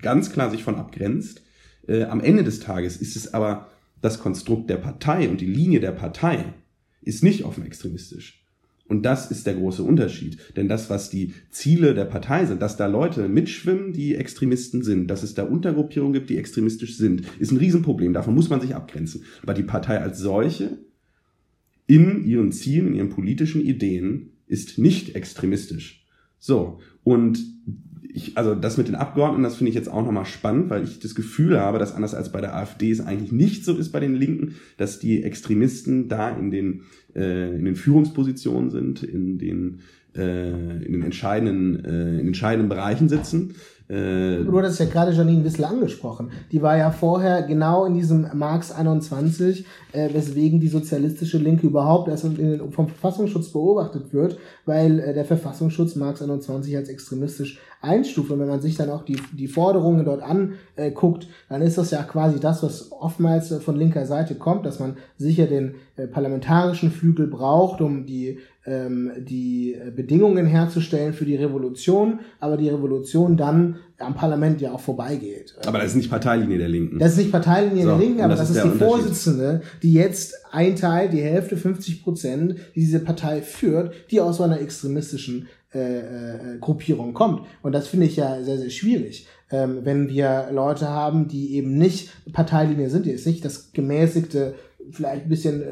ganz 0.00 0.30
klar 0.30 0.50
sich 0.50 0.62
von 0.62 0.76
abgrenzt. 0.76 1.42
Äh, 1.86 2.04
am 2.04 2.20
Ende 2.20 2.44
des 2.44 2.60
Tages 2.60 2.96
ist 2.96 3.16
es 3.16 3.34
aber 3.34 3.69
das 4.00 4.18
Konstrukt 4.18 4.70
der 4.70 4.76
Partei 4.76 5.28
und 5.28 5.40
die 5.40 5.46
Linie 5.46 5.80
der 5.80 5.92
Partei 5.92 6.54
ist 7.02 7.22
nicht 7.22 7.44
offen 7.44 7.64
extremistisch. 7.64 8.44
Und 8.90 9.04
das 9.04 9.30
ist 9.30 9.46
der 9.46 9.54
große 9.54 9.84
Unterschied. 9.84 10.38
Denn 10.56 10.66
das, 10.66 10.90
was 10.90 11.10
die 11.10 11.32
Ziele 11.50 11.94
der 11.94 12.06
Partei 12.06 12.44
sind, 12.46 12.60
dass 12.60 12.76
da 12.76 12.86
Leute 12.86 13.28
mitschwimmen, 13.28 13.92
die 13.92 14.16
Extremisten 14.16 14.82
sind, 14.82 15.06
dass 15.06 15.22
es 15.22 15.34
da 15.34 15.44
Untergruppierungen 15.44 16.12
gibt, 16.12 16.28
die 16.28 16.36
extremistisch 16.36 16.96
sind, 16.96 17.22
ist 17.38 17.52
ein 17.52 17.58
Riesenproblem. 17.58 18.12
Davon 18.12 18.34
muss 18.34 18.50
man 18.50 18.60
sich 18.60 18.74
abgrenzen. 18.74 19.22
Aber 19.42 19.54
die 19.54 19.62
Partei 19.62 20.00
als 20.00 20.18
solche 20.18 20.78
in 21.86 22.24
ihren 22.24 22.50
Zielen, 22.50 22.88
in 22.88 22.94
ihren 22.96 23.08
politischen 23.10 23.60
Ideen 23.60 24.32
ist 24.48 24.76
nicht 24.76 25.14
extremistisch. 25.14 26.04
So. 26.40 26.80
Und 27.04 27.38
ich, 28.14 28.36
also 28.36 28.54
das 28.54 28.76
mit 28.76 28.88
den 28.88 28.94
Abgeordneten, 28.94 29.42
das 29.42 29.56
finde 29.56 29.70
ich 29.70 29.74
jetzt 29.74 29.88
auch 29.88 30.04
nochmal 30.04 30.26
spannend, 30.26 30.70
weil 30.70 30.84
ich 30.84 30.98
das 30.98 31.14
Gefühl 31.14 31.58
habe, 31.60 31.78
dass 31.78 31.94
anders 31.94 32.14
als 32.14 32.32
bei 32.32 32.40
der 32.40 32.54
AfD 32.56 32.90
es 32.90 33.00
eigentlich 33.00 33.32
nicht 33.32 33.64
so 33.64 33.76
ist 33.76 33.92
bei 33.92 34.00
den 34.00 34.14
Linken, 34.14 34.54
dass 34.76 34.98
die 34.98 35.22
Extremisten 35.22 36.08
da 36.08 36.30
in 36.30 36.50
den, 36.50 36.82
äh, 37.14 37.54
in 37.56 37.64
den 37.64 37.76
Führungspositionen 37.76 38.70
sind, 38.70 39.02
in 39.02 39.38
den, 39.38 39.80
äh, 40.16 40.84
in 40.84 40.92
den 40.92 41.02
entscheidenden, 41.02 41.84
äh, 41.84 42.20
in 42.20 42.28
entscheidenden 42.28 42.68
Bereichen 42.68 43.08
sitzen. 43.08 43.54
Äh, 43.90 44.44
du 44.44 44.56
hattest 44.56 44.78
ja 44.78 44.86
gerade 44.86 45.10
Janine 45.10 45.44
Wissler 45.44 45.68
angesprochen. 45.68 46.30
Die 46.52 46.62
war 46.62 46.76
ja 46.76 46.92
vorher 46.92 47.42
genau 47.42 47.84
in 47.86 47.94
diesem 47.94 48.28
Marx 48.34 48.70
21, 48.70 49.66
äh, 49.92 50.14
weswegen 50.14 50.60
die 50.60 50.68
sozialistische 50.68 51.38
Linke 51.38 51.66
überhaupt 51.66 52.08
erst 52.08 52.24
vom 52.70 52.88
Verfassungsschutz 52.88 53.48
beobachtet 53.48 54.12
wird, 54.12 54.38
weil 54.64 55.00
äh, 55.00 55.12
der 55.12 55.24
Verfassungsschutz 55.24 55.96
Marx 55.96 56.22
21 56.22 56.76
als 56.76 56.88
extremistisch 56.88 57.58
einstuft. 57.82 58.30
Und 58.30 58.38
wenn 58.38 58.48
man 58.48 58.60
sich 58.60 58.76
dann 58.76 58.90
auch 58.90 59.04
die, 59.04 59.18
die 59.32 59.48
Forderungen 59.48 60.04
dort 60.04 60.22
anguckt, 60.22 61.26
dann 61.48 61.62
ist 61.62 61.76
das 61.76 61.90
ja 61.90 62.04
quasi 62.04 62.38
das, 62.38 62.62
was 62.62 62.92
oftmals 62.92 63.52
von 63.54 63.76
linker 63.76 64.06
Seite 64.06 64.36
kommt, 64.36 64.66
dass 64.66 64.78
man 64.78 64.98
sicher 65.16 65.46
den 65.46 65.74
äh, 65.96 66.06
parlamentarischen 66.06 66.92
Flügel 66.92 67.26
braucht, 67.26 67.80
um 67.80 68.06
die 68.06 68.38
ähm, 68.66 69.12
die 69.18 69.76
Bedingungen 69.94 70.46
herzustellen 70.46 71.12
für 71.12 71.24
die 71.24 71.36
Revolution, 71.36 72.20
aber 72.40 72.56
die 72.56 72.68
Revolution 72.68 73.36
dann 73.36 73.76
am 73.98 74.14
Parlament 74.14 74.60
ja 74.60 74.72
auch 74.72 74.80
vorbeigeht. 74.80 75.54
Aber 75.66 75.78
das 75.78 75.88
ist 75.88 75.96
nicht 75.96 76.10
Parteilinie 76.10 76.58
der 76.58 76.68
Linken. 76.68 76.98
Das 76.98 77.12
ist 77.12 77.18
nicht 77.18 77.32
Parteilinie 77.32 77.84
so, 77.84 77.88
der 77.90 77.98
Linken, 77.98 78.20
aber 78.20 78.34
das, 78.34 78.48
das 78.48 78.50
ist, 78.50 78.64
ist 78.64 78.74
die 78.74 78.78
Vorsitzende, 78.78 79.62
die 79.82 79.94
jetzt 79.94 80.34
ein 80.52 80.76
Teil, 80.76 81.08
die 81.08 81.22
Hälfte, 81.22 81.56
50 81.56 82.02
Prozent, 82.02 82.56
die 82.74 82.80
diese 82.80 83.00
Partei 83.00 83.42
führt, 83.42 83.94
die 84.10 84.20
aus 84.20 84.38
so 84.38 84.42
einer 84.42 84.60
extremistischen 84.60 85.48
äh, 85.72 85.98
äh, 85.98 86.58
Gruppierung 86.60 87.14
kommt. 87.14 87.46
Und 87.62 87.72
das 87.72 87.86
finde 87.86 88.06
ich 88.06 88.16
ja 88.16 88.42
sehr, 88.42 88.58
sehr 88.58 88.70
schwierig. 88.70 89.26
Ähm, 89.52 89.80
wenn 89.84 90.08
wir 90.08 90.48
Leute 90.52 90.88
haben, 90.88 91.28
die 91.28 91.54
eben 91.54 91.78
nicht 91.78 92.10
Parteilinie 92.32 92.90
sind, 92.90 93.06
die 93.06 93.10
ist 93.10 93.26
nicht 93.26 93.44
das 93.44 93.72
gemäßigte 93.72 94.54
vielleicht 94.90 95.24
ein 95.24 95.28
bisschen 95.28 95.62
äh, 95.62 95.66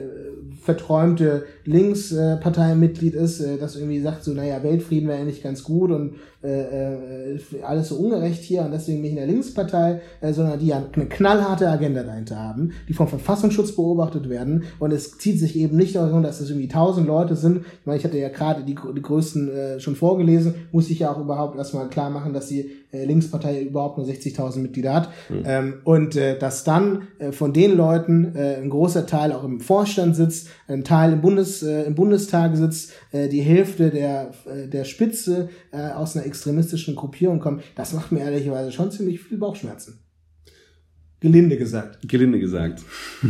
verträumte 0.62 1.46
Linksparteimitglied 1.68 3.14
äh, 3.14 3.22
ist, 3.22 3.40
äh, 3.40 3.58
das 3.58 3.76
irgendwie 3.76 4.00
sagt 4.00 4.24
so, 4.24 4.32
naja, 4.32 4.62
Weltfrieden 4.62 5.08
wäre 5.08 5.20
eigentlich 5.20 5.42
ganz 5.42 5.62
gut 5.62 5.90
und 5.90 6.14
äh, 6.42 7.34
äh, 7.34 7.38
alles 7.62 7.88
so 7.88 7.96
ungerecht 7.96 8.42
hier 8.42 8.62
und 8.62 8.70
deswegen 8.70 9.02
bin 9.02 9.06
ich 9.06 9.10
in 9.10 9.16
der 9.16 9.26
Linkspartei, 9.26 10.00
äh, 10.20 10.32
sondern 10.32 10.58
die 10.58 10.68
ja 10.68 10.82
eine 10.92 11.06
knallharte 11.06 11.68
Agenda 11.68 12.02
dahinter 12.02 12.36
haben, 12.36 12.72
die 12.88 12.94
vom 12.94 13.08
Verfassungsschutz 13.08 13.72
beobachtet 13.72 14.28
werden 14.28 14.64
und 14.78 14.92
es 14.92 15.18
zieht 15.18 15.38
sich 15.38 15.56
eben 15.56 15.76
nicht 15.76 15.94
darum, 15.96 16.22
dass 16.22 16.40
es 16.40 16.48
irgendwie 16.48 16.68
tausend 16.68 17.06
Leute 17.06 17.36
sind. 17.36 17.58
Ich 17.58 17.86
meine, 17.86 17.98
ich 17.98 18.04
hatte 18.04 18.18
ja 18.18 18.30
gerade 18.30 18.62
die, 18.64 18.74
die 18.74 19.02
größten 19.02 19.48
äh, 19.48 19.80
schon 19.80 19.94
vorgelesen, 19.94 20.54
muss 20.72 20.88
ich 20.88 21.00
ja 21.00 21.12
auch 21.12 21.20
überhaupt 21.20 21.58
erstmal 21.58 21.88
klar 21.88 22.08
machen, 22.08 22.32
dass 22.32 22.46
die 22.46 22.70
äh, 22.92 23.04
Linkspartei 23.04 23.62
überhaupt 23.62 23.98
nur 23.98 24.06
60.000 24.06 24.60
Mitglieder 24.60 24.94
hat 24.94 25.10
mhm. 25.28 25.42
ähm, 25.44 25.74
und 25.84 26.16
äh, 26.16 26.38
dass 26.38 26.64
dann 26.64 27.08
äh, 27.18 27.32
von 27.32 27.52
den 27.52 27.76
Leuten 27.76 28.34
äh, 28.34 28.56
ein 28.56 28.70
großer 28.70 29.06
Teil 29.06 29.32
auch 29.32 29.44
im 29.44 29.60
Vorstand 29.60 30.16
sitzt, 30.16 30.48
ein 30.68 30.84
Teil 30.84 31.12
im, 31.12 31.20
Bundes, 31.20 31.57
äh, 31.62 31.84
im 31.84 31.94
Bundestag 31.94 32.56
sitzt, 32.56 32.92
äh, 33.12 33.28
die 33.28 33.40
Hälfte 33.40 33.90
der, 33.90 34.32
äh, 34.46 34.68
der 34.68 34.84
Spitze 34.84 35.48
äh, 35.72 35.90
aus 35.90 36.16
einer 36.16 36.26
extremistischen 36.26 36.94
Gruppierung 36.94 37.40
kommt, 37.40 37.62
das 37.74 37.92
macht 37.92 38.12
mir 38.12 38.20
ehrlicherweise 38.20 38.72
schon 38.72 38.90
ziemlich 38.90 39.20
viel 39.20 39.38
Bauchschmerzen. 39.38 40.00
Gelinde 41.20 41.56
gesagt. 41.56 42.08
Gelinde 42.08 42.38
gesagt. 42.38 42.82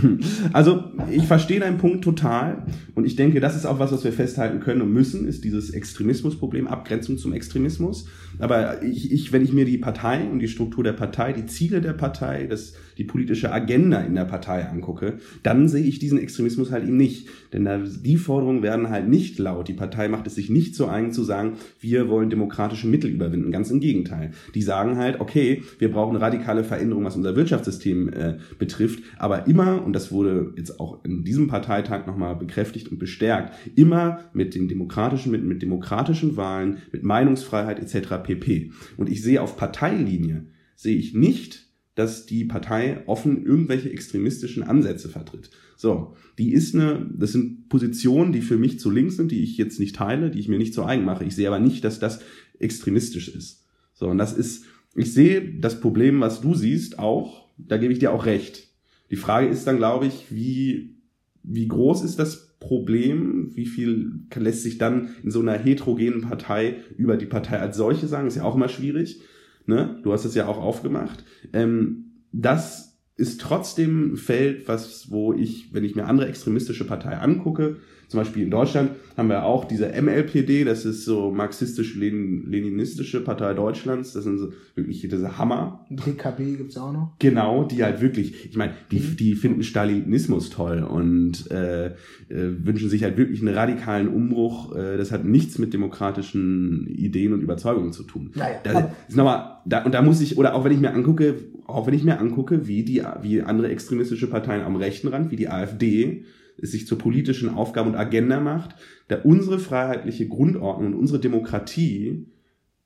Also 0.52 0.84
ich 1.10 1.24
verstehe 1.24 1.60
deinen 1.60 1.78
Punkt 1.78 2.02
total 2.04 2.64
und 2.94 3.06
ich 3.06 3.16
denke, 3.16 3.40
das 3.40 3.56
ist 3.56 3.66
auch 3.66 3.78
was, 3.78 3.92
was 3.92 4.04
wir 4.04 4.12
festhalten 4.12 4.60
können 4.60 4.82
und 4.82 4.92
müssen, 4.92 5.26
ist 5.26 5.44
dieses 5.44 5.70
Extremismusproblem, 5.70 6.66
Abgrenzung 6.66 7.18
zum 7.18 7.32
Extremismus. 7.32 8.06
Aber 8.38 8.82
ich, 8.82 9.12
ich, 9.12 9.32
wenn 9.32 9.42
ich 9.42 9.52
mir 9.52 9.64
die 9.64 9.78
Partei 9.78 10.24
und 10.24 10.38
die 10.40 10.48
Struktur 10.48 10.84
der 10.84 10.92
Partei, 10.92 11.32
die 11.32 11.46
Ziele 11.46 11.80
der 11.80 11.92
Partei, 11.92 12.46
das, 12.46 12.74
die 12.98 13.04
politische 13.04 13.52
Agenda 13.52 14.00
in 14.00 14.14
der 14.14 14.24
Partei 14.24 14.66
angucke, 14.66 15.18
dann 15.42 15.68
sehe 15.68 15.84
ich 15.84 15.98
diesen 15.98 16.18
Extremismus 16.18 16.70
halt 16.70 16.84
eben 16.84 16.96
nicht. 16.96 17.28
Denn 17.52 17.64
da, 17.64 17.78
die 17.78 18.16
Forderungen 18.16 18.62
werden 18.62 18.90
halt 18.90 19.08
nicht 19.08 19.38
laut. 19.38 19.68
Die 19.68 19.74
Partei 19.74 20.08
macht 20.08 20.26
es 20.26 20.34
sich 20.34 20.50
nicht 20.50 20.74
so 20.74 20.88
eigen 20.88 21.12
zu 21.12 21.24
sagen, 21.24 21.54
wir 21.80 22.08
wollen 22.08 22.30
demokratische 22.30 22.86
Mittel 22.86 23.10
überwinden. 23.10 23.50
Ganz 23.50 23.70
im 23.70 23.80
Gegenteil. 23.80 24.32
Die 24.54 24.62
sagen 24.62 24.96
halt, 24.96 25.20
okay, 25.20 25.62
wir 25.78 25.90
brauchen 25.90 26.16
radikale 26.16 26.64
Veränderungen, 26.64 27.06
was 27.06 27.16
unser 27.16 27.36
Wirtschaftssystem 27.36 27.77
äh, 27.86 28.38
betrifft. 28.58 29.02
Aber 29.18 29.46
immer, 29.46 29.84
und 29.84 29.92
das 29.92 30.12
wurde 30.12 30.52
jetzt 30.56 30.80
auch 30.80 31.04
in 31.04 31.24
diesem 31.24 31.48
Parteitag 31.48 32.06
nochmal 32.06 32.36
bekräftigt 32.36 32.88
und 32.88 32.98
bestärkt, 32.98 33.54
immer 33.76 34.30
mit 34.32 34.54
den 34.54 34.68
demokratischen, 34.68 35.32
mit, 35.32 35.44
mit 35.44 35.62
demokratischen 35.62 36.36
Wahlen, 36.36 36.78
mit 36.92 37.02
Meinungsfreiheit 37.02 37.80
etc 37.80 38.22
pp. 38.22 38.72
Und 38.96 39.08
ich 39.08 39.22
sehe 39.22 39.42
auf 39.42 39.56
Parteilinie, 39.56 40.46
sehe 40.76 40.96
ich 40.96 41.14
nicht, 41.14 41.68
dass 41.98 42.26
die 42.26 42.44
Partei 42.44 43.02
offen 43.06 43.44
irgendwelche 43.44 43.90
extremistischen 43.90 44.62
Ansätze 44.62 45.08
vertritt. 45.08 45.50
So, 45.76 46.14
die 46.38 46.52
ist 46.52 46.74
eine, 46.74 47.10
das 47.12 47.32
sind 47.32 47.68
Positionen, 47.68 48.32
die 48.32 48.40
für 48.40 48.56
mich 48.56 48.78
zu 48.78 48.88
links 48.88 49.16
sind, 49.16 49.32
die 49.32 49.42
ich 49.42 49.56
jetzt 49.58 49.80
nicht 49.80 49.96
teile, 49.96 50.30
die 50.30 50.38
ich 50.38 50.48
mir 50.48 50.58
nicht 50.58 50.74
zu 50.74 50.84
eigen 50.84 51.04
mache. 51.04 51.24
Ich 51.24 51.34
sehe 51.34 51.48
aber 51.48 51.58
nicht, 51.58 51.82
dass 51.82 51.98
das 51.98 52.20
extremistisch 52.60 53.28
ist. 53.28 53.64
So, 53.94 54.06
und 54.06 54.18
das 54.18 54.32
ist, 54.32 54.64
ich 54.94 55.12
sehe 55.12 55.58
das 55.58 55.80
Problem, 55.80 56.20
was 56.20 56.40
du 56.40 56.54
siehst, 56.54 57.00
auch, 57.00 57.47
da 57.58 57.76
gebe 57.76 57.92
ich 57.92 57.98
dir 57.98 58.12
auch 58.12 58.26
recht. 58.26 58.68
Die 59.10 59.16
Frage 59.16 59.48
ist 59.48 59.66
dann, 59.66 59.76
glaube 59.76 60.06
ich, 60.06 60.26
wie, 60.30 60.96
wie 61.42 61.68
groß 61.68 62.02
ist 62.02 62.18
das 62.18 62.56
Problem, 62.58 63.52
wie 63.54 63.66
viel 63.66 64.12
lässt 64.34 64.62
sich 64.62 64.78
dann 64.78 65.10
in 65.22 65.30
so 65.30 65.40
einer 65.40 65.56
heterogenen 65.56 66.22
Partei 66.22 66.78
über 66.96 67.16
die 67.16 67.26
Partei 67.26 67.58
als 67.60 67.76
solche 67.76 68.06
sagen, 68.08 68.26
ist 68.26 68.36
ja 68.36 68.44
auch 68.44 68.56
immer 68.56 68.68
schwierig. 68.68 69.20
Ne? 69.66 70.00
Du 70.02 70.12
hast 70.12 70.24
es 70.24 70.34
ja 70.34 70.46
auch 70.46 70.58
aufgemacht. 70.58 71.24
Ähm, 71.52 72.22
das 72.32 72.97
ist 73.18 73.40
trotzdem 73.40 74.12
ein 74.12 74.16
Feld, 74.16 74.68
was, 74.68 75.10
wo 75.10 75.34
ich, 75.34 75.74
wenn 75.74 75.84
ich 75.84 75.94
mir 75.94 76.06
andere 76.06 76.28
extremistische 76.28 76.86
Parteien 76.86 77.18
angucke, 77.18 77.76
zum 78.08 78.20
Beispiel 78.20 78.44
in 78.44 78.50
Deutschland 78.50 78.92
haben 79.18 79.28
wir 79.28 79.44
auch 79.44 79.66
diese 79.66 79.88
MLPD, 79.88 80.64
das 80.64 80.86
ist 80.86 81.04
so 81.04 81.30
marxistisch-leninistische 81.30 83.20
Partei 83.20 83.52
Deutschlands, 83.52 84.14
das 84.14 84.24
sind 84.24 84.38
so 84.38 84.52
wirklich 84.74 85.02
diese 85.02 85.36
Hammer. 85.36 85.84
DKP 85.90 86.56
gibt's 86.56 86.78
auch 86.78 86.92
noch. 86.92 87.12
Genau, 87.18 87.64
die 87.64 87.84
halt 87.84 88.00
wirklich, 88.00 88.46
ich 88.46 88.56
meine, 88.56 88.72
die, 88.90 89.00
mhm. 89.00 89.16
die 89.18 89.34
finden 89.34 89.62
Stalinismus 89.62 90.48
toll 90.48 90.82
und 90.84 91.50
äh, 91.50 91.88
äh, 91.88 91.92
wünschen 92.28 92.88
sich 92.88 93.02
halt 93.02 93.18
wirklich 93.18 93.42
einen 93.42 93.54
radikalen 93.54 94.08
Umbruch. 94.08 94.74
Äh, 94.74 94.96
das 94.96 95.12
hat 95.12 95.26
nichts 95.26 95.58
mit 95.58 95.74
demokratischen 95.74 96.86
Ideen 96.86 97.34
und 97.34 97.42
Überzeugungen 97.42 97.92
zu 97.92 98.04
tun. 98.04 98.30
Naja, 98.34 98.60
da, 98.64 98.94
ist 99.06 99.18
nochmal, 99.18 99.57
da, 99.68 99.84
und 99.84 99.92
da 99.92 100.02
muss 100.02 100.20
ich, 100.20 100.38
oder 100.38 100.54
auch 100.54 100.64
wenn 100.64 100.72
ich 100.72 100.80
mir 100.80 100.92
angucke, 100.92 101.36
auch 101.66 101.86
wenn 101.86 101.94
ich 101.94 102.04
mir 102.04 102.18
angucke, 102.18 102.66
wie 102.66 102.84
die, 102.84 103.02
wie 103.22 103.42
andere 103.42 103.68
extremistische 103.68 104.28
Parteien 104.28 104.62
am 104.62 104.76
rechten 104.76 105.08
Rand, 105.08 105.30
wie 105.30 105.36
die 105.36 105.48
AfD, 105.48 106.24
es 106.60 106.72
sich 106.72 106.86
zur 106.86 106.98
politischen 106.98 107.50
Aufgabe 107.50 107.88
und 107.88 107.94
Agenda 107.94 108.40
macht, 108.40 108.74
da 109.08 109.20
unsere 109.22 109.58
freiheitliche 109.58 110.26
Grundordnung 110.26 110.94
und 110.94 110.98
unsere 110.98 111.20
Demokratie 111.20 112.26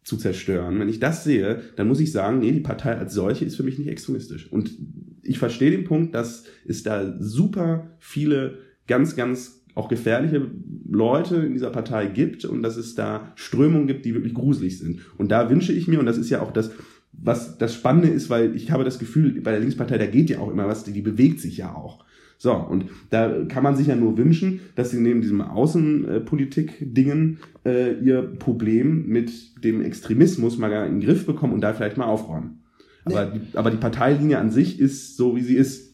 zu 0.03 0.17
zerstören. 0.17 0.79
Wenn 0.79 0.89
ich 0.89 0.99
das 0.99 1.25
sehe, 1.25 1.63
dann 1.77 1.89
muss 1.89 2.01
ich 2.01 2.13
sagen, 2.13 2.41
nee, 2.41 2.53
die 2.53 2.61
Partei 2.61 2.97
als 2.97 3.15
solche 3.15 3.45
ist 3.45 3.57
für 3.57 3.63
mich 3.63 3.79
nicht 3.79 3.89
extremistisch. 3.89 4.51
Und 4.51 4.77
ich 5.23 5.39
verstehe 5.39 5.71
den 5.71 5.85
Punkt, 5.85 6.15
dass 6.15 6.45
es 6.67 6.83
da 6.83 7.17
super 7.21 7.97
viele 7.99 8.59
ganz, 8.87 9.15
ganz 9.15 9.62
auch 9.75 9.89
gefährliche 9.89 10.51
Leute 10.89 11.37
in 11.37 11.55
dieser 11.55 11.71
Partei 11.71 12.07
gibt 12.07 12.45
und 12.45 12.63
dass 12.63 12.77
es 12.77 12.95
da 12.95 13.33
Strömungen 13.35 13.87
gibt, 13.87 14.05
die 14.05 14.15
wirklich 14.15 14.35
gruselig 14.35 14.79
sind. 14.79 15.01
Und 15.19 15.31
da 15.31 15.49
wünsche 15.49 15.73
ich 15.73 15.89
mir, 15.89 15.99
und 15.99 16.07
das 16.07 16.19
ist 16.19 16.31
ja 16.31 16.43
auch 16.43 16.53
das, 16.53 16.73
was 17.13 17.59
das 17.59 17.75
Spannende 17.75 18.09
ist, 18.09 18.31
weil 18.31 18.55
ich 18.57 18.71
habe 18.71 18.85
das 18.85 18.99
Gefühl, 18.99 19.41
bei 19.41 19.51
der 19.51 19.61
Linkspartei, 19.61 19.99
da 19.99 20.07
geht 20.07 20.31
ja 20.31 20.39
auch 20.39 20.51
immer 20.51 20.67
was, 20.67 20.85
die, 20.85 20.93
die 20.93 21.03
bewegt 21.03 21.41
sich 21.41 21.59
ja 21.59 21.75
auch. 21.75 22.05
So, 22.39 22.53
und 22.55 22.87
da 23.11 23.45
kann 23.45 23.63
man 23.63 23.77
sich 23.77 23.87
ja 23.87 23.95
nur 23.95 24.19
wünschen, 24.19 24.61
dass 24.75 24.91
sie 24.91 25.01
neben 25.01 25.21
diesem 25.21 25.41
Außenpolitik-Dingen 25.41 27.39
äh, 27.65 27.93
ihr 28.01 28.23
Problem 28.23 29.07
mit 29.07 29.63
dem 29.63 29.81
Extremismus 29.81 30.59
mal 30.59 30.73
in 30.87 30.99
den 30.99 31.07
Griff 31.07 31.25
bekommen 31.25 31.53
und 31.53 31.61
da 31.61 31.73
vielleicht 31.73 31.99
mal 31.99 32.07
aufräumen. 32.07 32.63
Aber, 33.05 33.27
nee. 33.27 33.39
die, 33.39 33.57
aber 33.57 33.71
die 33.71 33.77
Parteilinie 33.77 34.39
an 34.39 34.51
sich 34.51 34.81
ist 34.81 35.17
so, 35.17 35.37
wie 35.37 35.43
sie 35.43 35.55
ist. 35.55 35.92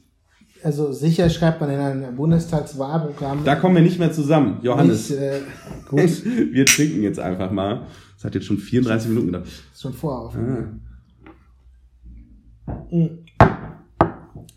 Also 0.63 0.93
sicher 0.93 1.31
schreibt 1.31 1.61
man 1.61 1.71
in 1.71 1.79
einem 1.79 2.17
Bundestagswahlprogramm. 2.17 3.45
Da 3.45 3.55
kommen 3.55 3.77
wir 3.77 3.83
nicht 3.83 3.99
mehr 3.99 4.13
zusammen, 4.13 4.59
Johannes. 4.63 5.11
Nicht, 5.11 5.21
äh, 5.21 5.41
gut. 5.89 6.25
wir 6.25 6.67
trinken 6.67 7.03
jetzt 7.03 7.21
einfach 7.21 7.51
mal. 7.51 7.87
Es 8.17 8.25
hat 8.25 8.35
jetzt 8.35 8.47
schon 8.47 8.59
34 8.59 9.09
Minuten 9.09 9.27
gedauert. 9.27 9.47
Ist 9.47 9.83
schon 9.83 9.93
vor. 9.93 10.33
Ah. 10.35 10.39
Mhm 10.39 10.81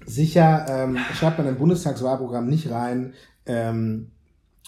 sicher 0.06 0.66
ähm, 0.70 0.98
schreibt 1.14 1.38
man 1.38 1.48
im 1.48 1.58
Bundestagswahlprogramm 1.58 2.48
nicht 2.48 2.70
rein, 2.70 3.14
ähm, 3.46 4.08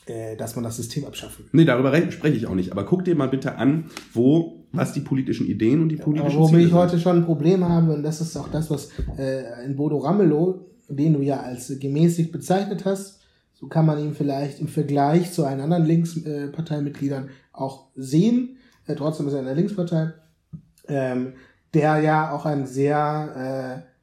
äh, 0.05 0.35
dass 0.35 0.55
man 0.55 0.63
das 0.63 0.77
System 0.77 1.05
abschaffen 1.05 1.45
will. 1.45 1.49
Nee, 1.53 1.65
darüber 1.65 1.95
spreche 2.11 2.37
ich 2.37 2.47
auch 2.47 2.55
nicht. 2.55 2.71
Aber 2.71 2.85
guck 2.85 3.05
dir 3.05 3.15
mal 3.15 3.29
bitte 3.29 3.57
an, 3.57 3.85
wo, 4.13 4.65
was 4.71 4.93
die 4.93 5.01
politischen 5.01 5.47
Ideen 5.47 5.81
und 5.81 5.89
die 5.89 5.97
politischen 5.97 6.39
ja, 6.39 6.39
Womit 6.39 6.67
ich 6.67 6.73
heute 6.73 6.99
schon 6.99 7.17
ein 7.17 7.25
Problem 7.25 7.67
habe, 7.67 7.93
und 7.93 8.03
das 8.03 8.21
ist 8.21 8.35
auch 8.37 8.49
das, 8.49 8.69
was 8.69 8.89
äh, 9.17 9.65
in 9.65 9.75
Bodo 9.75 9.97
Ramelow, 9.97 10.65
den 10.97 11.13
du 11.13 11.21
ja 11.21 11.41
als 11.41 11.73
gemäßigt 11.79 12.31
bezeichnet 12.31 12.85
hast, 12.85 13.21
so 13.53 13.67
kann 13.67 13.85
man 13.85 13.99
ihn 13.99 14.13
vielleicht 14.13 14.59
im 14.59 14.67
Vergleich 14.67 15.31
zu 15.31 15.45
einen 15.45 15.61
anderen 15.61 15.85
Linksparteimitgliedern 15.85 17.25
äh, 17.25 17.31
auch 17.53 17.87
sehen. 17.95 18.57
Äh, 18.87 18.95
trotzdem 18.95 19.27
ist 19.27 19.33
er 19.33 19.39
in 19.39 19.45
der 19.45 19.55
Linkspartei. 19.55 20.13
ähm, 20.87 21.33
der 21.73 21.99
ja 21.99 22.31
auch 22.31 22.45
ein 22.45 22.67
sehr 22.67 23.83
äh, 23.85 23.93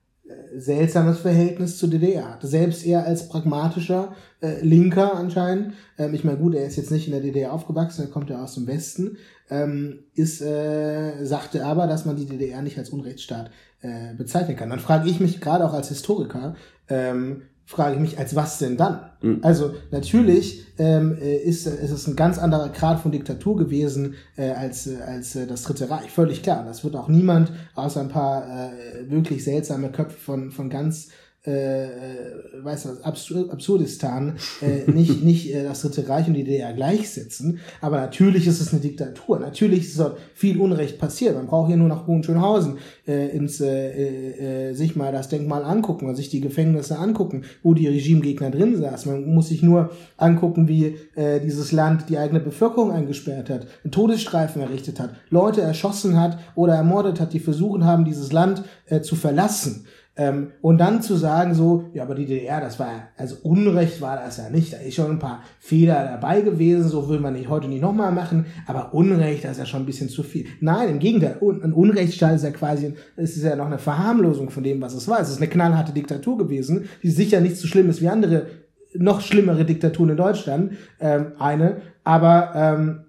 seltsames 0.58 1.18
Verhältnis 1.18 1.78
zur 1.78 1.88
DDR 1.88 2.34
hatte. 2.34 2.46
Selbst 2.46 2.84
er 2.84 3.04
als 3.06 3.28
pragmatischer 3.28 4.14
äh, 4.40 4.60
Linker 4.60 5.14
anscheinend, 5.14 5.74
ähm, 5.98 6.14
ich 6.14 6.24
meine 6.24 6.38
gut, 6.38 6.54
er 6.54 6.66
ist 6.66 6.76
jetzt 6.76 6.90
nicht 6.90 7.06
in 7.06 7.12
der 7.12 7.20
DDR 7.20 7.52
aufgewachsen, 7.52 8.02
er 8.02 8.10
kommt 8.10 8.30
ja 8.30 8.42
aus 8.42 8.54
dem 8.54 8.66
Westen, 8.66 9.18
ähm, 9.50 10.00
ist, 10.14 10.40
äh, 10.40 11.24
sagte 11.24 11.64
aber, 11.64 11.86
dass 11.86 12.04
man 12.04 12.16
die 12.16 12.26
DDR 12.26 12.62
nicht 12.62 12.78
als 12.78 12.90
Unrechtsstaat 12.90 13.50
äh, 13.82 14.14
bezeichnen 14.14 14.56
kann. 14.56 14.70
Dann 14.70 14.80
frage 14.80 15.08
ich 15.08 15.20
mich 15.20 15.40
gerade 15.40 15.64
auch 15.64 15.74
als 15.74 15.88
Historiker, 15.88 16.54
ähm, 16.90 17.42
frage 17.70 17.94
ich 17.94 18.00
mich, 18.00 18.18
als 18.18 18.34
was 18.34 18.58
denn 18.58 18.76
dann? 18.76 19.10
Mhm. 19.22 19.38
Also 19.42 19.74
natürlich 19.92 20.66
ähm, 20.78 21.16
äh, 21.20 21.36
ist, 21.36 21.66
ist 21.66 21.90
es 21.90 22.06
ein 22.08 22.16
ganz 22.16 22.36
anderer 22.38 22.68
Grad 22.70 23.00
von 23.00 23.12
Diktatur 23.12 23.56
gewesen 23.56 24.14
äh, 24.36 24.50
als, 24.50 24.88
äh, 24.88 24.96
als 25.00 25.36
äh, 25.36 25.46
das 25.46 25.62
Dritte 25.62 25.88
Reich, 25.88 26.10
völlig 26.10 26.42
klar. 26.42 26.64
Das 26.64 26.82
wird 26.82 26.96
auch 26.96 27.08
niemand 27.08 27.52
außer 27.76 28.00
ein 28.00 28.08
paar 28.08 28.44
äh, 28.44 29.08
wirklich 29.08 29.44
seltsame 29.44 29.92
Köpfe 29.92 30.18
von, 30.18 30.50
von 30.50 30.68
ganz 30.68 31.10
äh, 31.46 31.84
äh, 31.84 32.62
weiß 32.62 32.86
was, 32.86 33.02
Absur 33.02 33.50
Absurdistan 33.50 34.36
äh, 34.60 34.90
nicht, 34.90 35.24
nicht 35.24 35.54
äh, 35.54 35.64
das 35.64 35.80
Dritte 35.80 36.06
Reich 36.06 36.28
und 36.28 36.34
die 36.34 36.44
DDR 36.44 36.74
gleichsetzen. 36.74 37.60
Aber 37.80 37.96
natürlich 37.96 38.46
ist 38.46 38.60
es 38.60 38.72
eine 38.72 38.82
Diktatur. 38.82 39.38
Natürlich 39.38 39.86
ist 39.86 39.98
dort 39.98 40.18
viel 40.34 40.60
Unrecht 40.60 40.98
passiert. 40.98 41.36
Man 41.36 41.46
braucht 41.46 41.68
hier 41.68 41.78
nur 41.78 41.88
nach 41.88 42.06
Hohenschönhausen 42.06 42.76
äh, 43.08 43.28
ins, 43.34 43.58
äh, 43.62 44.68
äh, 44.68 44.74
sich 44.74 44.96
mal 44.96 45.12
das 45.12 45.30
Denkmal 45.30 45.64
angucken 45.64 46.10
und 46.10 46.14
sich 46.14 46.28
die 46.28 46.42
Gefängnisse 46.42 46.98
angucken, 46.98 47.44
wo 47.62 47.72
die 47.72 47.88
Regimegegner 47.88 48.50
drin 48.50 48.76
saßen. 48.76 49.10
Man 49.10 49.34
muss 49.34 49.48
sich 49.48 49.62
nur 49.62 49.92
angucken, 50.18 50.68
wie 50.68 50.96
äh, 51.14 51.40
dieses 51.40 51.72
Land 51.72 52.10
die 52.10 52.18
eigene 52.18 52.40
Bevölkerung 52.40 52.92
eingesperrt 52.92 53.48
hat, 53.48 53.66
einen 53.82 53.92
Todesstreifen 53.92 54.60
errichtet 54.60 55.00
hat, 55.00 55.14
Leute 55.30 55.62
erschossen 55.62 56.20
hat 56.20 56.38
oder 56.54 56.74
ermordet 56.74 57.18
hat, 57.18 57.32
die 57.32 57.40
versuchen 57.40 57.86
haben, 57.86 58.04
dieses 58.04 58.30
Land 58.30 58.62
äh, 58.84 59.00
zu 59.00 59.16
verlassen. 59.16 59.86
Ähm, 60.20 60.52
und 60.60 60.76
dann 60.76 61.00
zu 61.00 61.16
sagen 61.16 61.54
so, 61.54 61.86
ja, 61.94 62.02
aber 62.02 62.14
die 62.14 62.26
DDR, 62.26 62.60
das 62.60 62.78
war, 62.78 63.08
also 63.16 63.36
Unrecht 63.42 64.02
war 64.02 64.18
das 64.22 64.36
ja 64.36 64.50
nicht. 64.50 64.74
Da 64.74 64.76
ist 64.76 64.94
schon 64.94 65.12
ein 65.12 65.18
paar 65.18 65.42
Fehler 65.60 66.04
dabei 66.04 66.42
gewesen, 66.42 66.90
so 66.90 67.08
will 67.08 67.20
man 67.20 67.32
nicht 67.32 67.48
heute 67.48 67.68
nicht 67.68 67.80
nochmal 67.80 68.12
machen, 68.12 68.44
aber 68.66 68.92
Unrecht, 68.92 69.44
das 69.44 69.52
ist 69.52 69.58
ja 69.60 69.64
schon 69.64 69.80
ein 69.80 69.86
bisschen 69.86 70.10
zu 70.10 70.22
viel. 70.22 70.44
Nein, 70.60 70.90
im 70.90 70.98
Gegenteil, 70.98 71.38
ein 71.40 71.72
Unrechtsstaat 71.72 72.34
ist 72.34 72.44
ja 72.44 72.50
quasi, 72.50 72.92
es 73.16 73.34
ist 73.34 73.44
ja 73.44 73.56
noch 73.56 73.64
eine 73.64 73.78
Verharmlosung 73.78 74.50
von 74.50 74.62
dem, 74.62 74.82
was 74.82 74.92
es 74.92 75.08
war. 75.08 75.20
Es 75.20 75.30
ist 75.30 75.38
eine 75.38 75.48
knallharte 75.48 75.92
Diktatur 75.92 76.36
gewesen, 76.36 76.90
die 77.02 77.10
sicher 77.10 77.40
nicht 77.40 77.56
so 77.56 77.66
schlimm 77.66 77.88
ist 77.88 78.02
wie 78.02 78.08
andere, 78.08 78.44
noch 78.92 79.22
schlimmere 79.22 79.64
Diktaturen 79.64 80.10
in 80.10 80.16
Deutschland, 80.18 80.72
ähm, 81.00 81.32
eine, 81.38 81.80
aber 82.04 82.52
ähm, 82.54 83.04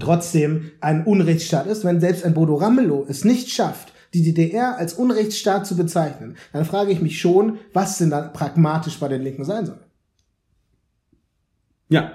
trotzdem 0.00 0.72
ein 0.80 1.04
Unrechtsstaat 1.04 1.68
ist, 1.68 1.84
wenn 1.84 2.00
selbst 2.00 2.24
ein 2.24 2.34
Bodo 2.34 2.56
Ramelow 2.56 3.06
es 3.08 3.24
nicht 3.24 3.50
schafft, 3.50 3.92
die 4.22 4.34
DDR 4.34 4.76
als 4.76 4.94
Unrechtsstaat 4.94 5.66
zu 5.66 5.76
bezeichnen, 5.76 6.36
dann 6.52 6.64
frage 6.64 6.92
ich 6.92 7.00
mich 7.00 7.20
schon, 7.20 7.58
was 7.72 7.98
denn 7.98 8.10
dann 8.10 8.32
pragmatisch 8.32 8.98
bei 8.98 9.08
den 9.08 9.22
Linken 9.22 9.44
sein 9.44 9.66
soll. 9.66 9.78
Ja, 11.88 12.12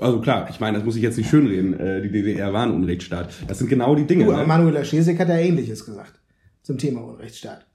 also 0.00 0.20
klar, 0.20 0.48
ich 0.50 0.60
meine, 0.60 0.78
das 0.78 0.84
muss 0.84 0.96
ich 0.96 1.02
jetzt 1.02 1.16
nicht 1.16 1.28
schönreden. 1.28 1.78
Äh, 1.78 2.02
die 2.02 2.10
DDR 2.10 2.52
war 2.52 2.64
ein 2.64 2.72
Unrechtsstaat. 2.72 3.30
Das 3.46 3.58
sind 3.58 3.68
genau 3.68 3.94
die 3.94 4.06
Dinge. 4.06 4.24
Du, 4.24 4.32
ne? 4.32 4.44
Manuela 4.46 4.84
Schesek 4.84 5.18
hat 5.18 5.28
ja 5.28 5.36
Ähnliches 5.36 5.84
gesagt 5.84 6.20
zum 6.62 6.78
Thema 6.78 7.00
Unrechtsstaat. 7.02 7.66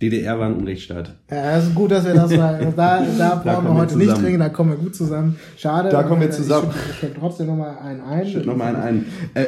DDR 0.00 0.38
war 0.38 0.46
ein 0.46 0.54
Unrechtsstaat. 0.54 1.14
Ja, 1.30 1.56
es 1.56 1.68
ist 1.68 1.74
gut, 1.74 1.90
dass 1.90 2.04
wir 2.04 2.14
das 2.14 2.30
mal, 2.36 2.72
da, 2.76 3.06
da 3.18 3.34
brauchen 3.36 3.64
wir 3.64 3.74
heute 3.74 3.98
nicht 3.98 4.20
dringend, 4.20 4.40
da 4.40 4.48
kommen 4.50 4.70
wir 4.70 4.76
gut 4.76 4.94
zusammen. 4.94 5.36
Schade. 5.56 5.88
Da 5.88 6.02
kommen 6.02 6.20
wir 6.20 6.30
zusammen. 6.30 6.70
Ich 6.90 6.96
schütte 6.96 7.14
trotzdem 7.18 7.46
nochmal 7.46 7.78
einen 7.78 8.02
ein. 8.02 8.26
Ich 8.26 8.44
nochmal 8.44 8.76
einen 8.76 8.82
ein. 8.82 9.06
Äh, 9.34 9.46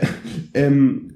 ähm, 0.54 1.14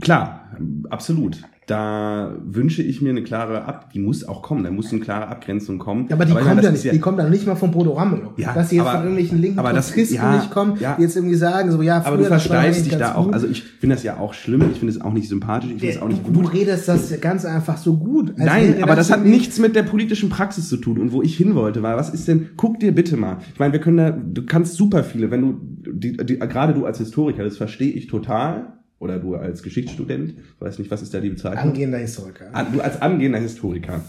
klar, 0.00 0.50
absolut 0.90 1.38
da 1.66 2.34
wünsche 2.44 2.82
ich 2.82 3.00
mir 3.00 3.10
eine 3.10 3.22
klare 3.22 3.64
Ab, 3.66 3.90
die 3.92 4.00
muss 4.00 4.26
auch 4.26 4.42
kommen, 4.42 4.64
da 4.64 4.70
muss 4.72 4.90
eine 4.90 5.00
klare 5.00 5.28
Abgrenzung 5.28 5.78
kommen. 5.78 6.06
Ja, 6.08 6.16
aber 6.16 6.24
die 6.24 6.32
aber 6.32 6.40
kommt 6.40 6.62
ja 6.62 6.72
nicht, 6.72 6.84
ja, 6.84 6.92
die 6.92 6.98
kommt 6.98 7.20
dann 7.20 7.30
nicht 7.30 7.46
mal 7.46 7.54
von 7.54 7.70
Bodo 7.70 7.92
Ramelow. 7.92 8.32
Ja, 8.36 8.52
dass 8.52 8.70
sie 8.70 8.76
jetzt 8.76 8.86
aber, 8.86 8.98
von 8.98 9.02
irgendwelchen 9.02 9.40
linken 9.40 9.58
aber 9.60 9.72
das, 9.72 9.94
ja, 10.10 10.36
nicht 10.36 10.50
kommen, 10.50 10.76
ja, 10.80 10.96
die 10.96 11.02
jetzt 11.02 11.14
irgendwie 11.14 11.36
sagen, 11.36 11.70
so 11.70 11.80
ja, 11.80 12.00
früher, 12.00 12.12
Aber 12.12 12.16
du 12.16 12.24
versteifst 12.24 12.86
dich 12.86 12.96
da 12.96 13.14
auch, 13.14 13.32
also 13.32 13.46
ich 13.46 13.62
finde 13.62 13.94
das 13.94 14.02
ja 14.02 14.18
auch 14.18 14.34
schlimm, 14.34 14.62
ich 14.72 14.78
finde 14.80 14.92
es 14.92 15.00
auch 15.00 15.12
nicht 15.12 15.28
sympathisch, 15.28 15.70
ich 15.70 15.80
finde 15.80 15.94
es 15.94 16.02
auch 16.02 16.08
nicht 16.08 16.24
gut. 16.24 16.34
Du 16.34 16.40
redest 16.40 16.88
das 16.88 17.20
ganz 17.20 17.44
einfach 17.44 17.76
so 17.76 17.96
gut. 17.96 18.34
Nein, 18.36 18.82
aber 18.82 18.96
das, 18.96 19.08
das 19.08 19.18
hat 19.18 19.24
nichts 19.24 19.60
mit 19.60 19.76
der 19.76 19.84
politischen 19.84 20.30
Praxis 20.30 20.68
zu 20.68 20.78
tun 20.78 20.98
und 20.98 21.12
wo 21.12 21.22
ich 21.22 21.36
hin 21.36 21.54
wollte, 21.54 21.82
war, 21.82 21.96
was 21.96 22.10
ist 22.10 22.26
denn, 22.26 22.50
guck 22.56 22.80
dir 22.80 22.92
bitte 22.92 23.16
mal, 23.16 23.36
ich 23.52 23.60
meine, 23.60 23.72
wir 23.72 23.80
können 23.80 23.96
da, 23.98 24.10
du 24.10 24.44
kannst 24.44 24.74
super 24.74 25.04
viele, 25.04 25.30
wenn 25.30 25.40
du, 25.42 25.92
die, 25.92 26.16
die, 26.16 26.38
gerade 26.40 26.74
du 26.74 26.86
als 26.86 26.98
Historiker, 26.98 27.44
das 27.44 27.56
verstehe 27.56 27.92
ich 27.92 28.08
total, 28.08 28.81
oder 29.02 29.18
du 29.18 29.34
als 29.34 29.64
Geschichtsstudent, 29.64 30.30
ich 30.30 30.60
weiß 30.60 30.78
nicht, 30.78 30.90
was 30.90 31.02
ist 31.02 31.12
da 31.12 31.18
die 31.18 31.30
Bezeichnung? 31.30 31.72
Angehender 31.72 31.98
Historiker. 31.98 32.46
An, 32.52 32.68
du 32.72 32.80
als 32.80 33.02
angehender 33.02 33.40
Historiker. 33.40 34.00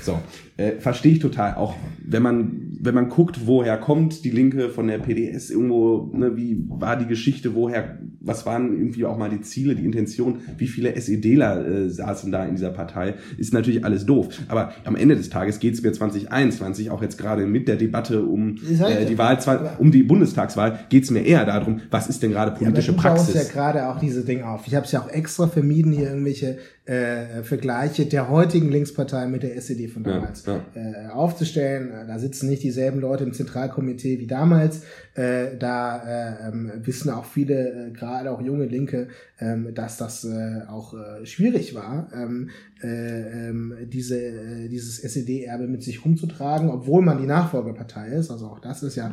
So, 0.00 0.18
äh, 0.56 0.72
verstehe 0.78 1.12
ich 1.12 1.18
total. 1.18 1.54
Auch 1.56 1.74
wenn 2.02 2.22
man, 2.22 2.78
wenn 2.80 2.94
man 2.94 3.10
guckt, 3.10 3.46
woher 3.46 3.76
kommt 3.76 4.24
die 4.24 4.30
Linke 4.30 4.70
von 4.70 4.86
der 4.86 4.98
PDS 4.98 5.50
irgendwo, 5.50 6.10
ne, 6.14 6.34
wie 6.34 6.64
war 6.66 6.96
die 6.96 7.06
Geschichte, 7.06 7.54
woher, 7.54 7.98
was 8.20 8.46
waren 8.46 8.72
irgendwie 8.72 9.04
auch 9.04 9.18
mal 9.18 9.28
die 9.28 9.42
Ziele, 9.42 9.74
die 9.74 9.84
Intention, 9.84 10.38
wie 10.56 10.66
viele 10.66 10.98
SEDler 10.98 11.66
äh, 11.66 11.90
saßen 11.90 12.32
da 12.32 12.46
in 12.46 12.54
dieser 12.54 12.70
Partei, 12.70 13.16
ist 13.36 13.52
natürlich 13.52 13.84
alles 13.84 14.06
doof. 14.06 14.28
Aber 14.48 14.72
am 14.84 14.96
Ende 14.96 15.14
des 15.14 15.28
Tages 15.28 15.60
geht 15.60 15.74
es 15.74 15.82
mir 15.82 15.92
2021, 15.92 16.90
auch 16.90 17.02
jetzt 17.02 17.18
gerade 17.18 17.46
mit 17.46 17.68
der 17.68 17.76
Debatte 17.76 18.24
um 18.24 18.56
äh, 18.56 19.04
die 19.04 19.18
Wahl, 19.18 19.38
um 19.78 19.92
die 19.92 20.04
Bundestagswahl, 20.04 20.86
geht 20.88 21.04
es 21.04 21.10
mir 21.10 21.20
eher 21.20 21.44
darum, 21.44 21.82
was 21.90 22.08
ist 22.08 22.22
denn 22.22 22.30
gerade 22.30 22.52
politische 22.52 22.92
ja, 22.92 22.98
Praxis. 22.98 23.34
ja 23.34 23.42
gerade 23.42 23.88
auch 23.88 24.00
diese 24.00 24.24
Dinge 24.24 24.37
auf. 24.42 24.66
Ich 24.66 24.74
habe 24.74 24.86
es 24.86 24.92
ja 24.92 25.00
auch 25.00 25.10
extra 25.10 25.46
vermieden, 25.46 25.92
hier 25.92 26.08
irgendwelche 26.08 26.58
äh, 26.84 27.42
Vergleiche 27.42 28.06
der 28.06 28.30
heutigen 28.30 28.70
Linkspartei 28.70 29.26
mit 29.26 29.42
der 29.42 29.56
SED 29.56 29.88
von 29.88 30.04
damals 30.04 30.46
ja, 30.46 30.62
ja. 30.74 30.80
Äh, 30.80 31.08
aufzustellen. 31.08 31.90
Da 32.06 32.18
sitzen 32.18 32.48
nicht 32.48 32.62
dieselben 32.62 33.00
Leute 33.00 33.24
im 33.24 33.34
Zentralkomitee 33.34 34.18
wie 34.20 34.26
damals. 34.26 34.82
Äh, 35.14 35.56
da 35.58 36.48
äh, 36.48 36.52
wissen 36.86 37.10
auch 37.10 37.26
viele, 37.26 37.88
äh, 37.88 37.90
gerade 37.90 38.30
auch 38.30 38.40
junge 38.40 38.64
Linke, 38.64 39.08
ähm, 39.38 39.74
dass 39.74 39.98
das 39.98 40.24
äh, 40.24 40.62
auch 40.68 40.94
äh, 40.94 41.26
schwierig 41.26 41.74
war, 41.74 42.08
ähm, 42.14 42.50
äh, 42.82 43.48
ähm, 43.48 43.74
diese, 43.86 44.18
äh, 44.18 44.68
dieses 44.68 45.00
SED-Erbe 45.00 45.66
mit 45.66 45.82
sich 45.82 46.04
rumzutragen, 46.04 46.70
obwohl 46.70 47.02
man 47.02 47.18
die 47.18 47.26
Nachfolgepartei 47.26 48.08
ist. 48.08 48.30
Also 48.30 48.46
auch 48.46 48.60
das 48.60 48.82
ist 48.82 48.96
ja 48.96 49.12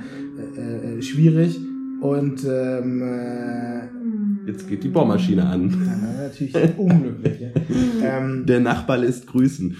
äh, 0.58 0.98
äh, 0.98 1.02
schwierig. 1.02 1.60
Und 2.02 2.46
ähm, 2.46 3.02
äh, 3.02 3.88
Jetzt 4.46 4.68
geht 4.68 4.84
die 4.84 4.90
Bohrmaschine 4.90 5.46
an. 5.46 5.70
Ja, 5.86 6.24
natürlich 6.24 6.78
unglücklich. 6.78 7.40
ähm, 8.04 8.46
Der 8.46 8.60
Nachbar 8.60 8.98
lässt 8.98 9.28
grüßen. 9.28 9.80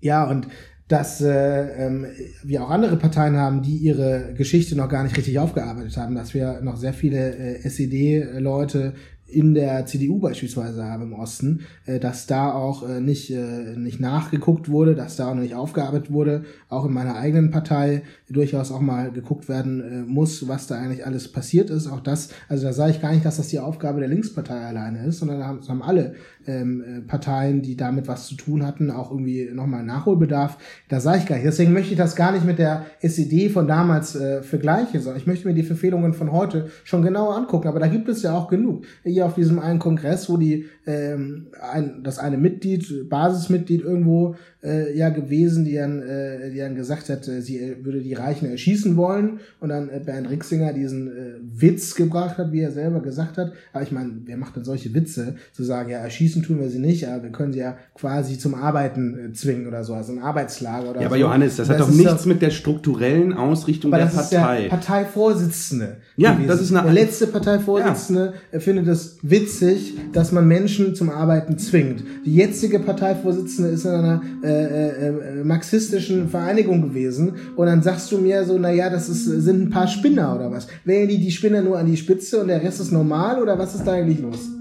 Ja, 0.00 0.28
und 0.28 0.48
dass 0.88 1.22
äh, 1.22 1.86
ähm, 1.86 2.06
wir 2.42 2.62
auch 2.62 2.70
andere 2.70 2.96
Parteien 2.96 3.36
haben, 3.36 3.62
die 3.62 3.76
ihre 3.76 4.34
Geschichte 4.34 4.76
noch 4.76 4.88
gar 4.88 5.02
nicht 5.02 5.16
richtig 5.16 5.38
aufgearbeitet 5.38 5.96
haben, 5.96 6.14
dass 6.14 6.34
wir 6.34 6.60
noch 6.60 6.76
sehr 6.76 6.92
viele 6.92 7.34
äh, 7.34 7.66
SED-Leute 7.66 8.94
in 9.26 9.54
der 9.54 9.86
CDU 9.86 10.18
beispielsweise 10.18 10.84
habe 10.84 11.04
im 11.04 11.14
Osten, 11.14 11.62
äh, 11.86 11.98
dass 11.98 12.26
da 12.26 12.52
auch 12.52 12.88
äh, 12.88 13.00
nicht, 13.00 13.30
äh, 13.30 13.76
nicht 13.76 14.00
nachgeguckt 14.00 14.68
wurde, 14.68 14.94
dass 14.94 15.16
da 15.16 15.30
auch 15.30 15.34
nicht 15.34 15.54
aufgearbeitet 15.54 16.12
wurde, 16.12 16.44
auch 16.68 16.84
in 16.84 16.92
meiner 16.92 17.16
eigenen 17.16 17.50
Partei 17.50 18.02
durchaus 18.28 18.70
auch 18.70 18.80
mal 18.80 19.10
geguckt 19.10 19.48
werden 19.48 19.80
äh, 19.80 20.02
muss, 20.02 20.46
was 20.46 20.66
da 20.66 20.76
eigentlich 20.76 21.06
alles 21.06 21.32
passiert 21.32 21.70
ist. 21.70 21.86
Auch 21.86 22.00
das, 22.00 22.28
also 22.48 22.66
da 22.66 22.72
sage 22.72 22.92
ich 22.92 23.00
gar 23.00 23.12
nicht, 23.12 23.24
dass 23.24 23.38
das 23.38 23.48
die 23.48 23.58
Aufgabe 23.58 24.00
der 24.00 24.08
Linkspartei 24.08 24.60
alleine 24.60 25.06
ist, 25.06 25.18
sondern 25.18 25.40
da 25.40 25.46
haben 25.68 25.82
alle 25.82 26.14
ähm, 26.46 26.82
äh, 26.82 27.00
Parteien, 27.02 27.62
die 27.62 27.76
damit 27.76 28.08
was 28.08 28.26
zu 28.26 28.36
tun 28.36 28.66
hatten, 28.66 28.90
auch 28.90 29.10
irgendwie 29.10 29.50
nochmal 29.52 29.84
Nachholbedarf. 29.84 30.58
Da 30.88 31.00
sage 31.00 31.18
ich 31.18 31.26
gar 31.26 31.36
nicht. 31.36 31.46
Deswegen 31.46 31.72
möchte 31.72 31.92
ich 31.92 31.98
das 31.98 32.16
gar 32.16 32.32
nicht 32.32 32.44
mit 32.44 32.58
der 32.58 32.86
SED 33.00 33.50
von 33.50 33.66
damals 33.66 34.14
äh, 34.14 34.42
vergleichen, 34.42 35.00
sondern 35.00 35.20
ich 35.20 35.26
möchte 35.26 35.48
mir 35.48 35.54
die 35.54 35.62
Verfehlungen 35.62 36.14
von 36.14 36.32
heute 36.32 36.70
schon 36.84 37.02
genauer 37.02 37.36
angucken. 37.36 37.68
Aber 37.68 37.80
da 37.80 37.86
gibt 37.86 38.08
es 38.08 38.22
ja 38.22 38.34
auch 38.36 38.48
genug. 38.48 38.84
Hier 39.02 39.26
auf 39.26 39.34
diesem 39.34 39.58
einen 39.58 39.78
Kongress, 39.78 40.28
wo 40.28 40.36
die 40.36 40.66
ähm, 40.86 41.48
ein, 41.60 42.02
das 42.02 42.18
eine 42.18 42.38
Mitglied, 42.38 43.08
Basismitglied 43.08 43.82
irgendwo 43.82 44.36
äh, 44.62 44.96
ja 44.96 45.10
gewesen, 45.10 45.64
die 45.64 45.74
dann, 45.74 46.02
äh, 46.02 46.50
die 46.50 46.58
dann 46.58 46.74
gesagt 46.74 47.08
hat, 47.08 47.28
äh, 47.28 47.40
sie 47.40 47.58
äh, 47.58 47.84
würde 47.84 48.00
die 48.00 48.14
Reichen 48.14 48.50
erschießen 48.50 48.96
wollen 48.96 49.40
und 49.60 49.68
dann 49.68 49.88
äh, 49.88 50.00
Bernd 50.04 50.30
Rixinger 50.30 50.72
diesen 50.72 51.08
äh, 51.08 51.34
Witz 51.42 51.94
gebracht 51.94 52.38
hat, 52.38 52.52
wie 52.52 52.60
er 52.60 52.70
selber 52.70 53.00
gesagt 53.00 53.38
hat. 53.38 53.52
Aber 53.72 53.82
ich 53.82 53.92
meine, 53.92 54.12
wer 54.24 54.36
macht 54.36 54.56
denn 54.56 54.64
solche 54.64 54.92
Witze, 54.94 55.36
zu 55.52 55.62
sagen, 55.62 55.90
ja, 55.90 55.98
erschießen 55.98 56.33
tun 56.42 56.60
wir 56.60 56.68
sie 56.68 56.78
nicht, 56.78 57.06
aber 57.08 57.24
wir 57.24 57.30
können 57.30 57.52
sie 57.52 57.60
ja 57.60 57.76
quasi 57.94 58.38
zum 58.38 58.54
Arbeiten 58.54 59.30
äh, 59.30 59.32
zwingen 59.32 59.66
oder 59.66 59.84
so, 59.84 59.94
also 59.94 60.12
ein 60.12 60.18
Arbeitslager 60.18 60.90
oder 60.90 61.00
Ja, 61.00 61.06
aber 61.06 61.16
so. 61.16 61.22
Johannes, 61.22 61.56
das, 61.56 61.68
das 61.68 61.76
hat 61.76 61.86
doch 61.86 61.92
nichts 61.92 62.22
doch, 62.22 62.26
mit 62.26 62.42
der 62.42 62.50
strukturellen 62.50 63.32
Ausrichtung 63.32 63.90
der 63.90 64.06
das 64.06 64.14
Partei. 64.14 64.56
Ist 64.56 64.62
der 64.64 64.68
Parteivorsitzende. 64.70 65.96
Ja, 66.16 66.32
gewesen. 66.32 66.48
das 66.48 66.60
ist 66.60 66.72
eine 66.72 66.82
Der 66.82 66.92
letzte 66.92 67.26
Parteivorsitzende 67.26 68.34
ja. 68.52 68.60
findet 68.60 68.88
es 68.88 69.18
witzig, 69.22 69.94
dass 70.12 70.32
man 70.32 70.46
Menschen 70.46 70.94
zum 70.94 71.10
Arbeiten 71.10 71.58
zwingt. 71.58 72.04
Die 72.24 72.34
jetzige 72.34 72.78
Parteivorsitzende 72.78 73.70
ist 73.70 73.84
in 73.84 73.90
einer 73.90 74.22
äh, 74.42 74.48
äh, 74.48 75.08
äh, 75.08 75.44
marxistischen 75.44 76.28
Vereinigung 76.28 76.82
gewesen 76.82 77.34
und 77.56 77.66
dann 77.66 77.82
sagst 77.82 78.10
du 78.12 78.18
mir 78.18 78.44
so, 78.44 78.58
na 78.58 78.70
ja, 78.70 78.90
das 78.90 79.08
ist, 79.08 79.24
sind 79.24 79.62
ein 79.62 79.70
paar 79.70 79.88
Spinner 79.88 80.34
oder 80.34 80.50
was? 80.50 80.66
Wählen 80.84 81.08
die 81.08 81.18
die 81.18 81.30
Spinner 81.30 81.62
nur 81.62 81.78
an 81.78 81.86
die 81.86 81.96
Spitze 81.96 82.40
und 82.40 82.48
der 82.48 82.62
Rest 82.62 82.80
ist 82.80 82.92
normal 82.92 83.42
oder 83.42 83.58
was 83.58 83.74
ist 83.74 83.84
da 83.84 83.92
eigentlich 83.92 84.20
los? 84.20 84.53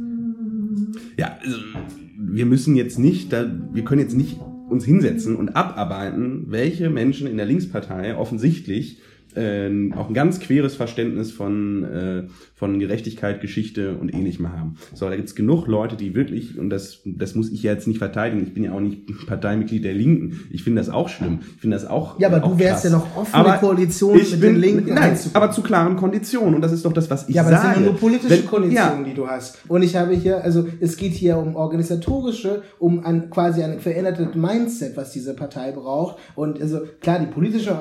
Ja, 1.18 1.38
also, 1.42 1.58
wir 2.18 2.46
müssen 2.46 2.76
jetzt 2.76 3.00
nicht, 3.00 3.34
da, 3.34 3.52
wir 3.72 3.84
können 3.84 4.02
jetzt 4.02 4.16
nicht 4.16 4.40
uns 4.70 4.86
hinsetzen 4.86 5.36
und 5.36 5.56
abarbeiten, 5.56 6.46
welche 6.48 6.90
Menschen 6.90 7.28
in 7.28 7.38
der 7.38 7.46
Linkspartei 7.46 8.16
offensichtlich 8.16 9.00
äh, 9.36 9.92
auch 9.94 10.08
ein 10.08 10.14
ganz 10.14 10.40
queres 10.40 10.76
Verständnis 10.76 11.32
von, 11.32 11.84
äh, 11.84 12.24
von 12.56 12.78
Gerechtigkeit, 12.80 13.42
Geschichte 13.42 13.98
und 13.98 14.14
ähnlichem 14.14 14.52
haben. 14.54 14.76
So, 14.94 15.10
da 15.10 15.16
gibt's 15.16 15.36
genug 15.36 15.68
Leute, 15.68 15.96
die 15.96 16.16
wirklich, 16.16 16.58
und 16.58 16.70
das, 16.70 17.00
das 17.04 17.36
muss 17.36 17.52
ich 17.52 17.64
jetzt 17.64 17.88
nicht 17.88 17.98
verteidigen, 17.98 18.44
ich 18.44 18.54
bin 18.54 18.64
ja 18.64 18.74
auch 18.74 18.80
nicht 18.80 19.02
Parteimitglied 19.28 19.84
der 19.84 19.94
Linken, 19.94 20.40
ich 20.52 20.64
finde 20.64 20.80
das 20.80 20.90
auch 20.90 21.10
schlimm, 21.10 21.40
ich 21.56 21.62
finde 21.62 21.76
das 21.78 21.86
auch 21.86 22.20
Ja, 22.20 22.28
aber 22.30 22.44
auch 22.44 22.52
du 22.54 22.60
wärst 22.60 22.84
krass. 22.84 22.92
ja 22.92 22.98
noch 22.98 23.18
offen, 23.18 23.34
Aber 23.34 23.54
Koalition 23.58 24.18
ich 24.18 24.32
mit 24.32 24.42
bin, 24.42 24.54
den 24.54 24.62
Linken 24.62 24.94
Nein, 24.94 25.18
aber 25.34 25.52
zu 25.52 25.62
klaren 25.64 25.96
Konditionen 25.98 26.54
und 26.56 26.62
das 26.62 26.72
ist 26.72 26.86
doch 26.86 26.94
das, 26.94 27.10
was 27.10 27.28
ich 27.28 27.36
Ja, 27.36 27.42
aber 27.42 27.52
das 27.52 27.62
sage. 27.64 27.74
sind 27.76 27.86
ja 27.86 27.92
nur 27.92 28.00
politische 28.00 28.30
Wenn- 28.30 28.46
Konditionen, 28.46 29.00
ja, 29.00 29.04
die 29.10 29.14
du 29.16 29.28
hast. 29.28 29.58
Und 29.68 29.82
ich 29.82 29.96
habe 29.96 30.14
hier, 30.16 30.44
also 30.44 30.68
es 30.80 30.96
geht 30.96 31.14
hier 31.14 31.38
um 31.38 31.56
organisatorische, 31.56 32.62
um 32.80 33.06
ein 33.06 33.30
quasi 33.30 33.64
ein 33.64 33.80
verändertes 33.80 34.36
Mindset, 34.36 34.96
was 34.96 35.12
diese 35.12 35.34
Partei 35.34 35.72
braucht. 35.72 36.18
Und 36.36 36.62
also 36.62 36.82
klar, 37.02 37.20
die 37.20 37.26
politischen 37.28 37.74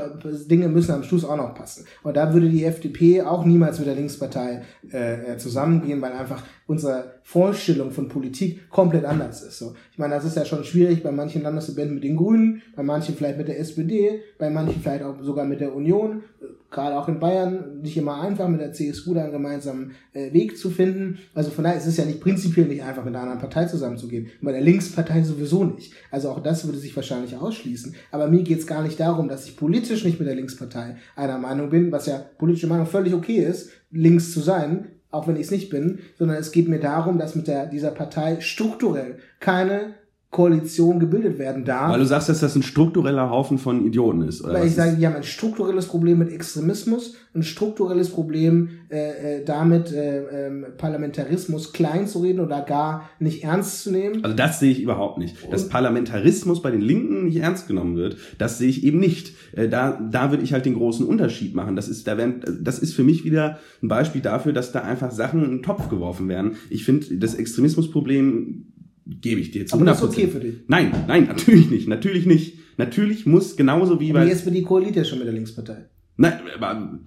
Dinge 0.51 0.69
müssen 0.69 0.93
am 0.93 1.03
Schluss 1.03 1.25
auch 1.25 1.37
noch 1.37 1.55
passen. 1.55 1.85
Und 2.03 2.17
da 2.17 2.33
würde 2.33 2.49
die 2.49 2.65
FDP 2.65 3.23
auch 3.23 3.45
niemals 3.45 3.79
mit 3.79 3.89
der 3.89 3.95
Linkspartei 3.95 4.63
äh, 4.93 5.33
äh, 5.33 5.39
zusammengehen, 5.39 6.01
weil 6.01 6.13
einfach 6.13 6.43
unsere 6.73 7.13
Vorstellung 7.23 7.91
von 7.91 8.09
Politik 8.09 8.69
komplett 8.71 9.05
anders 9.05 9.43
ist. 9.43 9.59
So, 9.59 9.75
ich 9.93 9.99
meine, 9.99 10.15
das 10.15 10.25
ist 10.25 10.37
ja 10.37 10.45
schon 10.45 10.65
schwierig 10.65 11.03
bei 11.03 11.13
manchen 11.13 11.43
Landesverbänden 11.43 11.95
mit 11.95 12.05
den 12.05 12.17
Grünen, 12.17 12.63
bei 12.75 12.83
manchen 12.83 13.15
vielleicht 13.15 13.39
mit 13.39 13.49
der 13.49 13.61
SPD, 13.61 14.23
bei 14.39 14.51
manchen 14.51 14.81
vielleicht 14.83 15.05
auch 15.05 15.23
sogar 15.23 15.45
mit 15.45 15.61
der 15.61 15.75
Union, 15.75 16.23
gerade 16.71 16.99
auch 16.99 17.07
in 17.09 17.21
Bayern 17.21 17.81
nicht 17.83 17.97
immer 17.97 18.21
einfach 18.21 18.49
mit 18.49 18.61
der 18.61 18.73
CSU 18.73 19.15
da 19.15 19.23
einen 19.23 19.33
gemeinsamen 19.33 19.93
äh, 20.15 20.33
Weg 20.33 20.59
zu 20.59 20.71
finden. 20.71 21.19
Also 21.35 21.51
von 21.51 21.65
daher 21.65 21.79
ist 21.79 21.87
es 21.87 21.99
ja 21.99 22.05
nicht 22.05 22.21
prinzipiell 22.21 22.67
nicht 22.67 22.83
einfach 22.83 23.05
mit 23.05 23.15
einer 23.15 23.23
anderen 23.23 23.41
Partei 23.41 23.67
zusammenzugehen. 23.67 24.29
Bei 24.41 24.53
der 24.53 24.63
Linkspartei 24.63 25.23
sowieso 25.23 25.65
nicht. 25.65 25.93
Also 26.11 26.31
auch 26.31 26.43
das 26.43 26.65
würde 26.65 26.79
sich 26.79 26.97
wahrscheinlich 26.97 27.37
ausschließen. 27.37 27.95
Aber 28.11 28.29
mir 28.29 28.43
geht 28.43 28.59
es 28.59 28.67
gar 28.67 28.83
nicht 28.83 28.99
darum, 28.99 29.29
dass 29.29 29.47
ich 29.47 29.57
politisch 29.57 30.05
nicht 30.05 30.19
mit 30.19 30.27
der 30.27 30.35
Linkspartei 30.35 30.97
einer 31.15 31.39
Meinung 31.39 31.71
bin, 31.71 31.93
was 31.93 32.07
ja 32.07 32.25
politische 32.39 32.67
Meinung 32.67 32.87
völlig 32.87 33.15
okay 33.15 33.37
ist, 33.37 33.71
links 33.91 34.33
zu 34.33 34.41
sein, 34.41 34.89
auch 35.13 35.29
wenn 35.29 35.37
ich 35.37 35.43
es 35.43 35.51
nicht 35.51 35.71
bin, 35.71 36.01
sondern 36.19 36.39
es 36.39 36.51
geht 36.51 36.69
mir 36.69 36.81
darum, 36.81 37.19
dass 37.19 37.37
mit 37.37 37.47
der, 37.47 37.67
dieser 37.67 37.93
Partei 37.93 38.41
strukturell 38.41 39.19
keine 39.39 39.95
Koalition 40.33 40.99
gebildet 40.99 41.39
werden 41.39 41.67
darf. 41.67 41.93
weil 41.93 42.01
du 42.01 42.07
sagst, 42.07 42.31
dass 42.31 42.41
das 42.41 42.57
ein 42.57 42.63
struktureller 42.63 43.29
Haufen 43.29 43.59
von 43.59 43.85
Idioten 43.87 44.23
ist. 44.23 44.43
Oder 44.43 44.55
Weil 44.55 44.67
ich 44.67 44.75
sage, 44.75 44.97
die 44.97 45.07
haben 45.07 45.15
ein 45.15 45.23
strukturelles 45.23 45.87
Problem 45.87 46.19
mit 46.19 46.33
Extremismus, 46.33 47.17
ein 47.35 47.43
strukturelles 47.43 48.09
Problem 48.09 48.71
äh, 48.89 49.41
äh, 49.41 49.45
damit, 49.45 49.93
äh, 49.93 50.47
ähm, 50.47 50.65
Parlamentarismus 50.79 51.75
klein 51.75 52.07
zu 52.07 52.21
reden 52.21 52.41
oder 52.41 52.63
gar 52.63 53.11
nicht 53.19 53.45
ernst 53.45 53.83
zu 53.83 53.91
nehmen. 53.91 54.25
Also 54.25 54.35
das 54.35 54.59
sehe 54.59 54.73
ich 54.73 54.81
überhaupt 54.83 55.19
nicht. 55.19 55.37
Dass 55.53 55.69
Parlamentarismus 55.69 56.63
bei 56.63 56.71
den 56.71 56.81
Linken 56.81 57.27
nicht 57.27 57.37
ernst 57.37 57.69
genommen 57.69 57.97
wird, 57.97 58.17
das 58.39 58.57
sehe 58.57 58.71
ich 58.71 58.85
eben 58.85 59.01
nicht. 59.01 59.35
Äh, 59.53 59.69
Da, 59.69 60.01
da 60.11 60.31
würde 60.31 60.45
ich 60.45 60.55
halt 60.55 60.65
den 60.65 60.75
großen 60.75 61.07
Unterschied 61.07 61.55
machen. 61.55 61.77
Das 61.77 61.89
ist, 61.89 62.07
da 62.07 62.17
werden, 62.17 62.43
das 62.63 62.79
ist 62.79 62.95
für 62.95 63.05
mich 63.05 63.23
wieder 63.25 63.59
ein 63.83 63.89
Beispiel 63.89 64.23
dafür, 64.23 64.55
dass 64.55 64.73
da 64.73 64.81
einfach 64.81 65.11
Sachen 65.11 65.45
in 65.45 65.51
den 65.51 65.63
Topf 65.63 65.91
geworfen 65.91 66.27
werden. 66.29 66.53
Ich 66.71 66.87
finde, 66.87 67.19
das 67.19 67.35
Extremismusproblem 67.35 68.72
gebe 69.07 69.41
ich 69.41 69.51
dir 69.51 69.67
zu 69.67 69.77
Aber 69.77 69.85
das 69.85 69.99
ist 70.03 70.05
100%. 70.05 70.09
okay 70.13 70.29
für 70.29 70.41
dich. 70.41 70.55
Nein, 70.69 70.93
nein, 71.09 71.25
natürlich 71.29 71.71
nicht. 71.71 71.89
Natürlich 71.89 72.27
nicht. 72.27 72.59
Natürlich 72.79 73.27
muss 73.27 73.57
genauso 73.57 74.01
wie 74.01 74.11
Aber 74.11 74.21
bei... 74.21 74.27
die 74.27 74.33
SPD 74.33 74.63
koaliert 74.63 74.97
ja 74.97 75.05
schon 75.05 75.19
mit 75.19 75.27
der 75.27 75.35
Linkspartei. 75.35 75.87
Nein, 76.17 76.35
aber 76.59 77.01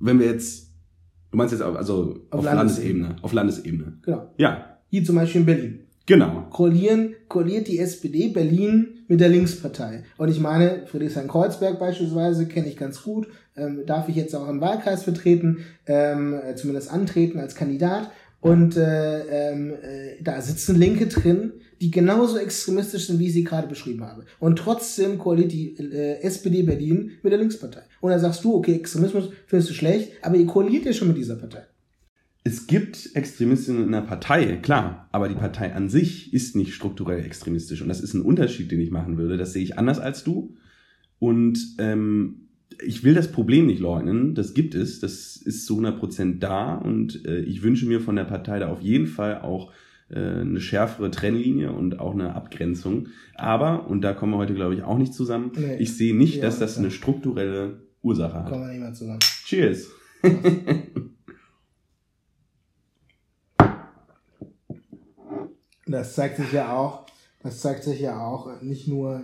wenn 0.00 0.18
wir 0.18 0.26
jetzt... 0.26 0.70
Du 1.30 1.38
meinst 1.38 1.52
jetzt 1.52 1.62
auf, 1.62 1.76
also 1.76 2.26
Auf 2.30 2.40
auf, 2.40 2.44
Landesebene. 2.44 3.02
Landesebene. 3.02 3.16
Auf 3.24 3.32
Landesebene. 3.32 3.92
Genau. 4.02 4.30
Ja, 4.36 4.78
Hier 4.90 5.02
zum 5.04 5.16
Beispiel 5.16 5.40
in 5.40 5.46
Berlin. 5.46 5.80
genau. 6.04 6.46
koalieren, 6.50 7.14
koaliert 7.28 7.68
die 7.68 7.78
SPD 7.78 8.28
Berlin 8.28 8.88
mit 9.08 9.20
der 9.20 9.30
Linkspartei. 9.30 10.04
Und 10.18 10.28
ich 10.28 10.40
meine, 10.40 10.86
Friedrichshain-Kreuzberg 10.86 11.78
beispielsweise 11.78 12.46
kenne 12.46 12.68
ich 12.68 12.76
ganz 12.76 13.02
gut, 13.02 13.28
ähm, 13.56 13.80
darf 13.86 14.08
ich 14.10 14.16
jetzt 14.16 14.34
auch 14.34 14.48
im 14.48 14.60
Wahlkreis 14.60 15.04
vertreten, 15.04 15.58
ähm, 15.86 16.34
äh, 16.34 16.54
zumindest 16.54 16.90
antreten 16.90 17.38
als 17.38 17.54
Kandidat. 17.54 18.10
Und 18.42 18.76
äh, 18.76 19.52
ähm, 19.52 19.70
äh, 19.70 20.20
da 20.20 20.42
sitzen 20.42 20.76
Linke 20.76 21.06
drin, 21.06 21.52
die 21.80 21.92
genauso 21.92 22.38
extremistisch 22.38 23.06
sind, 23.06 23.20
wie 23.20 23.28
ich 23.28 23.34
sie 23.34 23.44
gerade 23.44 23.68
beschrieben 23.68 24.02
habe. 24.02 24.24
Und 24.40 24.58
trotzdem 24.58 25.16
koaliert 25.16 25.52
die 25.52 25.76
äh, 25.78 26.20
SPD 26.22 26.62
Berlin 26.62 27.12
mit 27.22 27.30
der 27.30 27.38
Linkspartei. 27.38 27.82
Und 28.00 28.10
dann 28.10 28.18
sagst 28.18 28.42
du, 28.42 28.56
okay, 28.56 28.74
Extremismus 28.74 29.30
findest 29.46 29.70
du 29.70 29.74
schlecht, 29.74 30.10
aber 30.22 30.34
ihr 30.34 30.46
koaliert 30.46 30.84
ja 30.84 30.92
schon 30.92 31.06
mit 31.06 31.18
dieser 31.18 31.36
Partei. 31.36 31.62
Es 32.42 32.66
gibt 32.66 33.14
Extremistinnen 33.14 33.84
in 33.84 33.92
der 33.92 34.00
Partei, 34.00 34.56
klar, 34.56 35.08
aber 35.12 35.28
die 35.28 35.36
Partei 35.36 35.72
an 35.72 35.88
sich 35.88 36.34
ist 36.34 36.56
nicht 36.56 36.74
strukturell 36.74 37.24
extremistisch. 37.24 37.80
Und 37.80 37.88
das 37.88 38.00
ist 38.00 38.14
ein 38.14 38.22
Unterschied, 38.22 38.72
den 38.72 38.80
ich 38.80 38.90
machen 38.90 39.18
würde. 39.18 39.36
Das 39.36 39.52
sehe 39.52 39.62
ich 39.62 39.78
anders 39.78 40.00
als 40.00 40.24
du. 40.24 40.56
Und 41.20 41.60
ähm, 41.78 42.48
ich 42.84 43.04
will 43.04 43.14
das 43.14 43.30
Problem 43.32 43.66
nicht 43.66 43.80
leugnen, 43.80 44.34
das 44.34 44.54
gibt 44.54 44.74
es, 44.74 45.00
das 45.00 45.36
ist 45.36 45.66
zu 45.66 45.78
100% 45.78 46.38
da. 46.38 46.74
Und 46.76 47.24
äh, 47.26 47.40
ich 47.40 47.62
wünsche 47.62 47.86
mir 47.86 48.00
von 48.00 48.16
der 48.16 48.24
Partei 48.24 48.58
da 48.58 48.68
auf 48.68 48.80
jeden 48.80 49.06
Fall 49.06 49.40
auch 49.40 49.72
äh, 50.10 50.16
eine 50.18 50.60
schärfere 50.60 51.10
Trennlinie 51.10 51.72
und 51.72 51.98
auch 52.00 52.12
eine 52.14 52.34
Abgrenzung. 52.34 53.08
Aber, 53.34 53.86
und 53.88 54.02
da 54.02 54.12
kommen 54.12 54.32
wir 54.32 54.38
heute, 54.38 54.54
glaube 54.54 54.74
ich, 54.74 54.82
auch 54.82 54.98
nicht 54.98 55.14
zusammen, 55.14 55.52
Nee. 55.56 55.76
ich 55.78 55.96
sehe 55.96 56.14
nicht, 56.16 56.36
Ja, 56.36 56.42
dass 56.42 56.58
das 56.58 56.78
eine 56.78 56.90
strukturelle 56.90 57.82
Ursache 58.02 58.34
hat. 58.34 58.48
Kommen 58.50 58.62
wir 58.66 58.72
nicht 58.72 58.80
mehr 58.80 58.92
zusammen. 58.94 59.20
Cheers! 59.44 59.88
Das 65.86 66.14
zeigt 66.14 66.36
sich 66.36 66.52
ja 66.52 66.72
auch, 66.76 67.06
das 67.42 67.60
zeigt 67.60 67.84
sich 67.84 68.00
ja 68.00 68.18
auch 68.24 68.62
nicht 68.62 68.88
nur 68.88 69.22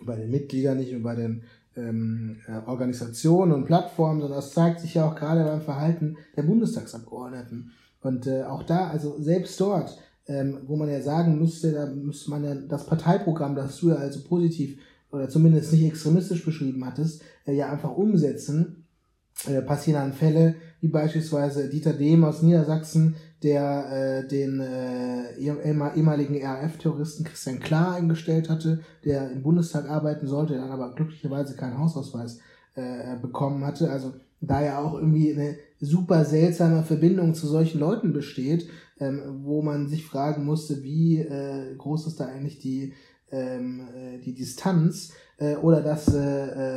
bei 0.00 0.16
den 0.16 0.30
Mitgliedern, 0.30 0.78
nicht 0.78 0.92
nur 0.92 1.02
bei 1.02 1.14
den 1.14 1.44
ähm, 1.76 2.40
äh, 2.46 2.68
Organisationen 2.68 3.52
und 3.52 3.66
Plattformen, 3.66 4.20
sondern 4.20 4.38
das 4.38 4.52
zeigt 4.52 4.80
sich 4.80 4.94
ja 4.94 5.08
auch 5.08 5.14
gerade 5.14 5.44
beim 5.44 5.60
Verhalten 5.60 6.16
der 6.36 6.42
Bundestagsabgeordneten. 6.42 7.72
Und 8.00 8.26
äh, 8.26 8.44
auch 8.44 8.62
da, 8.62 8.88
also 8.88 9.20
selbst 9.20 9.60
dort, 9.60 9.98
ähm, 10.26 10.58
wo 10.66 10.76
man 10.76 10.88
ja 10.88 11.00
sagen 11.00 11.38
müsste, 11.38 11.72
da 11.72 11.86
müsste 11.86 12.30
man 12.30 12.44
ja 12.44 12.54
das 12.54 12.86
Parteiprogramm, 12.86 13.54
das 13.54 13.78
du 13.78 13.90
ja 13.90 13.96
also 13.96 14.20
positiv 14.22 14.78
oder 15.10 15.28
zumindest 15.28 15.72
nicht 15.72 15.84
extremistisch 15.84 16.44
beschrieben 16.44 16.84
hattest, 16.84 17.22
äh, 17.46 17.52
ja 17.52 17.70
einfach 17.70 17.96
umsetzen, 17.96 18.86
äh, 19.46 19.62
passieren 19.62 20.00
dann 20.00 20.12
Fälle, 20.12 20.54
wie 20.80 20.88
beispielsweise 20.88 21.68
Dieter 21.68 21.92
Dehm 21.92 22.24
aus 22.24 22.42
Niedersachsen, 22.42 23.16
der 23.42 24.22
äh, 24.24 24.28
den 24.28 24.60
äh, 24.60 25.32
ehem- 25.38 25.60
ehemaligen 25.94 26.44
RAF-Terroristen 26.44 27.24
Christian 27.24 27.60
Klar 27.60 27.94
eingestellt 27.94 28.48
hatte, 28.50 28.80
der 29.04 29.30
im 29.30 29.42
Bundestag 29.42 29.88
arbeiten 29.88 30.26
sollte, 30.26 30.54
dann 30.54 30.70
aber 30.70 30.94
glücklicherweise 30.94 31.56
keinen 31.56 31.78
Hausausweis 31.78 32.38
äh, 32.74 33.16
bekommen 33.20 33.64
hatte. 33.64 33.90
Also 33.90 34.12
da 34.40 34.62
ja 34.62 34.78
auch 34.78 34.94
irgendwie 34.94 35.32
eine 35.32 35.56
super 35.80 36.24
seltsame 36.24 36.82
Verbindung 36.82 37.34
zu 37.34 37.46
solchen 37.46 37.80
Leuten 37.80 38.12
besteht, 38.12 38.68
ähm, 38.98 39.40
wo 39.42 39.62
man 39.62 39.88
sich 39.88 40.04
fragen 40.06 40.44
musste, 40.44 40.82
wie 40.82 41.18
äh, 41.18 41.74
groß 41.76 42.06
ist 42.06 42.20
da 42.20 42.26
eigentlich 42.26 42.58
die, 42.58 42.92
ähm, 43.30 43.88
äh, 43.94 44.18
die 44.18 44.34
Distanz 44.34 45.12
äh, 45.38 45.56
oder 45.56 45.80
dass 45.80 46.12
äh, 46.14 46.18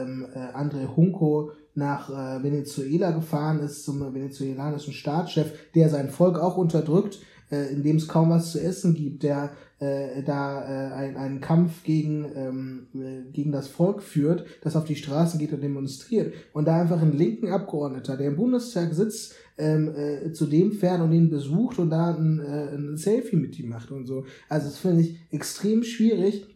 ähm, 0.02 0.28
äh, 0.34 0.40
André 0.58 0.96
Hunko 0.96 1.52
nach 1.76 2.10
äh, 2.10 2.44
Venezuela 2.44 3.12
gefahren 3.12 3.60
ist 3.60 3.84
zum 3.84 4.14
venezolanischen 4.14 4.94
Staatschef, 4.94 5.52
der 5.74 5.90
sein 5.90 6.10
Volk 6.10 6.38
auch 6.38 6.58
unterdrückt, 6.58 7.20
äh, 7.52 7.74
in 7.74 7.84
dem 7.84 7.98
es 7.98 8.08
kaum 8.08 8.30
was 8.30 8.52
zu 8.52 8.62
essen 8.62 8.94
gibt, 8.94 9.24
der 9.24 9.52
äh, 9.80 10.24
da 10.24 10.62
äh, 10.62 10.94
ein, 10.94 11.18
einen 11.18 11.42
Kampf 11.42 11.84
gegen, 11.84 12.26
ähm, 12.36 12.88
äh, 12.96 13.32
gegen 13.32 13.52
das 13.52 13.68
Volk 13.68 14.02
führt, 14.02 14.46
das 14.62 14.76
auf 14.76 14.86
die 14.86 14.96
Straßen 14.96 15.40
geht 15.40 15.52
und 15.52 15.62
demonstriert. 15.62 16.34
Und 16.54 16.68
da 16.68 16.80
einfach 16.80 17.02
ein 17.02 17.18
linken 17.18 17.50
Abgeordneter, 17.50 18.18
der 18.18 18.28
im 18.28 18.36
Bundestag 18.36 18.94
sitzt, 18.94 19.36
ähm, 19.58 19.94
äh, 19.96 20.32
zu 20.32 20.46
dem 20.46 20.72
fährt 20.72 21.02
und 21.02 21.12
ihn 21.12 21.30
besucht 21.30 21.80
und 21.80 21.90
da 21.90 22.16
ein, 22.16 22.40
äh, 22.40 22.76
ein 22.76 22.98
Selfie 22.98 23.36
mit 23.36 23.60
ihm 23.60 23.70
macht 23.70 23.92
und 23.92 24.06
so. 24.06 24.26
Also 24.50 24.68
das 24.68 24.78
finde 24.78 25.02
ich 25.02 25.20
extrem 25.32 25.84
schwierig. 25.84 26.48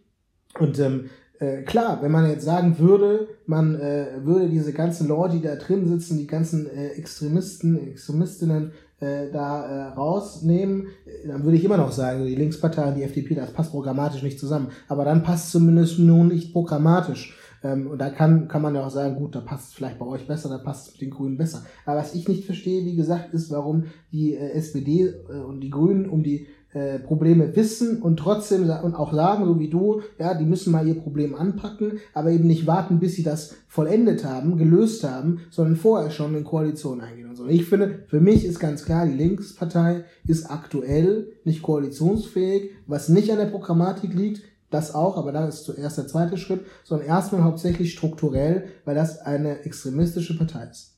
Und 0.60 0.80
ähm, 0.80 1.10
äh, 1.40 1.62
klar, 1.64 2.02
wenn 2.02 2.12
man 2.12 2.30
jetzt 2.30 2.46
sagen 2.46 2.80
würde, 2.80 3.28
man 3.46 3.76
äh, 3.76 4.08
würde 4.24 4.50
diese 4.50 4.74
ganzen 4.74 5.08
Leute, 5.08 5.36
die 5.36 5.42
da 5.42 5.56
drin 5.56 5.88
sitzen, 5.88 6.18
die 6.18 6.28
ganzen 6.28 6.68
äh, 6.68 6.90
Extremisten, 6.90 7.92
Extremistinnen 7.92 8.72
äh, 9.00 9.32
da 9.32 9.66
äh, 9.66 9.94
rausnehmen, 9.94 10.88
dann 11.28 11.44
würde 11.44 11.58
ich 11.58 11.64
immer 11.64 11.78
noch 11.78 11.92
sagen, 11.92 12.26
die 12.26 12.36
Linkspartei 12.36 12.88
und 12.88 12.96
die 12.96 13.04
FDP, 13.04 13.36
das 13.36 13.54
passt 13.54 13.72
programmatisch 13.72 14.24
nicht 14.24 14.40
zusammen. 14.40 14.70
Aber 14.88 15.06
dann 15.06 15.24
passt 15.24 15.52
zumindest 15.52 16.00
nun 16.00 16.30
nicht 16.30 16.54
programmatisch. 16.54 17.38
Ähm, 17.64 17.88
und 17.88 18.00
da 18.00 18.10
kann, 18.10 18.48
kann 18.48 18.62
man 18.62 18.76
ja 18.76 18.86
auch 18.86 18.92
sagen, 18.92 19.16
gut, 19.16 19.36
da 19.36 19.42
passt 19.42 19.70
es 19.70 19.74
vielleicht 19.74 20.00
bei 20.00 20.06
euch 20.06 20.28
besser, 20.28 20.50
da 20.50 20.58
passt 20.58 20.88
es 20.88 20.94
mit 20.94 21.02
den 21.02 21.10
Grünen 21.12 21.38
besser. 21.38 21.64
Aber 21.86 22.00
was 22.00 22.16
ich 22.16 22.28
nicht 22.28 22.46
verstehe, 22.46 22.86
wie 22.86 22.96
gesagt, 22.96 23.34
ist, 23.34 23.52
warum 23.52 23.86
die 24.12 24.36
äh, 24.36 24.52
SPD 24.52 25.14
äh, 25.30 25.40
und 25.42 25.62
die 25.62 25.70
Grünen 25.70 26.10
um 26.10 26.24
die 26.24 26.48
äh, 26.74 27.00
Probleme 27.00 27.56
wissen 27.56 28.02
und 28.02 28.18
trotzdem 28.18 28.70
und 28.70 28.96
auch 28.96 29.14
sagen, 29.14 29.46
so 29.46 29.60
wie 29.60 29.70
du, 29.70 30.02
ja, 30.20 30.34
die 30.34 30.46
müssen 30.46 30.72
mal 30.72 30.88
ihr 30.88 31.00
Problem 31.00 31.34
anpacken, 31.36 32.00
aber 32.14 32.32
eben 32.32 32.48
nicht 32.48 32.68
warten, 32.68 33.00
bis 33.00 33.16
sie 33.16 33.24
das 33.24 33.56
vollendet 33.68 34.26
haben, 34.26 34.58
gelöst 34.58 35.04
haben, 35.04 35.42
sondern 35.50 35.76
vorher 35.76 36.12
schon 36.12 36.36
in 36.36 36.44
Koalition 36.44 37.02
eingehen 37.02 37.30
und 37.30 37.36
so. 37.36 37.48
Ich 37.48 37.66
finde, 37.66 38.04
für 38.08 38.20
mich 38.20 38.46
ist 38.46 38.60
ganz 38.60 38.84
klar, 38.86 39.06
die 39.06 39.14
Linkspartei 39.14 40.04
ist 40.26 40.52
aktuell 40.52 41.28
nicht 41.46 41.62
koalitionsfähig, 41.62 42.72
was 42.86 43.10
nicht 43.10 43.32
an 43.32 43.38
der 43.38 43.46
Programmatik 43.46 44.14
liegt, 44.14 44.44
das 44.70 44.94
auch, 44.94 45.18
aber 45.18 45.32
da 45.32 45.48
ist 45.48 45.64
zuerst 45.64 45.98
der 45.98 46.08
zweite 46.08 46.38
Schritt, 46.38 46.66
sondern 46.84 47.08
erstmal 47.08 47.44
hauptsächlich 47.44 47.94
strukturell, 47.94 48.66
weil 48.84 48.96
das 48.96 49.20
eine 49.20 49.62
extremistische 49.64 50.38
Partei 50.38 50.68
ist. 50.70 50.98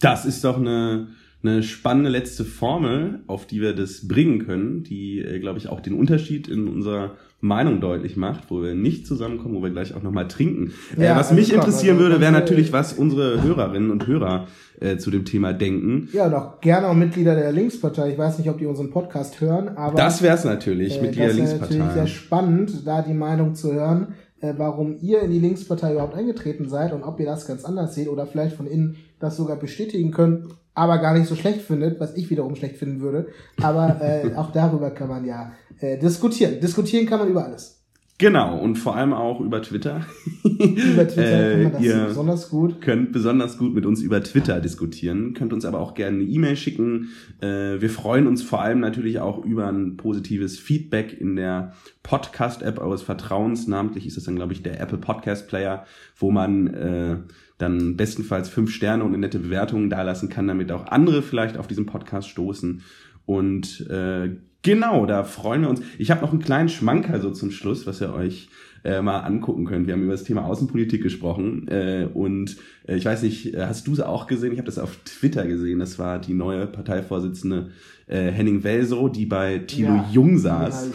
Das 0.00 0.26
ist 0.26 0.44
doch 0.44 0.58
eine, 0.58 1.08
eine 1.42 1.62
spannende 1.62 2.10
letzte 2.10 2.44
Formel, 2.44 3.20
auf 3.26 3.46
die 3.46 3.60
wir 3.60 3.74
das 3.74 4.06
bringen 4.06 4.46
können, 4.46 4.84
die, 4.84 5.20
äh, 5.20 5.40
glaube 5.40 5.58
ich, 5.58 5.68
auch 5.68 5.80
den 5.80 5.94
Unterschied 5.94 6.48
in 6.48 6.68
unserer 6.68 7.16
Meinung 7.40 7.80
deutlich 7.80 8.16
macht, 8.16 8.50
wo 8.50 8.62
wir 8.62 8.76
nicht 8.76 9.04
zusammenkommen, 9.04 9.56
wo 9.56 9.62
wir 9.62 9.70
gleich 9.70 9.94
auch 9.94 10.02
nochmal 10.02 10.28
trinken. 10.28 10.72
Äh, 10.96 11.04
ja, 11.04 11.14
äh, 11.14 11.16
was 11.16 11.30
also 11.30 11.34
mich 11.34 11.48
klar, 11.48 11.64
interessieren 11.64 11.96
also, 11.96 12.08
würde, 12.08 12.20
wäre 12.20 12.30
natürlich, 12.30 12.72
was 12.72 12.92
unsere 12.92 13.42
Hörerinnen 13.42 13.90
und 13.90 14.06
Hörer 14.06 14.46
äh, 14.78 14.96
zu 14.96 15.10
dem 15.10 15.24
Thema 15.24 15.52
denken. 15.52 16.08
Ja, 16.12 16.26
und 16.26 16.34
auch 16.34 16.60
gerne 16.60 16.86
auch 16.86 16.94
Mitglieder 16.94 17.34
der 17.34 17.50
Linkspartei. 17.50 18.12
Ich 18.12 18.18
weiß 18.18 18.38
nicht, 18.38 18.48
ob 18.48 18.58
die 18.58 18.66
unseren 18.66 18.90
Podcast 18.90 19.40
hören, 19.40 19.70
aber 19.70 19.96
das 19.96 20.22
wäre 20.22 20.36
es 20.36 20.44
natürlich, 20.44 20.98
äh, 20.98 21.02
Mitglieder 21.02 21.26
der 21.26 21.36
Linkspartei. 21.36 21.66
Das 21.66 21.70
wäre 21.70 21.86
natürlich 21.88 22.12
sehr 22.12 22.16
spannend, 22.16 22.86
da 22.86 23.02
die 23.02 23.14
Meinung 23.14 23.56
zu 23.56 23.72
hören, 23.72 24.14
äh, 24.40 24.54
warum 24.56 24.96
ihr 25.00 25.22
in 25.22 25.32
die 25.32 25.40
Linkspartei 25.40 25.92
überhaupt 25.92 26.14
eingetreten 26.14 26.68
seid 26.68 26.92
und 26.92 27.02
ob 27.02 27.18
ihr 27.18 27.26
das 27.26 27.46
ganz 27.46 27.64
anders 27.64 27.96
seht 27.96 28.08
oder 28.08 28.26
vielleicht 28.26 28.54
von 28.54 28.68
innen 28.68 28.96
das 29.18 29.36
sogar 29.36 29.56
bestätigen 29.56 30.12
könnt, 30.12 30.46
aber 30.74 30.98
gar 30.98 31.14
nicht 31.14 31.26
so 31.26 31.34
schlecht 31.34 31.62
findet, 31.62 32.00
was 32.00 32.16
ich 32.16 32.30
wiederum 32.30 32.54
schlecht 32.56 32.76
finden 32.76 33.00
würde. 33.00 33.28
Aber 33.60 34.00
äh, 34.00 34.32
auch 34.36 34.52
darüber 34.52 34.90
kann 34.90 35.08
man 35.08 35.24
ja 35.24 35.52
äh, 35.80 35.98
diskutieren. 35.98 36.60
Diskutieren 36.60 37.06
kann 37.06 37.18
man 37.18 37.28
über 37.28 37.44
alles. 37.44 37.82
Genau, 38.22 38.56
und 38.56 38.76
vor 38.76 38.94
allem 38.94 39.12
auch 39.12 39.40
über 39.40 39.60
Twitter. 39.62 40.06
über 40.44 41.08
Twitter 41.08 41.50
äh, 41.50 41.62
kann 41.64 41.72
man 41.72 41.82
das 41.82 42.06
besonders 42.06 42.50
gut. 42.50 42.80
Könnt 42.80 43.10
besonders 43.10 43.58
gut 43.58 43.74
mit 43.74 43.84
uns 43.84 44.00
über 44.00 44.22
Twitter 44.22 44.60
diskutieren, 44.60 45.34
könnt 45.34 45.52
uns 45.52 45.64
aber 45.64 45.80
auch 45.80 45.94
gerne 45.94 46.18
eine 46.18 46.24
E-Mail 46.30 46.54
schicken. 46.54 47.08
Äh, 47.40 47.80
wir 47.80 47.90
freuen 47.90 48.28
uns 48.28 48.40
vor 48.42 48.62
allem 48.62 48.78
natürlich 48.78 49.18
auch 49.18 49.44
über 49.44 49.66
ein 49.66 49.96
positives 49.96 50.56
Feedback 50.56 51.20
in 51.20 51.34
der 51.34 51.72
Podcast-App 52.04 52.78
eures 52.78 53.02
Vertrauens. 53.02 53.66
Namentlich 53.66 54.06
ist 54.06 54.16
das 54.16 54.24
dann, 54.24 54.36
glaube 54.36 54.52
ich, 54.52 54.62
der 54.62 54.80
Apple 54.80 54.98
Podcast 54.98 55.48
Player, 55.48 55.84
wo 56.16 56.30
man 56.30 56.66
äh, 56.68 57.16
dann 57.62 57.96
bestenfalls 57.96 58.48
fünf 58.48 58.70
Sterne 58.70 59.04
und 59.04 59.10
eine 59.10 59.18
nette 59.18 59.38
Bewertung 59.38 59.88
dalassen 59.88 60.28
kann, 60.28 60.48
damit 60.48 60.70
auch 60.72 60.86
andere 60.86 61.22
vielleicht 61.22 61.56
auf 61.56 61.66
diesen 61.66 61.86
Podcast 61.86 62.28
stoßen. 62.28 62.82
Und 63.24 63.88
äh, 63.88 64.30
Genau, 64.62 65.06
da 65.06 65.24
freuen 65.24 65.62
wir 65.62 65.68
uns. 65.68 65.82
Ich 65.98 66.10
habe 66.10 66.20
noch 66.20 66.30
einen 66.30 66.40
kleinen 66.40 66.68
Schmanker 66.68 67.20
so 67.20 67.30
zum 67.30 67.50
Schluss, 67.50 67.84
was 67.86 68.00
ihr 68.00 68.14
euch 68.14 68.48
äh, 68.84 69.02
mal 69.02 69.20
angucken 69.20 69.64
könnt. 69.64 69.86
Wir 69.86 69.94
haben 69.94 70.04
über 70.04 70.12
das 70.12 70.22
Thema 70.22 70.44
Außenpolitik 70.44 71.02
gesprochen 71.02 71.66
äh, 71.68 72.08
und 72.12 72.56
äh, 72.86 72.94
ich 72.94 73.04
weiß 73.04 73.22
nicht, 73.22 73.54
äh, 73.54 73.66
hast 73.66 73.88
du 73.88 73.96
sie 73.96 74.06
auch 74.06 74.28
gesehen? 74.28 74.52
Ich 74.52 74.58
habe 74.58 74.66
das 74.66 74.78
auf 74.78 74.96
Twitter 75.04 75.46
gesehen. 75.46 75.80
Das 75.80 75.98
war 75.98 76.20
die 76.20 76.34
neue 76.34 76.68
Parteivorsitzende 76.68 77.70
äh, 78.06 78.30
Henning 78.30 78.62
Welso, 78.62 79.08
die 79.08 79.26
bei 79.26 79.58
Thilo 79.58 79.96
ja, 79.96 80.08
Jung 80.12 80.38
saß. 80.38 80.90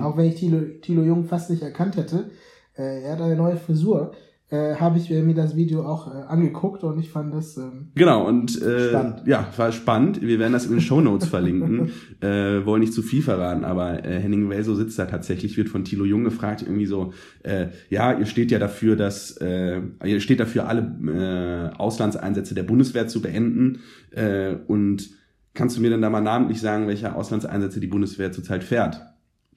Auch 0.00 0.16
wenn 0.16 0.26
ich 0.26 0.36
Thilo, 0.36 0.62
Thilo 0.80 1.02
Jung 1.02 1.24
fast 1.26 1.50
nicht 1.50 1.62
erkannt 1.62 1.96
hätte. 1.96 2.30
Äh, 2.74 3.02
er 3.02 3.12
hat 3.12 3.20
eine 3.20 3.36
neue 3.36 3.56
Frisur 3.56 4.12
äh, 4.52 4.76
habe 4.76 4.98
ich 4.98 5.08
mir 5.08 5.34
das 5.34 5.56
Video 5.56 5.86
auch 5.86 6.08
äh, 6.08 6.24
angeguckt 6.28 6.84
und 6.84 6.98
ich 6.98 7.10
fand 7.10 7.32
das 7.32 7.56
ähm, 7.56 7.88
genau 7.94 8.28
und 8.28 8.60
äh, 8.60 8.90
spannend. 8.90 9.22
ja 9.24 9.48
war 9.56 9.72
spannend. 9.72 10.20
Wir 10.20 10.38
werden 10.38 10.52
das 10.52 10.66
in 10.66 10.72
den 10.72 10.82
Show 10.82 11.00
Notes 11.00 11.26
verlinken. 11.28 11.90
äh, 12.20 12.64
wollen 12.66 12.80
nicht 12.80 12.92
zu 12.92 13.00
viel 13.00 13.22
verraten, 13.22 13.64
aber 13.64 14.04
äh, 14.04 14.20
Henning 14.20 14.50
Welso 14.50 14.74
sitzt 14.74 14.98
da 14.98 15.06
tatsächlich, 15.06 15.56
wird 15.56 15.70
von 15.70 15.84
Thilo 15.84 16.04
Jung 16.04 16.22
gefragt 16.22 16.60
irgendwie 16.60 16.84
so, 16.84 17.14
äh, 17.42 17.68
ja 17.88 18.12
ihr 18.12 18.26
steht 18.26 18.50
ja 18.50 18.58
dafür, 18.58 18.94
dass 18.94 19.38
äh, 19.38 19.80
ihr 20.04 20.20
steht 20.20 20.38
dafür 20.38 20.68
alle 20.68 21.72
äh, 21.72 21.76
Auslandseinsätze 21.78 22.54
der 22.54 22.64
Bundeswehr 22.64 23.08
zu 23.08 23.22
beenden 23.22 23.80
äh, 24.10 24.54
und 24.66 25.08
kannst 25.54 25.78
du 25.78 25.80
mir 25.80 25.88
denn 25.88 26.02
da 26.02 26.10
mal 26.10 26.20
namentlich 26.20 26.60
sagen, 26.60 26.88
welche 26.88 27.14
Auslandseinsätze 27.14 27.80
die 27.80 27.86
Bundeswehr 27.86 28.32
zurzeit 28.32 28.64
fährt? 28.64 29.00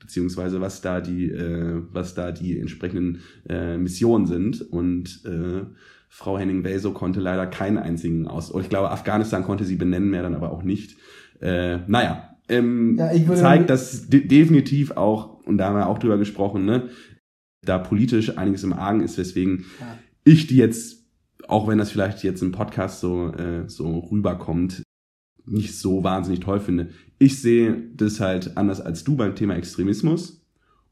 Beziehungsweise 0.05 0.61
was 0.61 0.81
da 0.81 1.01
die, 1.01 1.29
äh, 1.31 1.81
was 1.91 2.13
da 2.13 2.31
die 2.31 2.59
entsprechenden 2.59 3.21
äh, 3.49 3.77
Missionen 3.77 4.27
sind. 4.27 4.61
Und 4.61 5.25
äh, 5.25 5.65
Frau 6.09 6.37
Henning-Welso 6.37 6.91
konnte 6.91 7.19
leider 7.19 7.47
keinen 7.47 7.77
einzigen 7.77 8.27
aus. 8.27 8.53
Ich 8.61 8.69
glaube, 8.69 8.91
Afghanistan 8.91 9.43
konnte 9.43 9.65
sie 9.65 9.75
benennen, 9.75 10.09
mehr 10.09 10.23
dann 10.23 10.35
aber 10.35 10.51
auch 10.51 10.63
nicht. 10.63 10.95
Äh, 11.41 11.79
naja, 11.87 12.37
ähm, 12.47 12.95
ja, 12.97 13.35
zeigt, 13.35 13.69
dass 13.69 14.07
de 14.07 14.25
definitiv 14.25 14.91
auch, 14.91 15.43
und 15.45 15.57
da 15.57 15.67
haben 15.67 15.75
wir 15.75 15.87
auch 15.87 15.97
drüber 15.97 16.17
gesprochen, 16.17 16.65
ne, 16.65 16.89
da 17.63 17.79
politisch 17.79 18.37
einiges 18.37 18.63
im 18.63 18.73
Argen 18.73 19.01
ist, 19.01 19.17
weswegen 19.17 19.65
ja. 19.79 19.97
ich 20.23 20.45
die 20.47 20.57
jetzt, 20.57 21.03
auch 21.47 21.67
wenn 21.67 21.79
das 21.79 21.91
vielleicht 21.91 22.23
jetzt 22.23 22.43
im 22.43 22.51
Podcast 22.51 22.99
so, 22.99 23.33
äh, 23.33 23.67
so 23.67 23.99
rüberkommt, 24.11 24.83
nicht 25.45 25.77
so 25.77 26.03
wahnsinnig 26.03 26.39
toll 26.39 26.59
finde. 26.59 26.89
Ich 27.17 27.41
sehe 27.41 27.83
das 27.95 28.19
halt 28.19 28.57
anders 28.57 28.81
als 28.81 29.03
du 29.03 29.15
beim 29.15 29.35
Thema 29.35 29.55
Extremismus. 29.55 30.41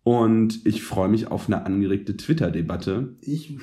Und 0.04 0.66
ich 0.66 0.84
freue 0.84 1.08
mich 1.08 1.32
auf 1.32 1.48
eine 1.48 1.66
angeregte 1.66 2.18
Twitter-Debatte. 2.18 3.16
Ich, 3.22 3.58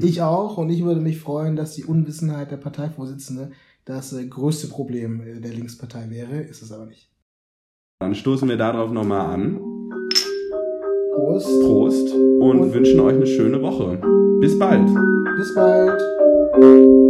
ich 0.00 0.22
auch. 0.22 0.56
Und 0.56 0.70
ich 0.70 0.84
würde 0.84 1.00
mich 1.00 1.18
freuen, 1.18 1.54
dass 1.54 1.74
die 1.74 1.84
Unwissenheit 1.84 2.50
der 2.50 2.56
Parteivorsitzende 2.56 3.52
das 3.84 4.12
äh, 4.12 4.26
größte 4.26 4.68
Problem 4.68 5.20
äh, 5.20 5.40
der 5.40 5.52
Linkspartei 5.52 6.08
wäre. 6.08 6.40
Ist 6.40 6.62
es 6.62 6.72
aber 6.72 6.86
nicht. 6.86 7.10
Dann 8.00 8.14
stoßen 8.14 8.48
wir 8.48 8.56
darauf 8.56 8.90
nochmal 8.90 9.34
an. 9.34 9.60
Prost. 11.14 11.60
Prost. 11.60 12.12
Und, 12.40 12.58
und 12.58 12.74
wünschen 12.74 12.98
euch 13.00 13.14
eine 13.14 13.26
schöne 13.26 13.60
Woche. 13.60 14.00
Bis 14.40 14.58
bald. 14.58 14.86
Bis 15.36 15.54
bald. 15.54 17.01